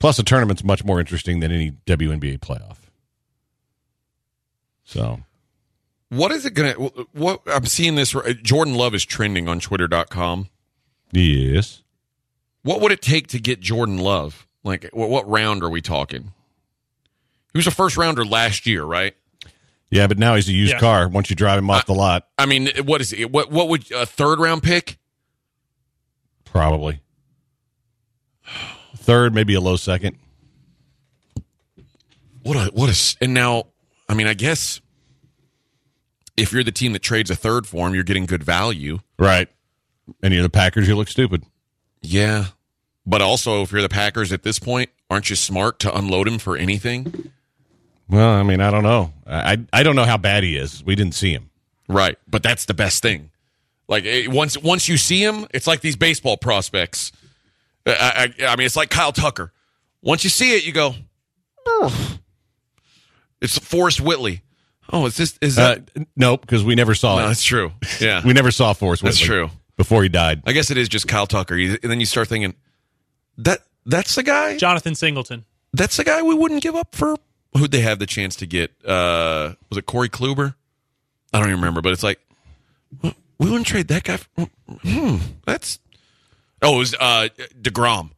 Plus, 0.00 0.16
the 0.16 0.22
tournament's 0.22 0.64
much 0.64 0.84
more 0.84 1.00
interesting 1.00 1.40
than 1.40 1.52
any 1.52 1.72
WNBA 1.86 2.38
playoff. 2.38 2.78
So, 4.84 5.20
What 6.08 6.32
is 6.32 6.46
it 6.46 6.54
going 6.54 6.74
to 6.74 7.06
what 7.12 7.42
I'm 7.46 7.66
seeing 7.66 7.94
this 7.94 8.16
uh, 8.16 8.32
Jordan 8.42 8.74
Love 8.74 8.94
is 8.94 9.04
trending 9.04 9.48
on 9.50 9.60
twitter.com. 9.60 10.48
yes. 11.12 11.82
What 12.62 12.80
would 12.80 12.92
it 12.92 13.02
take 13.02 13.26
to 13.28 13.38
get 13.38 13.60
Jordan 13.60 13.98
Love? 13.98 14.46
Like 14.62 14.88
what, 14.94 15.10
what 15.10 15.28
round 15.28 15.62
are 15.62 15.68
we 15.68 15.82
talking? 15.82 16.32
He 17.52 17.58
was 17.58 17.66
a 17.66 17.70
first 17.70 17.98
rounder 17.98 18.24
last 18.24 18.66
year, 18.66 18.84
right? 18.84 19.14
Yeah, 19.90 20.06
but 20.06 20.18
now 20.18 20.34
he's 20.34 20.48
a 20.48 20.52
used 20.52 20.72
Yeah. 20.72 20.80
car 20.80 21.08
once 21.08 21.30
you 21.30 21.36
drive 21.36 21.58
him 21.58 21.70
off 21.70 21.86
the 21.86 21.94
lot, 21.94 22.26
I 22.38 22.46
mean, 22.46 22.68
what 22.84 23.00
is 23.00 23.12
it? 23.12 23.30
What 23.30 23.50
what 23.50 23.68
would 23.68 23.90
a 23.92 24.06
third 24.06 24.38
round 24.40 24.62
pick? 24.62 24.98
probably. 26.44 27.00
Third, 28.96 29.34
maybe 29.34 29.54
a 29.54 29.60
low 29.60 29.76
second. 29.76 30.16
What 32.42 32.56
a 32.56 32.70
what 32.72 32.88
a 32.88 32.92
s- 32.92 33.16
and 33.20 33.34
now 33.34 33.64
I 34.08 34.14
mean, 34.14 34.26
I 34.26 34.34
guess 34.34 34.80
if 36.36 36.52
you're 36.52 36.64
the 36.64 36.72
team 36.72 36.92
that 36.92 37.02
trades 37.02 37.30
a 37.30 37.36
third 37.36 37.66
for 37.66 37.86
him, 37.86 37.94
you're 37.94 38.04
getting 38.04 38.26
good 38.26 38.42
value. 38.44 38.98
Right. 39.18 39.48
Any 40.22 40.36
of 40.36 40.42
the 40.42 40.50
Packers, 40.50 40.86
you 40.88 40.96
look 40.96 41.08
stupid. 41.08 41.44
Yeah. 42.02 42.46
But 43.06 43.22
also 43.22 43.62
if 43.62 43.72
you're 43.72 43.82
the 43.82 43.88
Packers 43.88 44.32
at 44.32 44.42
this 44.42 44.58
point, 44.58 44.90
aren't 45.10 45.30
you 45.30 45.36
smart 45.36 45.78
to 45.80 45.96
unload 45.96 46.28
him 46.28 46.38
for 46.38 46.56
anything? 46.56 47.30
Well, 48.08 48.28
I 48.30 48.42
mean, 48.42 48.60
I 48.60 48.70
don't 48.70 48.82
know. 48.82 49.12
I 49.26 49.52
I, 49.52 49.58
I 49.72 49.82
don't 49.82 49.96
know 49.96 50.04
how 50.04 50.16
bad 50.18 50.44
he 50.44 50.56
is. 50.56 50.84
We 50.84 50.94
didn't 50.94 51.14
see 51.14 51.32
him. 51.32 51.50
Right. 51.88 52.18
But 52.28 52.42
that's 52.42 52.64
the 52.66 52.74
best 52.74 53.02
thing. 53.02 53.30
Like 53.88 54.04
eh, 54.06 54.26
once 54.28 54.56
once 54.58 54.88
you 54.88 54.96
see 54.96 55.22
him, 55.22 55.46
it's 55.52 55.66
like 55.66 55.80
these 55.80 55.96
baseball 55.96 56.36
prospects. 56.36 57.12
I, 57.86 58.32
I, 58.40 58.46
I 58.46 58.56
mean, 58.56 58.64
it's 58.66 58.76
like 58.76 58.88
Kyle 58.90 59.12
Tucker. 59.12 59.52
Once 60.02 60.24
you 60.24 60.30
see 60.30 60.56
it, 60.56 60.64
you 60.64 60.72
go, 60.72 60.94
"Oh." 61.66 62.18
it's 63.40 63.58
Forrest 63.58 64.00
Whitley. 64.00 64.42
Oh, 64.92 65.06
is 65.06 65.16
this 65.16 65.38
is 65.40 65.58
Uh, 65.58 65.76
that? 65.94 66.06
nope, 66.16 66.42
because 66.42 66.62
we 66.64 66.74
never 66.74 66.94
saw 66.94 67.16
no, 67.18 67.24
it. 67.24 67.28
that's 67.28 67.42
true. 67.42 67.72
Yeah, 68.00 68.22
We 68.26 68.32
never 68.32 68.50
saw 68.50 68.72
Forrest 68.74 69.02
That's 69.02 69.18
true. 69.18 69.50
before 69.76 70.02
he 70.02 70.08
died. 70.08 70.42
I 70.46 70.52
guess 70.52 70.70
it 70.70 70.76
is 70.78 70.88
just 70.88 71.08
Kyle 71.08 71.26
Tucker. 71.26 71.56
You, 71.56 71.78
and 71.82 71.90
then 71.90 72.00
you 72.00 72.06
start 72.06 72.28
thinking 72.28 72.54
that 73.38 73.60
that's 73.86 74.14
the 74.14 74.22
guy. 74.22 74.56
Jonathan 74.56 74.94
Singleton. 74.94 75.44
That's 75.72 75.96
the 75.96 76.04
guy 76.04 76.22
we 76.22 76.34
wouldn't 76.34 76.62
give 76.62 76.74
up 76.76 76.94
for. 76.94 77.16
Who'd 77.56 77.70
they 77.70 77.80
have 77.80 77.98
the 77.98 78.06
chance 78.06 78.36
to 78.36 78.46
get? 78.46 78.72
Uh, 78.84 79.54
was 79.68 79.78
it 79.78 79.86
Corey 79.86 80.08
Kluber? 80.08 80.54
I 81.32 81.38
don't 81.38 81.48
even 81.48 81.60
remember, 81.60 81.80
but 81.80 81.92
it's 81.92 82.02
like 82.02 82.20
we 83.02 83.12
wouldn't 83.38 83.66
trade 83.66 83.88
that 83.88 84.04
guy. 84.04 84.16
For, 84.16 84.48
hmm, 84.82 85.16
that's 85.44 85.78
oh, 86.62 86.76
it 86.76 86.78
was 86.78 86.94
uh, 86.98 87.28
Degrom. 87.60 88.10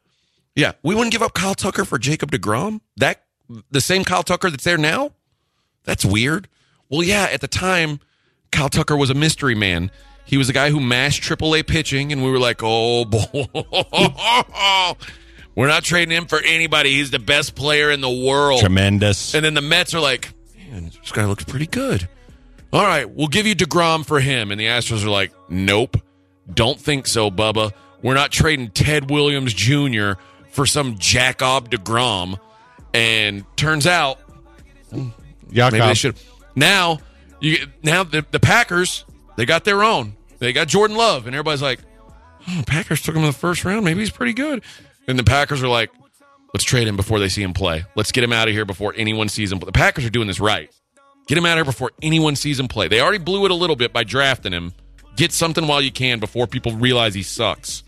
Yeah, 0.54 0.72
we 0.82 0.94
wouldn't 0.94 1.12
give 1.12 1.22
up 1.22 1.34
Kyle 1.34 1.54
Tucker 1.54 1.84
for 1.84 1.98
Jacob 1.98 2.30
Degrom. 2.30 2.80
That 2.96 3.22
the 3.70 3.80
same 3.80 4.04
Kyle 4.04 4.22
Tucker 4.22 4.50
that's 4.50 4.64
there 4.64 4.78
now. 4.78 5.12
That's 5.84 6.04
weird. 6.04 6.48
Well, 6.88 7.02
yeah, 7.02 7.28
at 7.30 7.40
the 7.40 7.48
time, 7.48 8.00
Kyle 8.52 8.68
Tucker 8.68 8.96
was 8.96 9.10
a 9.10 9.14
mystery 9.14 9.54
man. 9.54 9.90
He 10.24 10.36
was 10.36 10.48
a 10.48 10.52
guy 10.52 10.70
who 10.70 10.80
mashed 10.80 11.22
AAA 11.22 11.66
pitching, 11.66 12.12
and 12.12 12.24
we 12.24 12.30
were 12.30 12.38
like, 12.38 12.60
oh 12.62 13.04
boy, 13.04 13.46
we're 15.56 15.66
not 15.68 15.82
trading 15.82 16.14
him 16.16 16.26
for 16.26 16.38
anybody. 16.38 16.92
He's 16.92 17.10
the 17.10 17.18
best 17.18 17.56
player 17.56 17.90
in 17.90 18.00
the 18.02 18.10
world. 18.10 18.60
Tremendous. 18.60 19.34
And 19.34 19.44
then 19.44 19.54
the 19.54 19.62
Mets 19.62 19.94
are 19.94 20.00
like, 20.00 20.32
man, 20.70 20.92
this 21.00 21.10
guy 21.10 21.24
looks 21.24 21.44
pretty 21.44 21.66
good. 21.66 22.08
All 22.72 22.82
right, 22.82 23.08
we'll 23.08 23.28
give 23.28 23.46
you 23.46 23.56
DeGrom 23.56 24.04
for 24.04 24.20
him. 24.20 24.50
And 24.50 24.60
the 24.60 24.66
Astros 24.66 25.04
are 25.04 25.10
like, 25.10 25.32
nope, 25.48 25.96
don't 26.52 26.78
think 26.78 27.06
so, 27.06 27.30
Bubba. 27.30 27.72
We're 28.02 28.14
not 28.14 28.30
trading 28.30 28.70
Ted 28.70 29.10
Williams 29.10 29.54
Jr. 29.54 30.12
for 30.50 30.66
some 30.66 30.98
Jacob 30.98 31.70
DeGrom. 31.70 32.38
And 32.92 33.44
turns 33.56 33.86
out, 33.86 34.20
Jakob. 35.50 35.72
maybe 35.72 35.86
they 35.86 35.94
should. 35.94 36.16
Now, 36.54 36.98
you 37.40 37.66
now 37.82 38.04
the, 38.04 38.24
the 38.30 38.40
Packers, 38.40 39.04
they 39.36 39.46
got 39.46 39.64
their 39.64 39.82
own. 39.82 40.16
They 40.38 40.52
got 40.52 40.68
Jordan 40.68 40.96
Love. 40.96 41.26
And 41.26 41.34
everybody's 41.34 41.62
like, 41.62 41.80
oh, 42.48 42.62
Packers 42.66 43.00
took 43.02 43.14
him 43.14 43.22
in 43.22 43.28
the 43.28 43.32
first 43.32 43.64
round. 43.64 43.84
Maybe 43.84 44.00
he's 44.00 44.10
pretty 44.10 44.34
good. 44.34 44.62
And 45.08 45.18
the 45.18 45.24
Packers 45.24 45.62
are 45.62 45.68
like, 45.68 45.90
let's 46.52 46.64
trade 46.64 46.88
him 46.88 46.96
before 46.96 47.18
they 47.18 47.28
see 47.28 47.42
him 47.42 47.52
play. 47.52 47.84
Let's 47.94 48.12
get 48.12 48.24
him 48.24 48.32
out 48.32 48.48
of 48.48 48.54
here 48.54 48.64
before 48.64 48.94
anyone 48.96 49.28
sees 49.28 49.52
him. 49.52 49.58
But 49.58 49.66
the 49.66 49.72
Packers 49.72 50.04
are 50.04 50.10
doing 50.10 50.26
this 50.26 50.40
right. 50.40 50.70
Get 51.28 51.38
him 51.38 51.46
out 51.46 51.52
of 51.52 51.58
here 51.58 51.64
before 51.64 51.92
anyone 52.02 52.36
sees 52.36 52.58
him 52.58 52.68
play. 52.68 52.88
They 52.88 53.00
already 53.00 53.18
blew 53.18 53.44
it 53.44 53.50
a 53.50 53.54
little 53.54 53.76
bit 53.76 53.92
by 53.92 54.04
drafting 54.04 54.52
him. 54.52 54.72
Get 55.16 55.32
something 55.32 55.66
while 55.66 55.80
you 55.80 55.90
can 55.90 56.18
before 56.18 56.46
people 56.46 56.72
realize 56.72 57.14
he 57.14 57.22
sucks. 57.22 57.82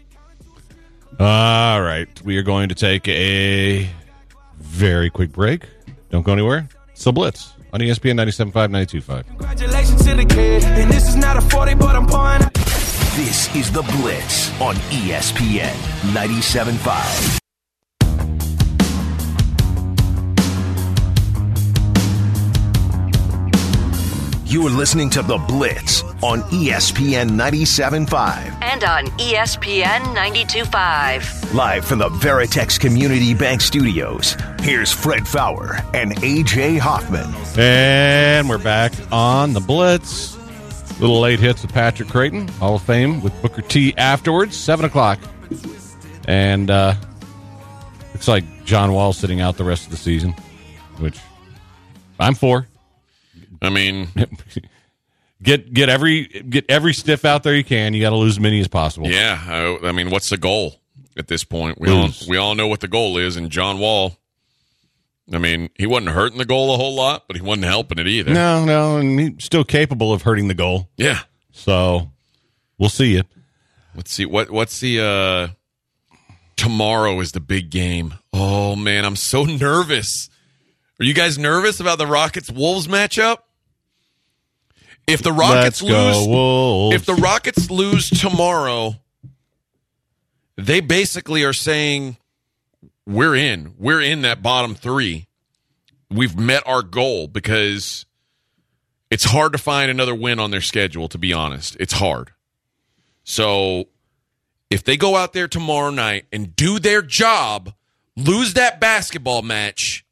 All 1.20 1.82
right. 1.82 2.08
We 2.22 2.36
are 2.36 2.42
going 2.42 2.68
to 2.68 2.74
take 2.74 3.06
a 3.08 3.88
very 4.58 5.10
quick 5.10 5.32
break. 5.32 5.66
Don't 6.10 6.22
go 6.22 6.32
anywhere. 6.32 6.68
It's 6.92 7.04
the 7.04 7.12
Blitz 7.12 7.52
on 7.72 7.80
ESPN 7.80 8.14
97.5, 8.14 8.52
92.5. 8.52 9.26
Congratulations 9.26 10.04
to 10.04 10.14
the 10.14 10.24
kid. 10.24 10.64
And 10.64 10.90
this 10.90 11.08
is 11.08 11.16
not 11.16 11.36
a 11.36 11.40
40, 11.40 11.74
but 11.74 11.94
I'm 11.94 12.06
pouring 12.06 12.42
out. 12.42 12.67
This 13.18 13.52
is 13.56 13.72
The 13.72 13.82
Blitz 13.82 14.48
on 14.60 14.76
ESPN 14.92 15.74
97.5. 16.12 17.40
You 24.48 24.64
are 24.68 24.70
listening 24.70 25.10
to 25.10 25.22
The 25.22 25.36
Blitz 25.48 26.04
on 26.22 26.42
ESPN 26.42 27.30
97.5. 27.30 28.62
And 28.62 28.84
on 28.84 29.06
ESPN 29.18 30.14
92.5. 30.14 31.54
Live 31.54 31.84
from 31.84 31.98
the 31.98 32.10
Veritex 32.10 32.78
Community 32.78 33.34
Bank 33.34 33.62
Studios, 33.62 34.36
here's 34.60 34.92
Fred 34.92 35.26
Faour 35.26 35.80
and 35.92 36.14
AJ 36.18 36.78
Hoffman. 36.78 37.34
And 37.58 38.48
we're 38.48 38.58
back 38.58 38.92
on 39.10 39.54
the 39.54 39.60
Blitz. 39.60 40.37
Little 41.00 41.20
late 41.20 41.38
hits 41.38 41.62
with 41.62 41.72
Patrick 41.72 42.08
Creighton, 42.08 42.48
Hall 42.48 42.74
of 42.76 42.82
Fame 42.82 43.22
with 43.22 43.40
Booker 43.40 43.62
T 43.62 43.94
afterwards, 43.96 44.56
7 44.56 44.84
o'clock. 44.84 45.18
And 46.26 46.70
uh, 46.70 46.94
looks 48.12 48.26
like 48.28 48.44
John 48.64 48.92
Wall 48.92 49.12
sitting 49.12 49.40
out 49.40 49.56
the 49.56 49.64
rest 49.64 49.84
of 49.84 49.90
the 49.92 49.96
season, 49.96 50.32
which 50.98 51.18
I'm 52.18 52.34
for. 52.34 52.66
I 53.62 53.70
mean, 53.70 54.08
Get 55.40 55.72
get 55.72 55.88
every 55.88 56.24
get 56.24 56.64
every 56.68 56.92
stiff 56.92 57.24
out 57.24 57.44
there 57.44 57.54
you 57.54 57.62
can. 57.62 57.94
You 57.94 58.00
got 58.00 58.10
to 58.10 58.16
lose 58.16 58.34
as 58.34 58.40
many 58.40 58.58
as 58.58 58.66
possible. 58.66 59.06
yeah. 59.06 59.40
I, 59.46 59.86
I 59.86 59.92
mean, 59.92 60.10
what's 60.10 60.30
the 60.30 60.36
goal 60.36 60.80
at 61.16 61.28
this 61.28 61.44
point? 61.44 61.80
We 61.80 61.88
all 61.90 62.08
we 62.28 62.36
all 62.36 62.56
know 62.56 62.66
what 62.66 62.80
the 62.80 62.88
goal 62.88 63.18
is. 63.18 63.36
And 63.36 63.48
John 63.48 63.78
Wall, 63.78 64.18
I 65.32 65.38
mean, 65.38 65.68
he 65.76 65.86
wasn't 65.86 66.10
hurting 66.10 66.38
the 66.38 66.44
goal 66.44 66.74
a 66.74 66.76
whole 66.76 66.94
lot, 66.94 67.24
but 67.26 67.36
he 67.36 67.42
wasn't 67.42 67.66
helping 67.66 67.98
it 67.98 68.06
either. 68.06 68.32
No, 68.32 68.64
no, 68.64 68.96
and 68.96 69.20
he's 69.20 69.44
still 69.44 69.64
capable 69.64 70.12
of 70.12 70.22
hurting 70.22 70.48
the 70.48 70.54
goal. 70.54 70.88
Yeah. 70.96 71.20
So 71.52 72.12
we'll 72.78 72.88
see 72.88 73.14
you. 73.14 73.22
Let's 73.94 74.12
see 74.12 74.24
what 74.26 74.50
what's 74.50 74.80
the 74.80 75.00
uh 75.00 75.48
tomorrow 76.56 77.18
is 77.20 77.32
the 77.32 77.40
big 77.40 77.70
game. 77.70 78.14
Oh 78.32 78.76
man, 78.76 79.04
I'm 79.04 79.16
so 79.16 79.44
nervous. 79.44 80.30
Are 81.00 81.04
you 81.04 81.14
guys 81.14 81.38
nervous 81.38 81.78
about 81.80 81.98
the 81.98 82.06
Rockets 82.06 82.50
Wolves 82.50 82.88
matchup? 82.88 83.38
If 85.06 85.22
the 85.22 85.32
Rockets 85.32 85.80
go 85.80 85.86
lose 85.88 86.28
Wolves. 86.28 86.96
if 86.96 87.06
the 87.06 87.14
Rockets 87.14 87.70
lose 87.70 88.10
tomorrow, 88.10 88.96
they 90.56 90.80
basically 90.80 91.44
are 91.44 91.52
saying 91.54 92.18
we're 93.08 93.34
in. 93.34 93.74
We're 93.78 94.02
in 94.02 94.22
that 94.22 94.42
bottom 94.42 94.74
3. 94.74 95.26
We've 96.10 96.38
met 96.38 96.62
our 96.66 96.82
goal 96.82 97.26
because 97.26 98.04
it's 99.10 99.24
hard 99.24 99.52
to 99.52 99.58
find 99.58 99.90
another 99.90 100.14
win 100.14 100.38
on 100.38 100.50
their 100.50 100.60
schedule 100.60 101.08
to 101.08 101.18
be 101.18 101.32
honest. 101.32 101.76
It's 101.80 101.94
hard. 101.94 102.32
So 103.24 103.86
if 104.70 104.84
they 104.84 104.98
go 104.98 105.16
out 105.16 105.32
there 105.32 105.48
tomorrow 105.48 105.90
night 105.90 106.26
and 106.32 106.54
do 106.54 106.78
their 106.78 107.00
job, 107.00 107.72
lose 108.14 108.54
that 108.54 108.78
basketball 108.78 109.40
match, 109.40 110.04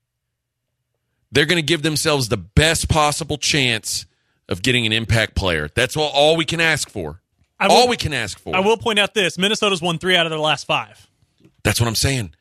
they're 1.31 1.47
going 1.47 1.61
to 1.61 1.67
give 1.67 1.83
themselves 1.83 2.29
the 2.29 2.37
best 2.39 2.89
possible 2.89 3.37
chance 3.37 4.07
of 4.49 4.63
getting 4.63 4.87
an 4.87 4.93
impact 4.93 5.35
player. 5.35 5.69
That's 5.75 5.97
all, 5.97 6.09
all 6.09 6.37
we 6.37 6.47
can 6.47 6.61
ask 6.61 6.89
for. 6.89 7.21
Will- 7.61 7.73
all 7.73 7.89
we 7.89 7.97
can 7.97 8.15
ask 8.15 8.39
for. 8.39 8.55
I 8.55 8.61
will 8.61 8.77
point 8.77 8.99
out 8.99 9.13
this: 9.15 9.39
Minnesota's 9.39 9.83
won 9.83 9.99
three 9.99 10.15
out 10.15 10.25
of 10.27 10.31
their 10.31 10.39
last 10.39 10.67
five. 10.67 11.09
That's 11.63 11.81
what 11.81 11.89
I'm 11.89 11.95
saying. 11.95 12.35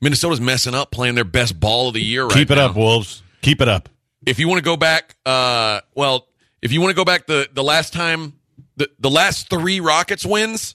Minnesota's 0.00 0.40
messing 0.40 0.74
up, 0.74 0.90
playing 0.90 1.14
their 1.14 1.24
best 1.24 1.58
ball 1.60 1.88
of 1.88 1.94
the 1.94 2.02
year 2.02 2.22
right 2.22 2.30
now. 2.30 2.36
Keep 2.36 2.50
it 2.52 2.54
now. 2.56 2.66
up, 2.66 2.76
Wolves. 2.76 3.22
Keep 3.42 3.60
it 3.60 3.68
up. 3.68 3.88
If 4.26 4.38
you 4.38 4.48
want 4.48 4.58
to 4.58 4.64
go 4.64 4.76
back, 4.76 5.16
uh, 5.26 5.80
well, 5.94 6.26
if 6.62 6.72
you 6.72 6.80
want 6.80 6.90
to 6.90 6.96
go 6.96 7.04
back 7.04 7.26
the 7.26 7.48
the 7.52 7.62
last 7.64 7.92
time, 7.92 8.34
the 8.76 8.88
the 8.98 9.10
last 9.10 9.48
three 9.50 9.80
Rockets 9.80 10.24
wins, 10.26 10.74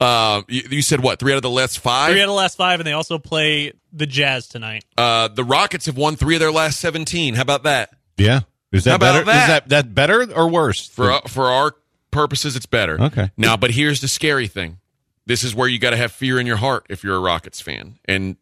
uh, 0.00 0.42
you, 0.48 0.62
you 0.70 0.82
said 0.82 1.00
what? 1.00 1.18
Three 1.18 1.32
out 1.32 1.36
of 1.36 1.42
the 1.42 1.50
last 1.50 1.78
five. 1.78 2.10
Three 2.12 2.20
out 2.20 2.24
of 2.24 2.30
the 2.30 2.34
last 2.34 2.56
five, 2.56 2.80
and 2.80 2.86
they 2.86 2.92
also 2.92 3.18
play 3.18 3.72
the 3.92 4.06
Jazz 4.06 4.46
tonight. 4.46 4.84
uh, 4.96 5.28
the 5.28 5.44
Rockets 5.44 5.86
have 5.86 5.96
won 5.96 6.16
three 6.16 6.36
of 6.36 6.40
their 6.40 6.52
last 6.52 6.80
seventeen. 6.80 7.34
How 7.34 7.42
about 7.42 7.62
that? 7.64 7.90
Yeah. 8.16 8.40
Is 8.72 8.84
that 8.84 8.90
How 8.90 8.96
about 8.96 9.12
better? 9.12 9.24
that? 9.26 9.42
Is 9.42 9.48
that 9.48 9.68
that 9.70 9.94
better 9.94 10.32
or 10.32 10.48
worse? 10.48 10.86
For 10.86 11.10
uh, 11.10 11.20
for 11.28 11.46
our 11.46 11.74
purposes, 12.10 12.56
it's 12.56 12.66
better. 12.66 13.00
Okay. 13.00 13.30
Now, 13.36 13.56
but 13.56 13.70
here's 13.72 14.00
the 14.00 14.08
scary 14.08 14.46
thing. 14.48 14.78
This 15.26 15.44
is 15.44 15.54
where 15.54 15.68
you 15.68 15.78
got 15.78 15.90
to 15.90 15.96
have 15.96 16.12
fear 16.12 16.40
in 16.40 16.46
your 16.46 16.56
heart 16.56 16.86
if 16.88 17.04
you're 17.04 17.16
a 17.16 17.20
Rockets 17.20 17.60
fan. 17.60 17.98
And 18.06 18.36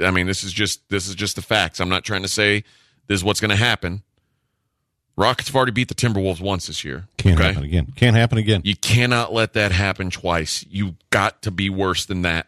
I 0.00 0.10
mean, 0.10 0.26
this 0.26 0.44
is 0.44 0.52
just 0.52 0.88
this 0.88 1.08
is 1.08 1.14
just 1.14 1.36
the 1.36 1.42
facts. 1.42 1.80
I'm 1.80 1.88
not 1.88 2.04
trying 2.04 2.22
to 2.22 2.28
say 2.28 2.64
this 3.06 3.16
is 3.20 3.24
what's 3.24 3.40
going 3.40 3.50
to 3.50 3.56
happen. 3.56 4.02
Rockets 5.16 5.48
have 5.48 5.56
already 5.56 5.72
beat 5.72 5.88
the 5.88 5.94
Timberwolves 5.94 6.40
once 6.40 6.66
this 6.66 6.84
year. 6.84 7.06
Can't 7.18 7.38
okay? 7.38 7.48
happen 7.48 7.64
again. 7.64 7.92
Can't 7.96 8.16
happen 8.16 8.38
again. 8.38 8.62
You 8.64 8.76
cannot 8.76 9.32
let 9.32 9.52
that 9.52 9.72
happen 9.72 10.10
twice. 10.10 10.64
You 10.68 10.96
got 11.10 11.42
to 11.42 11.50
be 11.50 11.68
worse 11.68 12.06
than 12.06 12.22
that. 12.22 12.46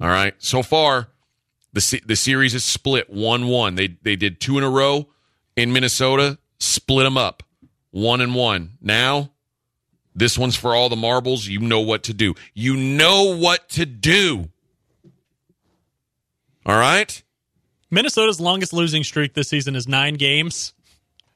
All 0.00 0.08
right. 0.08 0.34
So 0.38 0.62
far, 0.62 1.08
the 1.72 2.00
the 2.06 2.16
series 2.16 2.54
is 2.54 2.64
split 2.64 3.10
one 3.10 3.48
one. 3.48 3.74
They 3.74 3.96
they 4.02 4.16
did 4.16 4.40
two 4.40 4.58
in 4.58 4.64
a 4.64 4.70
row 4.70 5.08
in 5.56 5.72
Minnesota, 5.72 6.38
split 6.58 7.04
them 7.04 7.16
up, 7.16 7.42
one 7.90 8.20
and 8.20 8.34
one. 8.34 8.72
Now, 8.80 9.30
this 10.14 10.36
one's 10.38 10.56
for 10.56 10.74
all 10.74 10.88
the 10.88 10.96
marbles. 10.96 11.46
You 11.46 11.60
know 11.60 11.80
what 11.80 12.02
to 12.04 12.14
do. 12.14 12.34
You 12.54 12.76
know 12.76 13.36
what 13.36 13.68
to 13.70 13.86
do. 13.86 14.48
All 16.66 16.76
right. 16.76 17.22
Minnesota's 17.90 18.40
longest 18.40 18.72
losing 18.72 19.04
streak 19.04 19.34
this 19.34 19.48
season 19.48 19.74
is 19.76 19.86
nine 19.88 20.14
games. 20.14 20.72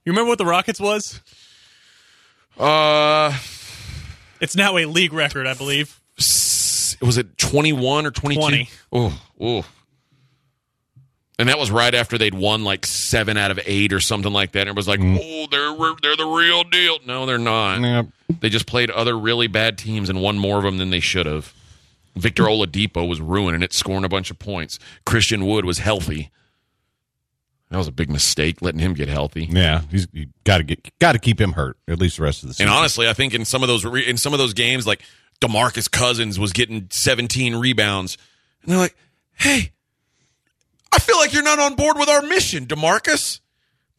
You 0.04 0.12
remember 0.12 0.28
what 0.28 0.38
the 0.38 0.46
Rockets 0.46 0.80
was? 0.80 1.20
Uh, 2.58 3.36
It's 4.40 4.56
now 4.56 4.76
a 4.78 4.84
league 4.86 5.12
record, 5.12 5.46
I 5.46 5.54
believe. 5.54 6.00
was 6.16 7.18
it 7.18 7.36
twenty 7.36 7.72
one 7.72 8.06
or 8.06 8.10
twenty 8.10 8.36
two? 8.36 8.40
20. 8.40 8.70
Oh, 8.92 9.20
oh. 9.40 9.66
And 11.38 11.50
that 11.50 11.58
was 11.58 11.70
right 11.70 11.94
after 11.94 12.16
they'd 12.16 12.32
won 12.32 12.64
like 12.64 12.86
seven 12.86 13.36
out 13.36 13.50
of 13.50 13.60
eight 13.66 13.92
or 13.92 14.00
something 14.00 14.32
like 14.32 14.52
that. 14.52 14.60
And 14.60 14.70
it 14.70 14.76
was 14.76 14.88
like, 14.88 15.00
oh, 15.02 15.46
they're 15.50 15.94
they're 16.02 16.16
the 16.16 16.24
real 16.26 16.64
deal. 16.64 16.98
No, 17.04 17.26
they're 17.26 17.36
not. 17.36 17.80
Yeah. 17.82 18.02
They 18.40 18.48
just 18.48 18.66
played 18.66 18.90
other 18.90 19.16
really 19.18 19.46
bad 19.46 19.78
teams 19.78 20.08
and 20.08 20.20
won 20.20 20.38
more 20.38 20.58
of 20.58 20.64
them 20.64 20.78
than 20.78 20.90
they 20.90 21.00
should 21.00 21.26
have. 21.26 21.54
Victor 22.16 22.44
Oladipo 22.44 23.06
was 23.06 23.20
ruining 23.20 23.62
it, 23.62 23.72
scoring 23.72 24.04
a 24.04 24.08
bunch 24.08 24.30
of 24.30 24.38
points. 24.38 24.78
Christian 25.04 25.46
Wood 25.46 25.64
was 25.64 25.78
healthy. 25.78 26.30
That 27.70 27.78
was 27.78 27.88
a 27.88 27.92
big 27.92 28.10
mistake, 28.10 28.62
letting 28.62 28.80
him 28.80 28.94
get 28.94 29.08
healthy. 29.08 29.46
Yeah, 29.50 29.82
he's 29.90 30.06
got 30.44 30.58
to 30.58 30.64
get 30.64 30.98
got 30.98 31.12
to 31.12 31.18
keep 31.18 31.40
him 31.40 31.52
hurt 31.52 31.76
at 31.88 31.98
least 31.98 32.16
the 32.16 32.22
rest 32.22 32.42
of 32.42 32.48
the 32.48 32.54
season. 32.54 32.68
And 32.68 32.76
honestly, 32.76 33.08
I 33.08 33.12
think 33.12 33.34
in 33.34 33.44
some 33.44 33.62
of 33.62 33.68
those 33.68 33.84
re- 33.84 34.06
in 34.06 34.16
some 34.16 34.32
of 34.32 34.38
those 34.38 34.54
games, 34.54 34.86
like 34.86 35.02
Demarcus 35.40 35.90
Cousins 35.90 36.38
was 36.38 36.52
getting 36.52 36.86
17 36.90 37.56
rebounds, 37.56 38.16
and 38.62 38.70
they're 38.70 38.78
like, 38.78 38.96
"Hey, 39.34 39.72
I 40.92 40.98
feel 41.00 41.16
like 41.18 41.32
you're 41.32 41.42
not 41.42 41.58
on 41.58 41.74
board 41.74 41.98
with 41.98 42.08
our 42.08 42.22
mission, 42.22 42.66
Demarcus. 42.66 43.40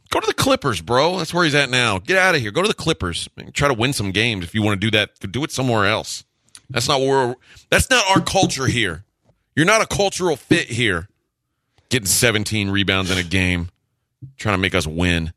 Go 0.09 0.19
to 0.19 0.25
the 0.27 0.33
Clippers, 0.33 0.81
bro. 0.81 1.17
That's 1.17 1.33
where 1.33 1.43
he's 1.43 1.55
at 1.55 1.69
now. 1.69 1.99
Get 1.99 2.17
out 2.17 2.35
of 2.35 2.41
here. 2.41 2.51
Go 2.51 2.61
to 2.61 2.67
the 2.67 2.73
Clippers. 2.73 3.27
and 3.37 3.53
Try 3.53 3.67
to 3.67 3.73
win 3.73 3.93
some 3.93 4.11
games. 4.11 4.45
If 4.45 4.55
you 4.55 4.61
want 4.61 4.79
to 4.79 4.85
do 4.89 4.97
that, 4.97 5.19
do 5.31 5.43
it 5.43 5.51
somewhere 5.51 5.85
else. 5.85 6.23
That's 6.69 6.87
not 6.87 7.01
where. 7.01 7.35
That's 7.69 7.89
not 7.89 8.03
our 8.09 8.21
culture 8.21 8.67
here. 8.67 9.03
You're 9.55 9.65
not 9.65 9.81
a 9.81 9.87
cultural 9.87 10.35
fit 10.35 10.67
here. 10.67 11.09
Getting 11.89 12.05
17 12.07 12.69
rebounds 12.69 13.09
in 13.11 13.17
a 13.17 13.23
game, 13.23 13.69
trying 14.37 14.55
to 14.55 14.61
make 14.61 14.75
us 14.75 14.85
win. 14.85 15.31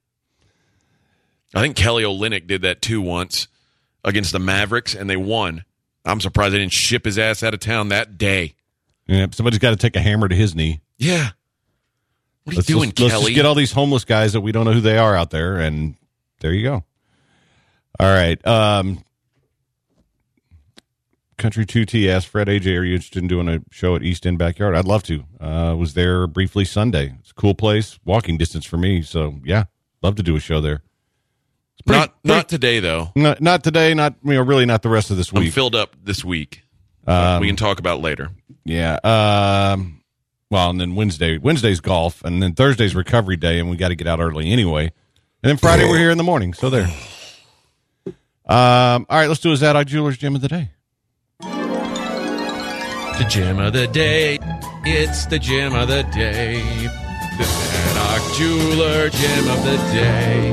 I 1.55 1.61
think 1.61 1.77
Kelly 1.77 2.03
Olynyk 2.05 2.47
did 2.47 2.63
that 2.63 2.83
too 2.83 3.01
once 3.01 3.49
against 4.05 4.33
the 4.33 4.39
Mavericks, 4.39 4.95
and 4.95 5.09
they 5.09 5.17
won. 5.17 5.65
I'm 6.05 6.21
surprised 6.21 6.55
they 6.55 6.59
didn't 6.59 6.73
ship 6.73 7.05
his 7.05 7.19
ass 7.19 7.43
out 7.43 7.55
of 7.55 7.61
town 7.61 7.89
that 7.89 8.19
day. 8.19 8.55
yeah, 9.07 9.27
somebody's 9.33 9.59
got 9.59 9.71
to 9.71 9.77
take 9.77 9.97
a 9.97 10.01
hammer 10.01 10.29
to 10.29 10.35
his 10.35 10.55
knee. 10.55 10.81
Yeah. 10.99 11.31
What 12.51 12.55
are 12.55 12.57
Let's, 12.59 12.69
you 12.69 12.75
doing, 12.77 12.93
just, 12.93 13.13
let's 13.15 13.25
just 13.25 13.35
get 13.35 13.47
all 13.47 13.55
these 13.55 13.73
homeless 13.73 14.05
guys 14.05 14.33
that 14.33 14.41
we 14.41 14.53
don't 14.53 14.65
know 14.65 14.73
who 14.73 14.81
they 14.81 14.99
are 14.99 15.15
out 15.15 15.31
there, 15.31 15.59
and 15.59 15.95
there 16.41 16.53
you 16.53 16.63
go. 16.63 16.85
All 17.99 18.07
right. 18.07 18.45
Um, 18.47 19.05
Country 21.37 21.65
2T 21.65 22.09
asked 22.09 22.29
Fred 22.29 22.49
AJ, 22.49 22.79
are 22.79 22.85
you 22.85 22.95
interested 22.95 23.23
in 23.23 23.29
doing 23.29 23.49
a 23.49 23.61
show 23.71 23.95
at 23.95 24.03
East 24.03 24.27
End 24.27 24.39
Backyard? 24.39 24.75
I'd 24.75 24.85
love 24.85 25.03
to. 25.05 25.25
Uh, 25.41 25.75
was 25.79 25.95
there 25.95 26.27
briefly 26.27 26.65
Sunday. 26.65 27.15
It's 27.21 27.31
a 27.31 27.35
cool 27.35 27.55
place, 27.55 27.99
walking 28.05 28.37
distance 28.37 28.67
for 28.67 28.77
me. 28.77 29.03
So, 29.03 29.39
yeah, 29.45 29.65
love 30.03 30.17
to 30.17 30.23
do 30.23 30.37
a 30.37 30.41
show 30.41 30.61
there. 30.61 30.83
Pretty- 31.87 31.99
not 31.99 32.15
not 32.25 32.49
today 32.49 32.79
though. 32.81 33.11
Not, 33.15 33.41
not 33.41 33.65
today, 33.65 33.95
not, 33.95 34.17
you 34.23 34.35
know, 34.35 34.43
really 34.43 34.67
not 34.67 34.83
the 34.83 34.91
rest 34.91 35.11
of 35.11 35.17
this 35.17 35.33
week. 35.33 35.47
I'm 35.47 35.53
filled 35.53 35.75
up 35.75 35.97
this 36.03 36.23
week. 36.25 36.63
Um, 37.07 37.41
we 37.41 37.47
can 37.47 37.57
talk 37.57 37.79
about 37.79 38.01
later. 38.01 38.31
Yeah. 38.65 38.99
Um, 39.03 40.00
well, 40.51 40.69
and 40.71 40.81
then 40.81 40.97
Wednesday, 40.97 41.39
Wednesday's 41.39 41.81
golf, 41.81 42.25
and 42.25 42.43
then 42.43 42.55
Thursday's 42.55 42.95
recovery 42.95 43.37
day, 43.37 43.61
and 43.61 43.71
we 43.71 43.77
got 43.77 43.89
to 43.89 43.95
get 43.95 44.07
out 44.07 44.21
early 44.21 44.51
anyway. 44.51 44.85
And 45.43 45.49
then 45.49 45.57
Friday 45.57 45.85
we're 45.85 45.99
here 45.99 46.11
in 46.11 46.19
the 46.19 46.25
morning. 46.25 46.53
So 46.53 46.69
there. 46.71 46.89
Um, 48.47 49.07
all 49.09 49.19
right, 49.19 49.29
let's 49.29 49.41
do 49.41 49.53
a 49.53 49.57
Zadok 49.57 49.87
Jewelers 49.87 50.19
Gem 50.19 50.35
of 50.35 50.41
the 50.41 50.49
Day. 50.49 50.73
The 51.41 53.27
gem 53.29 53.61
of 53.61 53.73
the 53.75 53.87
day. 53.87 54.39
It's 54.85 55.27
the 55.27 55.39
gem 55.39 55.75
of 55.75 55.89
the 55.89 56.03
day. 56.03 56.61
The 57.39 57.45
Zadok 57.45 58.37
Jeweler 58.37 59.09
gem 59.11 59.49
of 59.49 59.63
the 59.65 59.77
day. 59.93 60.53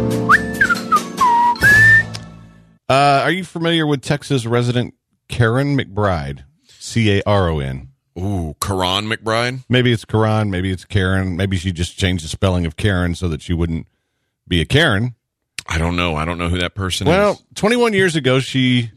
Uh, 2.90 3.22
are 3.24 3.32
you 3.32 3.44
familiar 3.44 3.88
with 3.88 4.02
Texas 4.02 4.46
resident 4.46 4.94
Caron 5.28 5.78
McBride? 5.78 6.44
C 6.68 7.18
A 7.18 7.24
R 7.26 7.50
O 7.50 7.60
N. 7.60 7.90
Ooh, 8.18 8.56
Karan 8.62 9.06
McBride. 9.06 9.64
Maybe 9.70 9.92
it's 9.92 10.06
Karan, 10.06 10.50
maybe 10.50 10.72
it's 10.72 10.86
Karen. 10.86 11.36
Maybe 11.36 11.58
she 11.58 11.72
just 11.72 11.98
changed 11.98 12.24
the 12.24 12.30
spelling 12.30 12.66
of 12.66 12.76
Karen 12.76 13.14
so 13.16 13.28
that 13.30 13.42
she 13.42 13.54
wouldn't 13.54 13.88
be 14.48 14.60
a 14.62 14.66
Karen. 14.66 15.16
I 15.68 15.78
don't 15.78 15.96
know. 15.96 16.16
I 16.16 16.26
don't 16.26 16.38
know 16.38 16.50
who 16.50 16.58
that 16.60 16.74
person 16.76 17.08
is. 17.08 17.12
Well, 17.12 17.42
21 17.56 17.94
years 17.94 18.16
ago, 18.16 18.40
she 18.40 18.92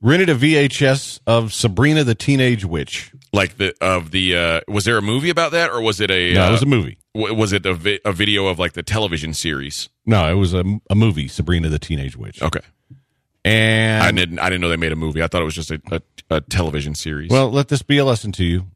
rented 0.00 0.28
a 0.30 0.34
VHS 0.34 1.20
of 1.26 1.52
Sabrina 1.52 2.02
the 2.04 2.14
Teenage 2.14 2.64
Witch. 2.64 3.12
Like 3.32 3.58
the 3.58 3.74
of 3.80 4.10
the 4.10 4.34
uh 4.36 4.60
was 4.68 4.86
there 4.86 4.96
a 4.96 5.02
movie 5.02 5.28
about 5.28 5.52
that 5.52 5.70
or 5.70 5.82
was 5.82 6.00
it 6.00 6.10
a 6.10 6.32
No, 6.32 6.44
uh, 6.44 6.48
it 6.48 6.52
was 6.52 6.62
a 6.62 6.66
movie. 6.66 6.98
w- 7.14 7.34
was 7.34 7.52
it 7.52 7.66
a, 7.66 7.74
vi- 7.74 8.00
a 8.06 8.12
video 8.12 8.46
of 8.46 8.58
like 8.58 8.72
the 8.72 8.82
television 8.82 9.34
series? 9.34 9.90
No, 10.06 10.26
it 10.30 10.34
was 10.34 10.54
a, 10.54 10.64
a 10.88 10.94
movie, 10.94 11.28
Sabrina 11.28 11.68
the 11.68 11.78
Teenage 11.78 12.16
Witch. 12.16 12.40
Okay. 12.40 12.60
And 13.48 14.02
I 14.02 14.10
didn't 14.12 14.38
I 14.38 14.48
didn't 14.48 14.60
know 14.60 14.68
they 14.68 14.76
made 14.76 14.92
a 14.92 14.96
movie. 14.96 15.22
I 15.22 15.26
thought 15.26 15.42
it 15.42 15.44
was 15.46 15.54
just 15.54 15.70
a, 15.70 15.80
a, 15.90 16.00
a 16.30 16.40
television 16.42 16.94
series. 16.94 17.30
well, 17.30 17.50
let 17.50 17.68
this 17.68 17.82
be 17.82 17.98
a 17.98 18.04
lesson 18.04 18.32
to 18.32 18.44
you. 18.44 18.66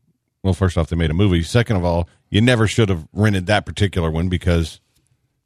Well, 0.43 0.55
first 0.55 0.77
off, 0.77 0.89
they 0.89 0.97
made 0.97 1.11
a 1.11 1.14
movie. 1.14 1.43
Second 1.43 1.77
of 1.77 1.85
all, 1.85 2.09
you 2.31 2.41
never 2.41 2.66
should 2.66 2.89
have 2.89 3.07
rented 3.12 3.47
that 3.47 3.64
particular 3.66 4.11
one 4.11 4.29
because 4.29 4.81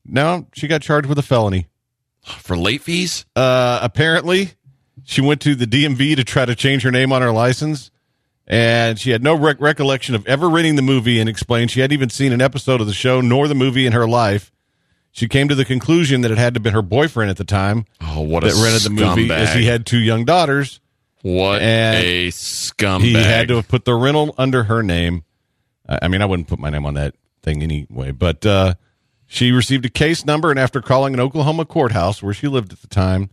now 0.05 0.47
she 0.55 0.69
got 0.69 0.81
charged 0.83 1.09
with 1.09 1.19
a 1.19 1.23
felony. 1.23 1.67
for 2.23 2.57
late 2.57 2.81
fees? 2.83 3.27
Uh, 3.35 3.79
apparently, 3.83 4.53
she 5.05 5.21
went 5.21 5.41
to 5.43 5.55
the 5.55 5.67
DMV 5.67 6.17
to 6.17 6.25
try 6.25 6.45
to 6.47 6.55
change 6.55 6.83
her 6.83 6.91
name 6.91 7.13
on 7.13 7.21
her 7.21 7.33
license, 7.33 7.91
and 8.47 8.99
she 8.99 9.11
had 9.11 9.23
no 9.23 9.35
rec- 9.35 9.61
recollection 9.61 10.15
of 10.15 10.27
ever 10.27 10.49
renting 10.49 10.77
the 10.77 10.83
movie 10.83 11.21
and 11.21 11.29
explained 11.29 11.71
she 11.71 11.81
hadn't 11.81 11.93
even 11.95 12.09
seen 12.09 12.33
an 12.33 12.41
episode 12.41 12.81
of 12.81 12.87
the 12.87 12.95
show 12.95 13.21
nor 13.21 13.49
the 13.49 13.55
movie 13.55 13.85
in 13.87 13.93
her 13.93 14.09
life. 14.09 14.51
She 15.17 15.29
came 15.29 15.49
to 15.49 15.55
the 15.55 15.65
conclusion 15.65 16.21
that 16.21 16.31
it 16.31 16.37
had 16.37 16.53
to 16.55 16.61
been 16.61 16.75
her 16.75 16.83
boyfriend 16.83 17.31
at 17.31 17.39
the 17.39 17.45
time 17.45 17.87
Oh, 18.03 18.21
what 18.21 18.45
a 18.45 18.49
that 18.49 18.63
rented 18.63 18.83
the 18.83 18.91
movie, 18.91 19.33
as 19.33 19.55
he 19.55 19.65
had 19.65 19.87
two 19.87 19.97
young 19.97 20.27
daughters. 20.27 20.79
What 21.23 21.63
and 21.63 22.05
a 22.05 22.29
scumbag. 22.29 23.01
He 23.01 23.15
had 23.15 23.49
to 23.49 23.57
have 23.57 23.67
put 23.67 23.87
the 23.87 23.95
rental 23.95 24.35
under 24.37 24.65
her 24.65 24.83
name. 24.83 25.25
I 25.89 26.01
I 26.03 26.09
mean, 26.09 26.21
I 26.21 26.27
wouldn't 26.27 26.49
put 26.49 26.59
my 26.59 26.69
name 26.69 26.85
on 26.85 26.93
that 26.95 27.15
thing 27.43 27.63
anyway, 27.63 28.11
but 28.11 28.45
uh, 28.45 28.75
she 29.27 29.53
received 29.53 29.87
a 29.87 29.89
case 29.89 30.27
number, 30.27 30.51
and 30.51 30.61
after 30.61 30.83
calling 30.83 31.15
an 31.15 31.21
Oklahoma 31.21 31.65
courthouse 31.65 32.23
where 32.23 32.35
she 32.35 32.47
lived 32.47 32.75
at 32.75 32.83
the 32.83 32.87
time, 32.87 33.31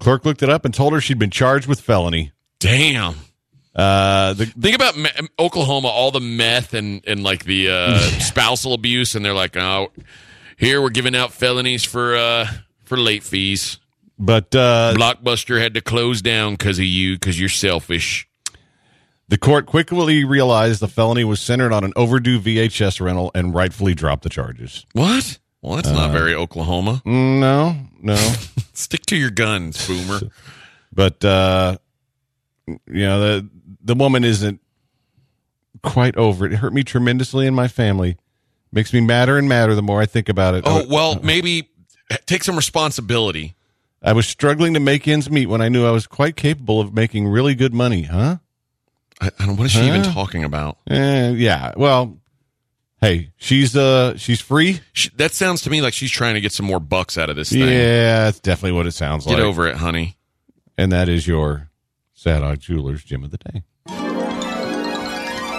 clerk 0.00 0.24
looked 0.24 0.42
it 0.42 0.48
up 0.48 0.64
and 0.64 0.72
told 0.72 0.94
her 0.94 1.00
she'd 1.02 1.18
been 1.18 1.30
charged 1.30 1.66
with 1.68 1.78
felony. 1.78 2.32
Damn. 2.58 3.16
Uh, 3.74 4.32
the, 4.32 4.46
Think 4.46 4.74
about 4.74 4.96
me- 4.96 5.10
Oklahoma, 5.38 5.88
all 5.88 6.10
the 6.10 6.20
meth 6.20 6.72
and 6.72 7.02
and 7.06 7.22
like 7.22 7.44
the 7.44 7.68
uh, 7.68 7.98
spousal 8.20 8.72
abuse, 8.72 9.14
and 9.14 9.22
they're 9.22 9.34
like, 9.34 9.58
oh, 9.58 9.92
here 10.56 10.80
we're 10.82 10.90
giving 10.90 11.14
out 11.14 11.32
felonies 11.32 11.84
for 11.84 12.16
uh, 12.16 12.46
for 12.84 12.96
late 12.96 13.22
fees. 13.22 13.78
but 14.18 14.54
uh, 14.54 14.94
Blockbuster 14.96 15.60
had 15.60 15.74
to 15.74 15.80
close 15.80 16.22
down 16.22 16.54
because 16.54 16.78
of 16.78 16.84
you 16.84 17.14
because 17.14 17.38
you're 17.38 17.48
selfish. 17.48 18.28
the 19.28 19.38
court 19.38 19.66
quickly 19.66 20.24
realized 20.24 20.80
the 20.80 20.88
felony 20.88 21.24
was 21.24 21.40
centered 21.40 21.72
on 21.72 21.84
an 21.84 21.92
overdue 21.96 22.40
VHS 22.40 23.00
rental 23.00 23.30
and 23.34 23.54
rightfully 23.54 23.94
dropped 23.94 24.22
the 24.22 24.28
charges. 24.30 24.86
What? 24.92 25.38
Well, 25.62 25.76
that's 25.76 25.88
Uh, 25.88 25.94
not 25.94 26.12
very 26.12 26.34
Oklahoma. 26.34 27.02
Mm, 27.04 27.40
No, 27.40 27.76
no. 28.00 28.14
Stick 28.72 29.04
to 29.06 29.16
your 29.16 29.30
guns, 29.30 29.86
boomer. 29.86 30.20
but 30.92 31.24
uh 31.24 31.76
you 32.66 32.78
know 33.06 33.20
the 33.20 33.48
the 33.82 33.94
woman 33.94 34.24
isn't 34.24 34.60
quite 35.82 36.16
over 36.16 36.46
it. 36.46 36.52
It 36.52 36.56
hurt 36.56 36.72
me 36.72 36.82
tremendously 36.84 37.46
in 37.46 37.54
my 37.54 37.68
family. 37.68 38.16
Makes 38.72 38.92
me 38.92 39.00
madder 39.00 39.38
and 39.38 39.48
madder 39.48 39.74
the 39.74 39.82
more 39.82 40.00
I 40.00 40.06
think 40.06 40.28
about 40.28 40.54
it. 40.54 40.64
Oh 40.66 40.86
well, 40.88 41.20
maybe 41.22 41.70
take 42.26 42.44
some 42.44 42.56
responsibility. 42.56 43.54
I 44.02 44.12
was 44.12 44.26
struggling 44.26 44.74
to 44.74 44.80
make 44.80 45.08
ends 45.08 45.30
meet 45.30 45.46
when 45.46 45.60
I 45.60 45.68
knew 45.68 45.86
I 45.86 45.90
was 45.90 46.06
quite 46.06 46.36
capable 46.36 46.80
of 46.80 46.94
making 46.94 47.26
really 47.28 47.54
good 47.54 47.72
money, 47.72 48.02
huh? 48.02 48.36
I, 49.20 49.30
I 49.38 49.46
don't, 49.46 49.56
what 49.56 49.66
is 49.66 49.72
she 49.72 49.86
even 49.86 50.02
talking 50.02 50.44
about? 50.44 50.78
Eh, 50.88 51.30
yeah. 51.30 51.72
Well, 51.76 52.18
hey, 53.00 53.32
she's 53.36 53.74
uh 53.74 54.16
she's 54.16 54.40
free. 54.40 54.80
She, 54.92 55.10
that 55.16 55.32
sounds 55.32 55.62
to 55.62 55.70
me 55.70 55.80
like 55.80 55.94
she's 55.94 56.10
trying 56.10 56.34
to 56.34 56.40
get 56.40 56.52
some 56.52 56.66
more 56.66 56.80
bucks 56.80 57.16
out 57.16 57.30
of 57.30 57.36
this 57.36 57.50
thing. 57.50 57.62
Yeah, 57.62 58.24
that's 58.24 58.40
definitely 58.40 58.76
what 58.76 58.86
it 58.86 58.92
sounds 58.92 59.24
Get 59.24 59.32
like. 59.32 59.38
Get 59.38 59.46
over 59.46 59.66
it, 59.66 59.76
honey. 59.76 60.16
And 60.76 60.92
that 60.92 61.08
is 61.08 61.26
your 61.26 61.70
Zadok 62.18 62.58
Jewelers 62.58 63.02
gem 63.02 63.24
of 63.24 63.30
the 63.30 63.38
day. 63.38 63.64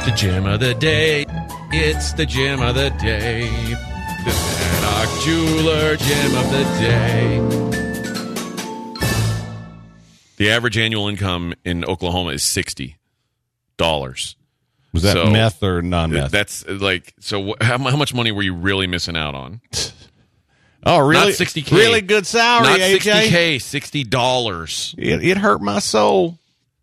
The 0.07 0.13
gem 0.13 0.45
of 0.45 0.61
the 0.61 0.73
day. 0.73 1.25
It's 1.69 2.13
the 2.13 2.25
gem 2.25 2.61
of 2.61 2.75
the 2.75 2.91
day. 2.91 3.49
The 4.23 4.31
Zadok 4.31 5.09
Jeweler 5.25 5.97
gem 5.97 6.33
of 6.33 6.49
the 6.49 6.63
day. 6.79 7.39
The 10.37 10.49
average 10.49 10.77
annual 10.77 11.09
income 11.09 11.55
in 11.65 11.83
Oklahoma 11.83 12.29
is 12.29 12.41
sixty 12.41 12.95
dollars. 13.75 14.37
Was 14.93 15.03
that 15.03 15.11
So- 15.11 15.29
meth 15.29 15.61
or 15.61 15.81
non-meth? 15.81 16.31
That's 16.31 16.65
like 16.65 17.13
so. 17.19 17.55
How, 17.59 17.77
how 17.77 17.97
much 17.97 18.13
money 18.13 18.31
were 18.31 18.43
you 18.43 18.53
really 18.53 18.87
missing 18.87 19.17
out 19.17 19.35
on? 19.35 19.59
oh, 20.85 20.99
really? 20.99 21.25
Not 21.25 21.33
sixty 21.33 21.63
k. 21.63 21.75
Really 21.75 21.99
good 21.99 22.25
salary, 22.25 22.79
Not 22.79 22.79
sixty 22.79 23.11
k. 23.11 23.59
Sixty 23.59 24.05
dollars. 24.05 24.95
It, 24.97 25.21
it 25.21 25.37
hurt 25.37 25.61
my 25.61 25.79
soul. 25.79 26.39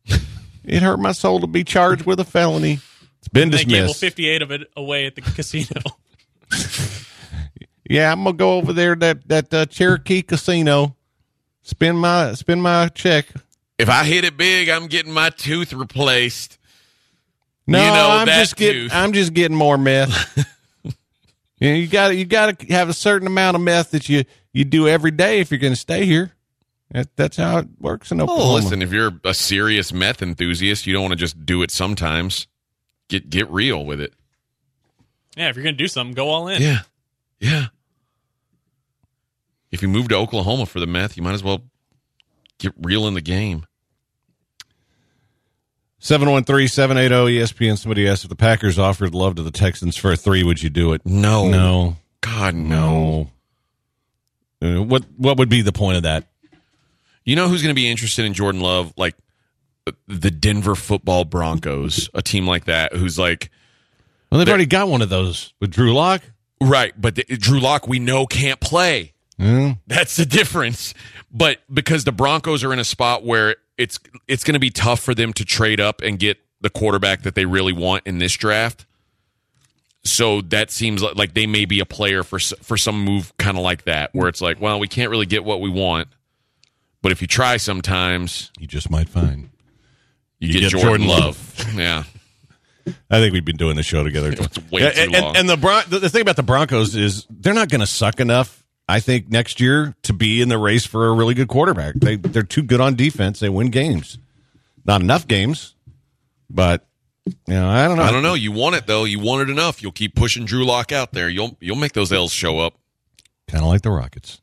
it 0.64 0.82
hurt 0.82 0.98
my 0.98 1.12
soul 1.12 1.40
to 1.40 1.46
be 1.46 1.64
charged 1.64 2.04
with 2.04 2.20
a 2.20 2.24
felony. 2.24 2.80
It's 3.24 3.28
been 3.30 3.50
They 3.50 3.64
gave 3.64 3.90
58 3.96 4.42
of 4.42 4.50
it 4.50 4.70
away 4.76 5.06
at 5.06 5.14
the 5.14 5.20
casino. 5.22 5.80
Yeah, 7.88 8.10
I'm 8.10 8.24
gonna 8.24 8.34
go 8.34 8.54
over 8.56 8.72
there 8.72 8.94
that 8.96 9.28
that 9.28 9.52
uh, 9.52 9.66
Cherokee 9.66 10.22
Casino, 10.22 10.96
spend 11.60 11.98
my 11.98 12.32
spend 12.32 12.62
my 12.62 12.88
check. 12.88 13.26
If 13.78 13.90
I 13.90 14.04
hit 14.04 14.24
it 14.24 14.38
big, 14.38 14.70
I'm 14.70 14.86
getting 14.86 15.12
my 15.12 15.28
tooth 15.28 15.70
replaced. 15.74 16.58
No, 17.66 17.78
You 17.78 17.90
know 17.90 18.10
I'm 18.10 18.26
that 18.26 18.38
just 18.38 18.56
getting. 18.56 18.88
I'm 18.90 19.12
just 19.12 19.34
getting 19.34 19.54
more 19.54 19.76
meth. 19.76 20.46
yeah, 21.58 21.72
you 21.74 21.86
got 21.86 22.16
you 22.16 22.24
got 22.24 22.58
to 22.58 22.66
have 22.72 22.88
a 22.88 22.94
certain 22.94 23.26
amount 23.26 23.54
of 23.56 23.60
meth 23.60 23.90
that 23.90 24.08
you 24.08 24.24
you 24.54 24.64
do 24.64 24.88
every 24.88 25.10
day 25.10 25.40
if 25.40 25.50
you're 25.50 25.60
going 25.60 25.74
to 25.74 25.78
stay 25.78 26.06
here. 26.06 26.32
That, 26.90 27.14
that's 27.16 27.36
how 27.36 27.58
it 27.58 27.68
works 27.80 28.12
in 28.12 28.20
Oklahoma. 28.22 28.50
Oh, 28.50 28.54
listen, 28.54 28.80
if 28.80 28.92
you're 28.92 29.12
a 29.24 29.34
serious 29.34 29.92
meth 29.92 30.22
enthusiast, 30.22 30.86
you 30.86 30.94
don't 30.94 31.02
want 31.02 31.12
to 31.12 31.16
just 31.16 31.44
do 31.44 31.62
it 31.62 31.70
sometimes. 31.70 32.46
Get 33.14 33.30
get 33.30 33.48
real 33.48 33.84
with 33.84 34.00
it. 34.00 34.12
yeah, 35.36 35.48
if 35.48 35.54
you're 35.54 35.62
going 35.62 35.76
to 35.76 35.78
do 35.78 35.86
something, 35.86 36.14
go 36.14 36.30
all 36.30 36.48
in. 36.48 36.60
Yeah. 36.60 36.80
Yeah. 37.38 37.66
If 39.70 39.82
you 39.82 39.88
move 39.88 40.08
to 40.08 40.16
Oklahoma 40.16 40.66
for 40.66 40.80
the 40.80 40.88
meth, 40.88 41.16
you 41.16 41.22
might 41.22 41.34
as 41.34 41.44
well 41.44 41.62
get 42.58 42.72
real 42.76 43.06
in 43.06 43.14
the 43.14 43.20
game. 43.20 43.66
713-780 46.00 47.38
ESPN. 47.38 47.78
Somebody 47.78 48.08
asked 48.08 48.24
if 48.24 48.30
the 48.30 48.34
Packers 48.34 48.80
offered 48.80 49.14
love 49.14 49.36
to 49.36 49.44
the 49.44 49.52
Texans 49.52 49.96
for 49.96 50.10
a 50.10 50.16
three, 50.16 50.42
would 50.42 50.60
you 50.60 50.70
do 50.70 50.92
it? 50.92 51.02
No. 51.04 51.48
No. 51.48 51.96
God, 52.20 52.56
no. 52.56 53.30
No. 54.60 54.80
Uh, 54.80 54.82
what 54.82 55.04
what 55.16 55.38
would 55.38 55.48
be 55.48 55.62
the 55.62 55.72
point 55.72 55.98
of 55.98 56.02
that? 56.02 56.26
You 57.24 57.36
know 57.36 57.46
who's 57.48 57.62
going 57.62 57.72
to 57.72 57.80
be 57.80 57.88
interested 57.88 58.24
in 58.24 58.34
Jordan 58.34 58.60
Love? 58.60 58.92
Like 58.96 59.14
the 60.08 60.30
Denver 60.30 60.74
football 60.74 61.24
Broncos, 61.24 62.08
a 62.14 62.22
team 62.22 62.46
like 62.46 62.64
that 62.64 62.94
who's 62.94 63.18
like, 63.18 63.50
Well, 64.30 64.38
they've 64.38 64.48
already 64.48 64.66
got 64.66 64.88
one 64.88 65.02
of 65.02 65.08
those 65.10 65.52
with 65.60 65.70
Drew 65.70 65.92
Lock. 65.94 66.22
right, 66.60 66.92
but 66.98 67.14
the, 67.16 67.24
Drew 67.24 67.60
Lock 67.60 67.86
we 67.88 67.98
know 67.98 68.26
can't 68.26 68.60
play. 68.60 69.12
That's 69.86 70.16
the 70.16 70.24
difference. 70.26 70.94
But 71.30 71.58
because 71.72 72.04
the 72.04 72.12
Broncos 72.12 72.62
are 72.64 72.72
in 72.72 72.78
a 72.78 72.84
spot 72.84 73.24
where 73.24 73.56
it's 73.76 73.98
it's 74.28 74.44
going 74.44 74.54
to 74.54 74.60
be 74.60 74.70
tough 74.70 75.00
for 75.00 75.14
them 75.14 75.32
to 75.34 75.44
trade 75.44 75.80
up 75.80 76.00
and 76.00 76.18
get 76.18 76.38
the 76.60 76.70
quarterback 76.70 77.22
that 77.22 77.34
they 77.34 77.44
really 77.44 77.72
want 77.72 78.06
in 78.06 78.18
this 78.18 78.32
draft. 78.34 78.86
So 80.06 80.42
that 80.42 80.70
seems 80.70 81.02
like, 81.02 81.16
like 81.16 81.34
they 81.34 81.46
may 81.46 81.64
be 81.64 81.80
a 81.80 81.86
player 81.86 82.22
for 82.22 82.38
for 82.38 82.76
some 82.76 83.00
move 83.04 83.36
kind 83.38 83.56
of 83.56 83.64
like 83.64 83.84
that 83.84 84.10
where 84.14 84.28
it's 84.28 84.40
like, 84.40 84.60
well, 84.60 84.78
we 84.78 84.86
can't 84.88 85.10
really 85.10 85.26
get 85.26 85.44
what 85.44 85.60
we 85.60 85.68
want, 85.68 86.08
but 87.02 87.10
if 87.10 87.20
you 87.20 87.26
try 87.26 87.56
sometimes, 87.56 88.50
You 88.58 88.66
just 88.66 88.90
might 88.90 89.08
find. 89.08 89.50
You, 90.44 90.54
You 90.54 90.60
get, 90.60 90.72
get 90.72 90.80
Jordan, 90.82 91.06
Jordan 91.06 91.06
Love. 91.08 91.74
yeah. 91.76 92.04
I 93.10 93.18
think 93.20 93.32
we've 93.32 93.44
been 93.44 93.56
doing 93.56 93.76
the 93.76 93.82
show 93.82 94.04
together. 94.04 94.32
It's 94.32 94.58
way 94.70 94.82
Yeah, 94.82 94.90
too 94.90 95.00
and, 95.02 95.12
long. 95.12 95.24
and, 95.28 95.36
and 95.38 95.48
the, 95.48 95.56
Bron- 95.56 95.84
the 95.88 96.00
the 96.00 96.10
thing 96.10 96.20
about 96.22 96.36
the 96.36 96.42
Broncos 96.42 96.94
is 96.94 97.26
they're 97.30 97.54
not 97.54 97.68
going 97.70 97.80
to 97.80 97.86
suck 97.86 98.20
enough. 98.20 98.62
I 98.86 99.00
think 99.00 99.30
next 99.30 99.58
year 99.60 99.94
to 100.02 100.12
be 100.12 100.42
in 100.42 100.50
the 100.50 100.58
race 100.58 100.84
for 100.84 101.06
a 101.06 101.12
really 101.14 101.32
good 101.32 101.48
quarterback. 101.48 101.94
They 101.94 102.16
they're 102.16 102.42
too 102.42 102.62
good 102.62 102.82
on 102.82 102.94
defense. 102.94 103.40
They 103.40 103.48
win 103.48 103.68
games, 103.70 104.18
not 104.84 105.00
enough 105.00 105.26
games, 105.26 105.74
but 106.50 106.86
you 107.26 107.34
know 107.54 107.66
I 107.70 107.88
don't 107.88 107.96
know. 107.96 108.02
I 108.02 108.12
don't 108.12 108.22
know. 108.22 108.34
You 108.34 108.52
want 108.52 108.76
it 108.76 108.86
though. 108.86 109.04
You 109.04 109.20
want 109.20 109.48
it 109.48 109.50
enough. 109.52 109.82
You'll 109.82 109.92
keep 109.92 110.14
pushing 110.14 110.44
Drew 110.44 110.66
Lock 110.66 110.92
out 110.92 111.12
there. 111.12 111.30
You'll 111.30 111.56
you'll 111.60 111.76
make 111.76 111.94
those 111.94 112.12
L's 112.12 112.32
show 112.32 112.58
up. 112.58 112.74
Kind 113.48 113.64
of 113.64 113.70
like 113.70 113.80
the 113.80 113.90
Rockets. 113.90 114.42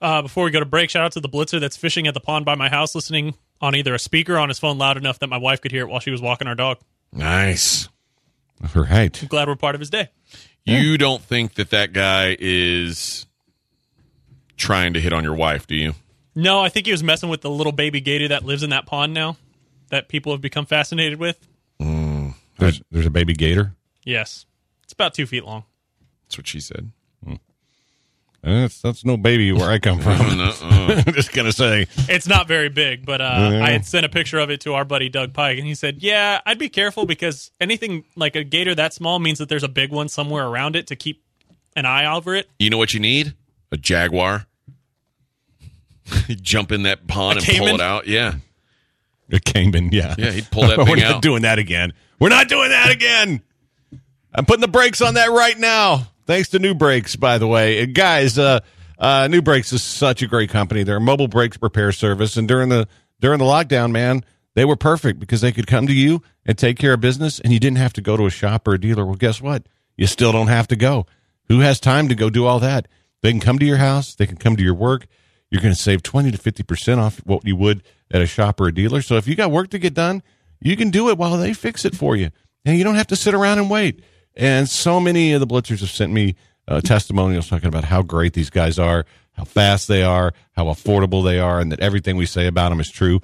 Uh, 0.00 0.22
before 0.22 0.44
we 0.44 0.50
go 0.50 0.60
to 0.60 0.64
break, 0.66 0.88
shout 0.88 1.04
out 1.04 1.12
to 1.12 1.20
the 1.20 1.28
blitzer 1.28 1.60
that's 1.60 1.76
fishing 1.76 2.06
at 2.06 2.14
the 2.14 2.20
pond 2.20 2.46
by 2.46 2.54
my 2.54 2.70
house, 2.70 2.94
listening 2.94 3.34
on 3.60 3.74
either 3.74 3.94
a 3.94 3.98
speaker 3.98 4.34
or 4.34 4.38
on 4.38 4.48
his 4.48 4.58
phone 4.58 4.78
loud 4.78 4.96
enough 4.96 5.18
that 5.20 5.28
my 5.28 5.38
wife 5.38 5.60
could 5.60 5.72
hear 5.72 5.82
it 5.82 5.88
while 5.88 6.00
she 6.00 6.10
was 6.10 6.20
walking 6.20 6.46
our 6.46 6.54
dog. 6.54 6.78
Nice. 7.12 7.88
Right. 8.74 9.22
I'm 9.22 9.28
glad 9.28 9.48
we're 9.48 9.56
part 9.56 9.74
of 9.74 9.80
his 9.80 9.90
day. 9.90 10.10
You 10.64 10.98
don't 10.98 11.22
think 11.22 11.54
that 11.54 11.70
that 11.70 11.92
guy 11.92 12.36
is 12.38 13.26
trying 14.56 14.94
to 14.94 15.00
hit 15.00 15.12
on 15.12 15.22
your 15.22 15.34
wife, 15.34 15.66
do 15.66 15.76
you? 15.76 15.94
No, 16.34 16.60
I 16.60 16.68
think 16.68 16.86
he 16.86 16.92
was 16.92 17.02
messing 17.02 17.28
with 17.28 17.40
the 17.40 17.50
little 17.50 17.72
baby 17.72 18.00
gator 18.00 18.28
that 18.28 18.44
lives 18.44 18.62
in 18.62 18.70
that 18.70 18.84
pond 18.84 19.14
now 19.14 19.36
that 19.90 20.08
people 20.08 20.32
have 20.32 20.40
become 20.40 20.66
fascinated 20.66 21.18
with. 21.18 21.46
Mm. 21.80 22.34
There's 22.58 22.82
there's 22.90 23.06
a 23.06 23.10
baby 23.10 23.32
gator. 23.34 23.74
Yes. 24.04 24.44
It's 24.82 24.92
about 24.92 25.14
two 25.14 25.26
feet 25.26 25.44
long. 25.44 25.64
That's 26.24 26.38
what 26.38 26.46
she 26.46 26.60
said. 26.60 26.90
That's 28.46 28.80
that's 28.80 29.04
no 29.04 29.16
baby 29.16 29.50
where 29.50 29.68
I 29.68 29.80
come 29.80 29.98
from. 29.98 30.12
Uh-uh. 30.20 31.02
I'm 31.04 31.12
just 31.14 31.32
gonna 31.32 31.50
say. 31.52 31.88
It's 32.08 32.28
not 32.28 32.46
very 32.46 32.68
big, 32.68 33.04
but 33.04 33.20
uh, 33.20 33.24
I 33.62 33.72
had 33.72 33.84
sent 33.84 34.06
a 34.06 34.08
picture 34.08 34.38
of 34.38 34.50
it 34.50 34.60
to 34.60 34.74
our 34.74 34.84
buddy 34.84 35.08
Doug 35.08 35.32
Pike, 35.32 35.58
and 35.58 35.66
he 35.66 35.74
said, 35.74 36.00
"Yeah, 36.00 36.40
I'd 36.46 36.58
be 36.58 36.68
careful 36.68 37.06
because 37.06 37.50
anything 37.60 38.04
like 38.14 38.36
a 38.36 38.44
gator 38.44 38.72
that 38.76 38.94
small 38.94 39.18
means 39.18 39.40
that 39.40 39.48
there's 39.48 39.64
a 39.64 39.68
big 39.68 39.90
one 39.90 40.08
somewhere 40.08 40.46
around 40.46 40.76
it 40.76 40.86
to 40.86 40.94
keep 40.96 41.24
an 41.74 41.86
eye 41.86 42.06
over 42.06 42.36
it." 42.36 42.48
You 42.60 42.70
know 42.70 42.78
what 42.78 42.94
you 42.94 43.00
need? 43.00 43.34
A 43.72 43.76
jaguar. 43.76 44.46
Jump 46.40 46.70
in 46.70 46.84
that 46.84 47.08
pond 47.08 47.38
A 47.38 47.40
and 47.40 47.46
pull 47.48 47.56
caiman? 47.66 47.74
it 47.74 47.80
out. 47.80 48.06
Yeah. 48.06 48.34
A 49.32 49.40
caiman, 49.40 49.90
yeah. 49.90 50.14
Yeah, 50.16 50.30
he'd 50.30 50.48
pull 50.52 50.68
that 50.68 50.78
We're 50.78 50.84
thing 50.84 50.96
not 51.00 51.14
out. 51.16 51.22
doing 51.22 51.42
that 51.42 51.58
again. 51.58 51.94
We're 52.20 52.28
not 52.28 52.48
doing 52.48 52.70
that 52.70 52.92
again. 52.92 53.42
I'm 54.32 54.44
putting 54.44 54.60
the 54.60 54.68
brakes 54.68 55.00
on 55.00 55.14
that 55.14 55.30
right 55.32 55.58
now. 55.58 56.06
Thanks 56.26 56.48
to 56.50 56.58
NuBrakes, 56.58 57.18
by 57.18 57.38
the 57.38 57.46
way. 57.46 57.82
Uh, 57.82 57.86
guys, 57.86 58.36
uh, 58.36 58.60
uh, 58.98 59.28
NuBrakes 59.28 59.72
is 59.72 59.82
such 59.82 60.22
a 60.22 60.26
great 60.26 60.50
company. 60.50 60.82
They're 60.82 60.96
a 60.96 61.00
mobile 61.00 61.28
brakes 61.28 61.56
repair 61.62 61.92
service. 61.92 62.36
And 62.36 62.48
during 62.48 62.68
the 62.68 62.88
during 63.20 63.38
the 63.38 63.44
lockdown, 63.44 63.92
man, 63.92 64.24
they 64.54 64.64
were 64.64 64.76
perfect 64.76 65.20
because 65.20 65.40
they 65.40 65.52
could 65.52 65.66
come 65.66 65.86
to 65.86 65.92
you 65.92 66.22
and 66.44 66.58
take 66.58 66.78
care 66.78 66.94
of 66.94 67.00
business 67.00 67.38
and 67.38 67.52
you 67.52 67.60
didn't 67.60 67.78
have 67.78 67.92
to 67.94 68.00
go 68.00 68.16
to 68.16 68.26
a 68.26 68.30
shop 68.30 68.66
or 68.66 68.74
a 68.74 68.80
dealer. 68.80 69.06
Well, 69.06 69.14
guess 69.14 69.40
what? 69.40 69.68
You 69.96 70.06
still 70.06 70.32
don't 70.32 70.48
have 70.48 70.68
to 70.68 70.76
go. 70.76 71.06
Who 71.48 71.60
has 71.60 71.78
time 71.78 72.08
to 72.08 72.14
go 72.14 72.28
do 72.28 72.44
all 72.44 72.58
that? 72.58 72.88
They 73.22 73.30
can 73.30 73.40
come 73.40 73.58
to 73.58 73.66
your 73.66 73.78
house, 73.78 74.14
they 74.14 74.26
can 74.26 74.36
come 74.36 74.56
to 74.56 74.62
your 74.62 74.74
work. 74.74 75.06
You're 75.50 75.62
going 75.62 75.74
to 75.74 75.80
save 75.80 76.02
20 76.02 76.32
to 76.32 76.38
50% 76.38 76.98
off 76.98 77.18
what 77.24 77.46
you 77.46 77.54
would 77.56 77.84
at 78.10 78.20
a 78.20 78.26
shop 78.26 78.60
or 78.60 78.66
a 78.66 78.74
dealer. 78.74 79.00
So 79.00 79.16
if 79.16 79.28
you 79.28 79.36
got 79.36 79.52
work 79.52 79.70
to 79.70 79.78
get 79.78 79.94
done, 79.94 80.22
you 80.60 80.76
can 80.76 80.90
do 80.90 81.08
it 81.08 81.16
while 81.16 81.36
they 81.38 81.52
fix 81.52 81.84
it 81.84 81.94
for 81.94 82.16
you. 82.16 82.30
And 82.64 82.76
you 82.76 82.82
don't 82.82 82.96
have 82.96 83.06
to 83.08 83.16
sit 83.16 83.32
around 83.32 83.58
and 83.58 83.70
wait. 83.70 84.02
And 84.36 84.68
so 84.68 85.00
many 85.00 85.32
of 85.32 85.40
the 85.40 85.46
blitzers 85.46 85.80
have 85.80 85.90
sent 85.90 86.12
me 86.12 86.36
uh, 86.68 86.80
testimonials 86.80 87.48
talking 87.48 87.68
about 87.68 87.84
how 87.84 88.02
great 88.02 88.34
these 88.34 88.50
guys 88.50 88.78
are, 88.78 89.06
how 89.32 89.44
fast 89.44 89.88
they 89.88 90.02
are, 90.02 90.32
how 90.52 90.66
affordable 90.66 91.24
they 91.24 91.38
are, 91.38 91.60
and 91.60 91.72
that 91.72 91.80
everything 91.80 92.16
we 92.16 92.26
say 92.26 92.46
about 92.46 92.70
them 92.70 92.80
is 92.80 92.90
true. 92.90 93.20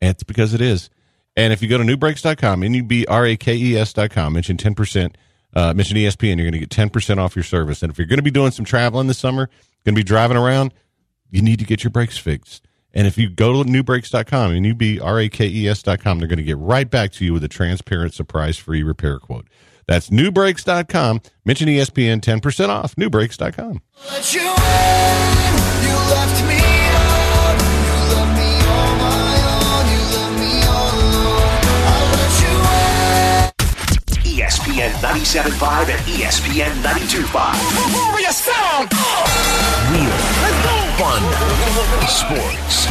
And 0.00 0.10
it's 0.10 0.22
because 0.22 0.54
it 0.54 0.60
is. 0.60 0.90
And 1.36 1.52
if 1.52 1.62
you 1.62 1.68
go 1.68 1.78
to 1.78 1.84
nubrakes.com, 1.84 2.62
N-U-B-R-A-K-E-S.com, 2.62 4.32
mention 4.32 4.56
10%, 4.56 5.14
uh, 5.54 5.74
mention 5.74 5.96
ESPN, 5.96 6.36
you're 6.36 6.50
going 6.50 6.52
to 6.52 6.58
get 6.58 6.70
10% 6.70 7.18
off 7.18 7.34
your 7.34 7.42
service. 7.42 7.82
And 7.82 7.90
if 7.90 7.98
you're 7.98 8.06
going 8.06 8.18
to 8.18 8.22
be 8.22 8.30
doing 8.30 8.52
some 8.52 8.64
traveling 8.64 9.08
this 9.08 9.18
summer, 9.18 9.46
going 9.84 9.94
to 9.94 9.98
be 9.98 10.04
driving 10.04 10.36
around, 10.36 10.72
you 11.30 11.42
need 11.42 11.58
to 11.58 11.64
get 11.64 11.82
your 11.82 11.90
brakes 11.90 12.16
fixed. 12.16 12.64
And 12.92 13.08
if 13.08 13.18
you 13.18 13.28
go 13.28 13.62
to 13.62 13.68
nubrakes.com, 13.68 14.52
N-U-B-R-A-K-E-S.com, 14.52 16.18
they're 16.18 16.28
going 16.28 16.36
to 16.38 16.44
get 16.44 16.58
right 16.58 16.88
back 16.88 17.10
to 17.12 17.24
you 17.24 17.32
with 17.32 17.42
a 17.42 17.48
transparent, 17.48 18.14
surprise-free 18.14 18.84
repair 18.84 19.18
quote. 19.18 19.48
That's 19.86 20.10
nubrakes.com. 20.10 21.20
Mention 21.44 21.68
ESPN 21.68 22.20
10% 22.20 22.68
off. 22.68 22.94
Nubrakes.com. 22.96 23.82
Let 24.10 24.34
you 24.34 24.40
in, 24.40 24.46
you 25.84 25.94
left 26.10 26.44
me 26.46 26.60
out. 26.60 27.56
You 27.84 27.96
left 28.14 28.32
me 28.38 28.50
on 28.64 28.98
my 28.98 29.34
own. 29.54 29.84
You 29.92 30.00
left 30.14 30.34
me 30.40 30.52
all 30.66 30.92
alone. 30.94 31.62
I 31.86 32.00
let 32.14 32.34
you 32.40 32.54
in. 32.70 34.44
ESPN 34.44 34.90
97.5 35.00 35.88
and 35.88 36.00
ESPN 36.08 36.72
92.5. 36.82 37.32
Glorious 37.92 38.38
sound. 38.38 38.88
Real. 39.92 40.18
Fun. 40.96 41.22
Sports. 42.06 42.86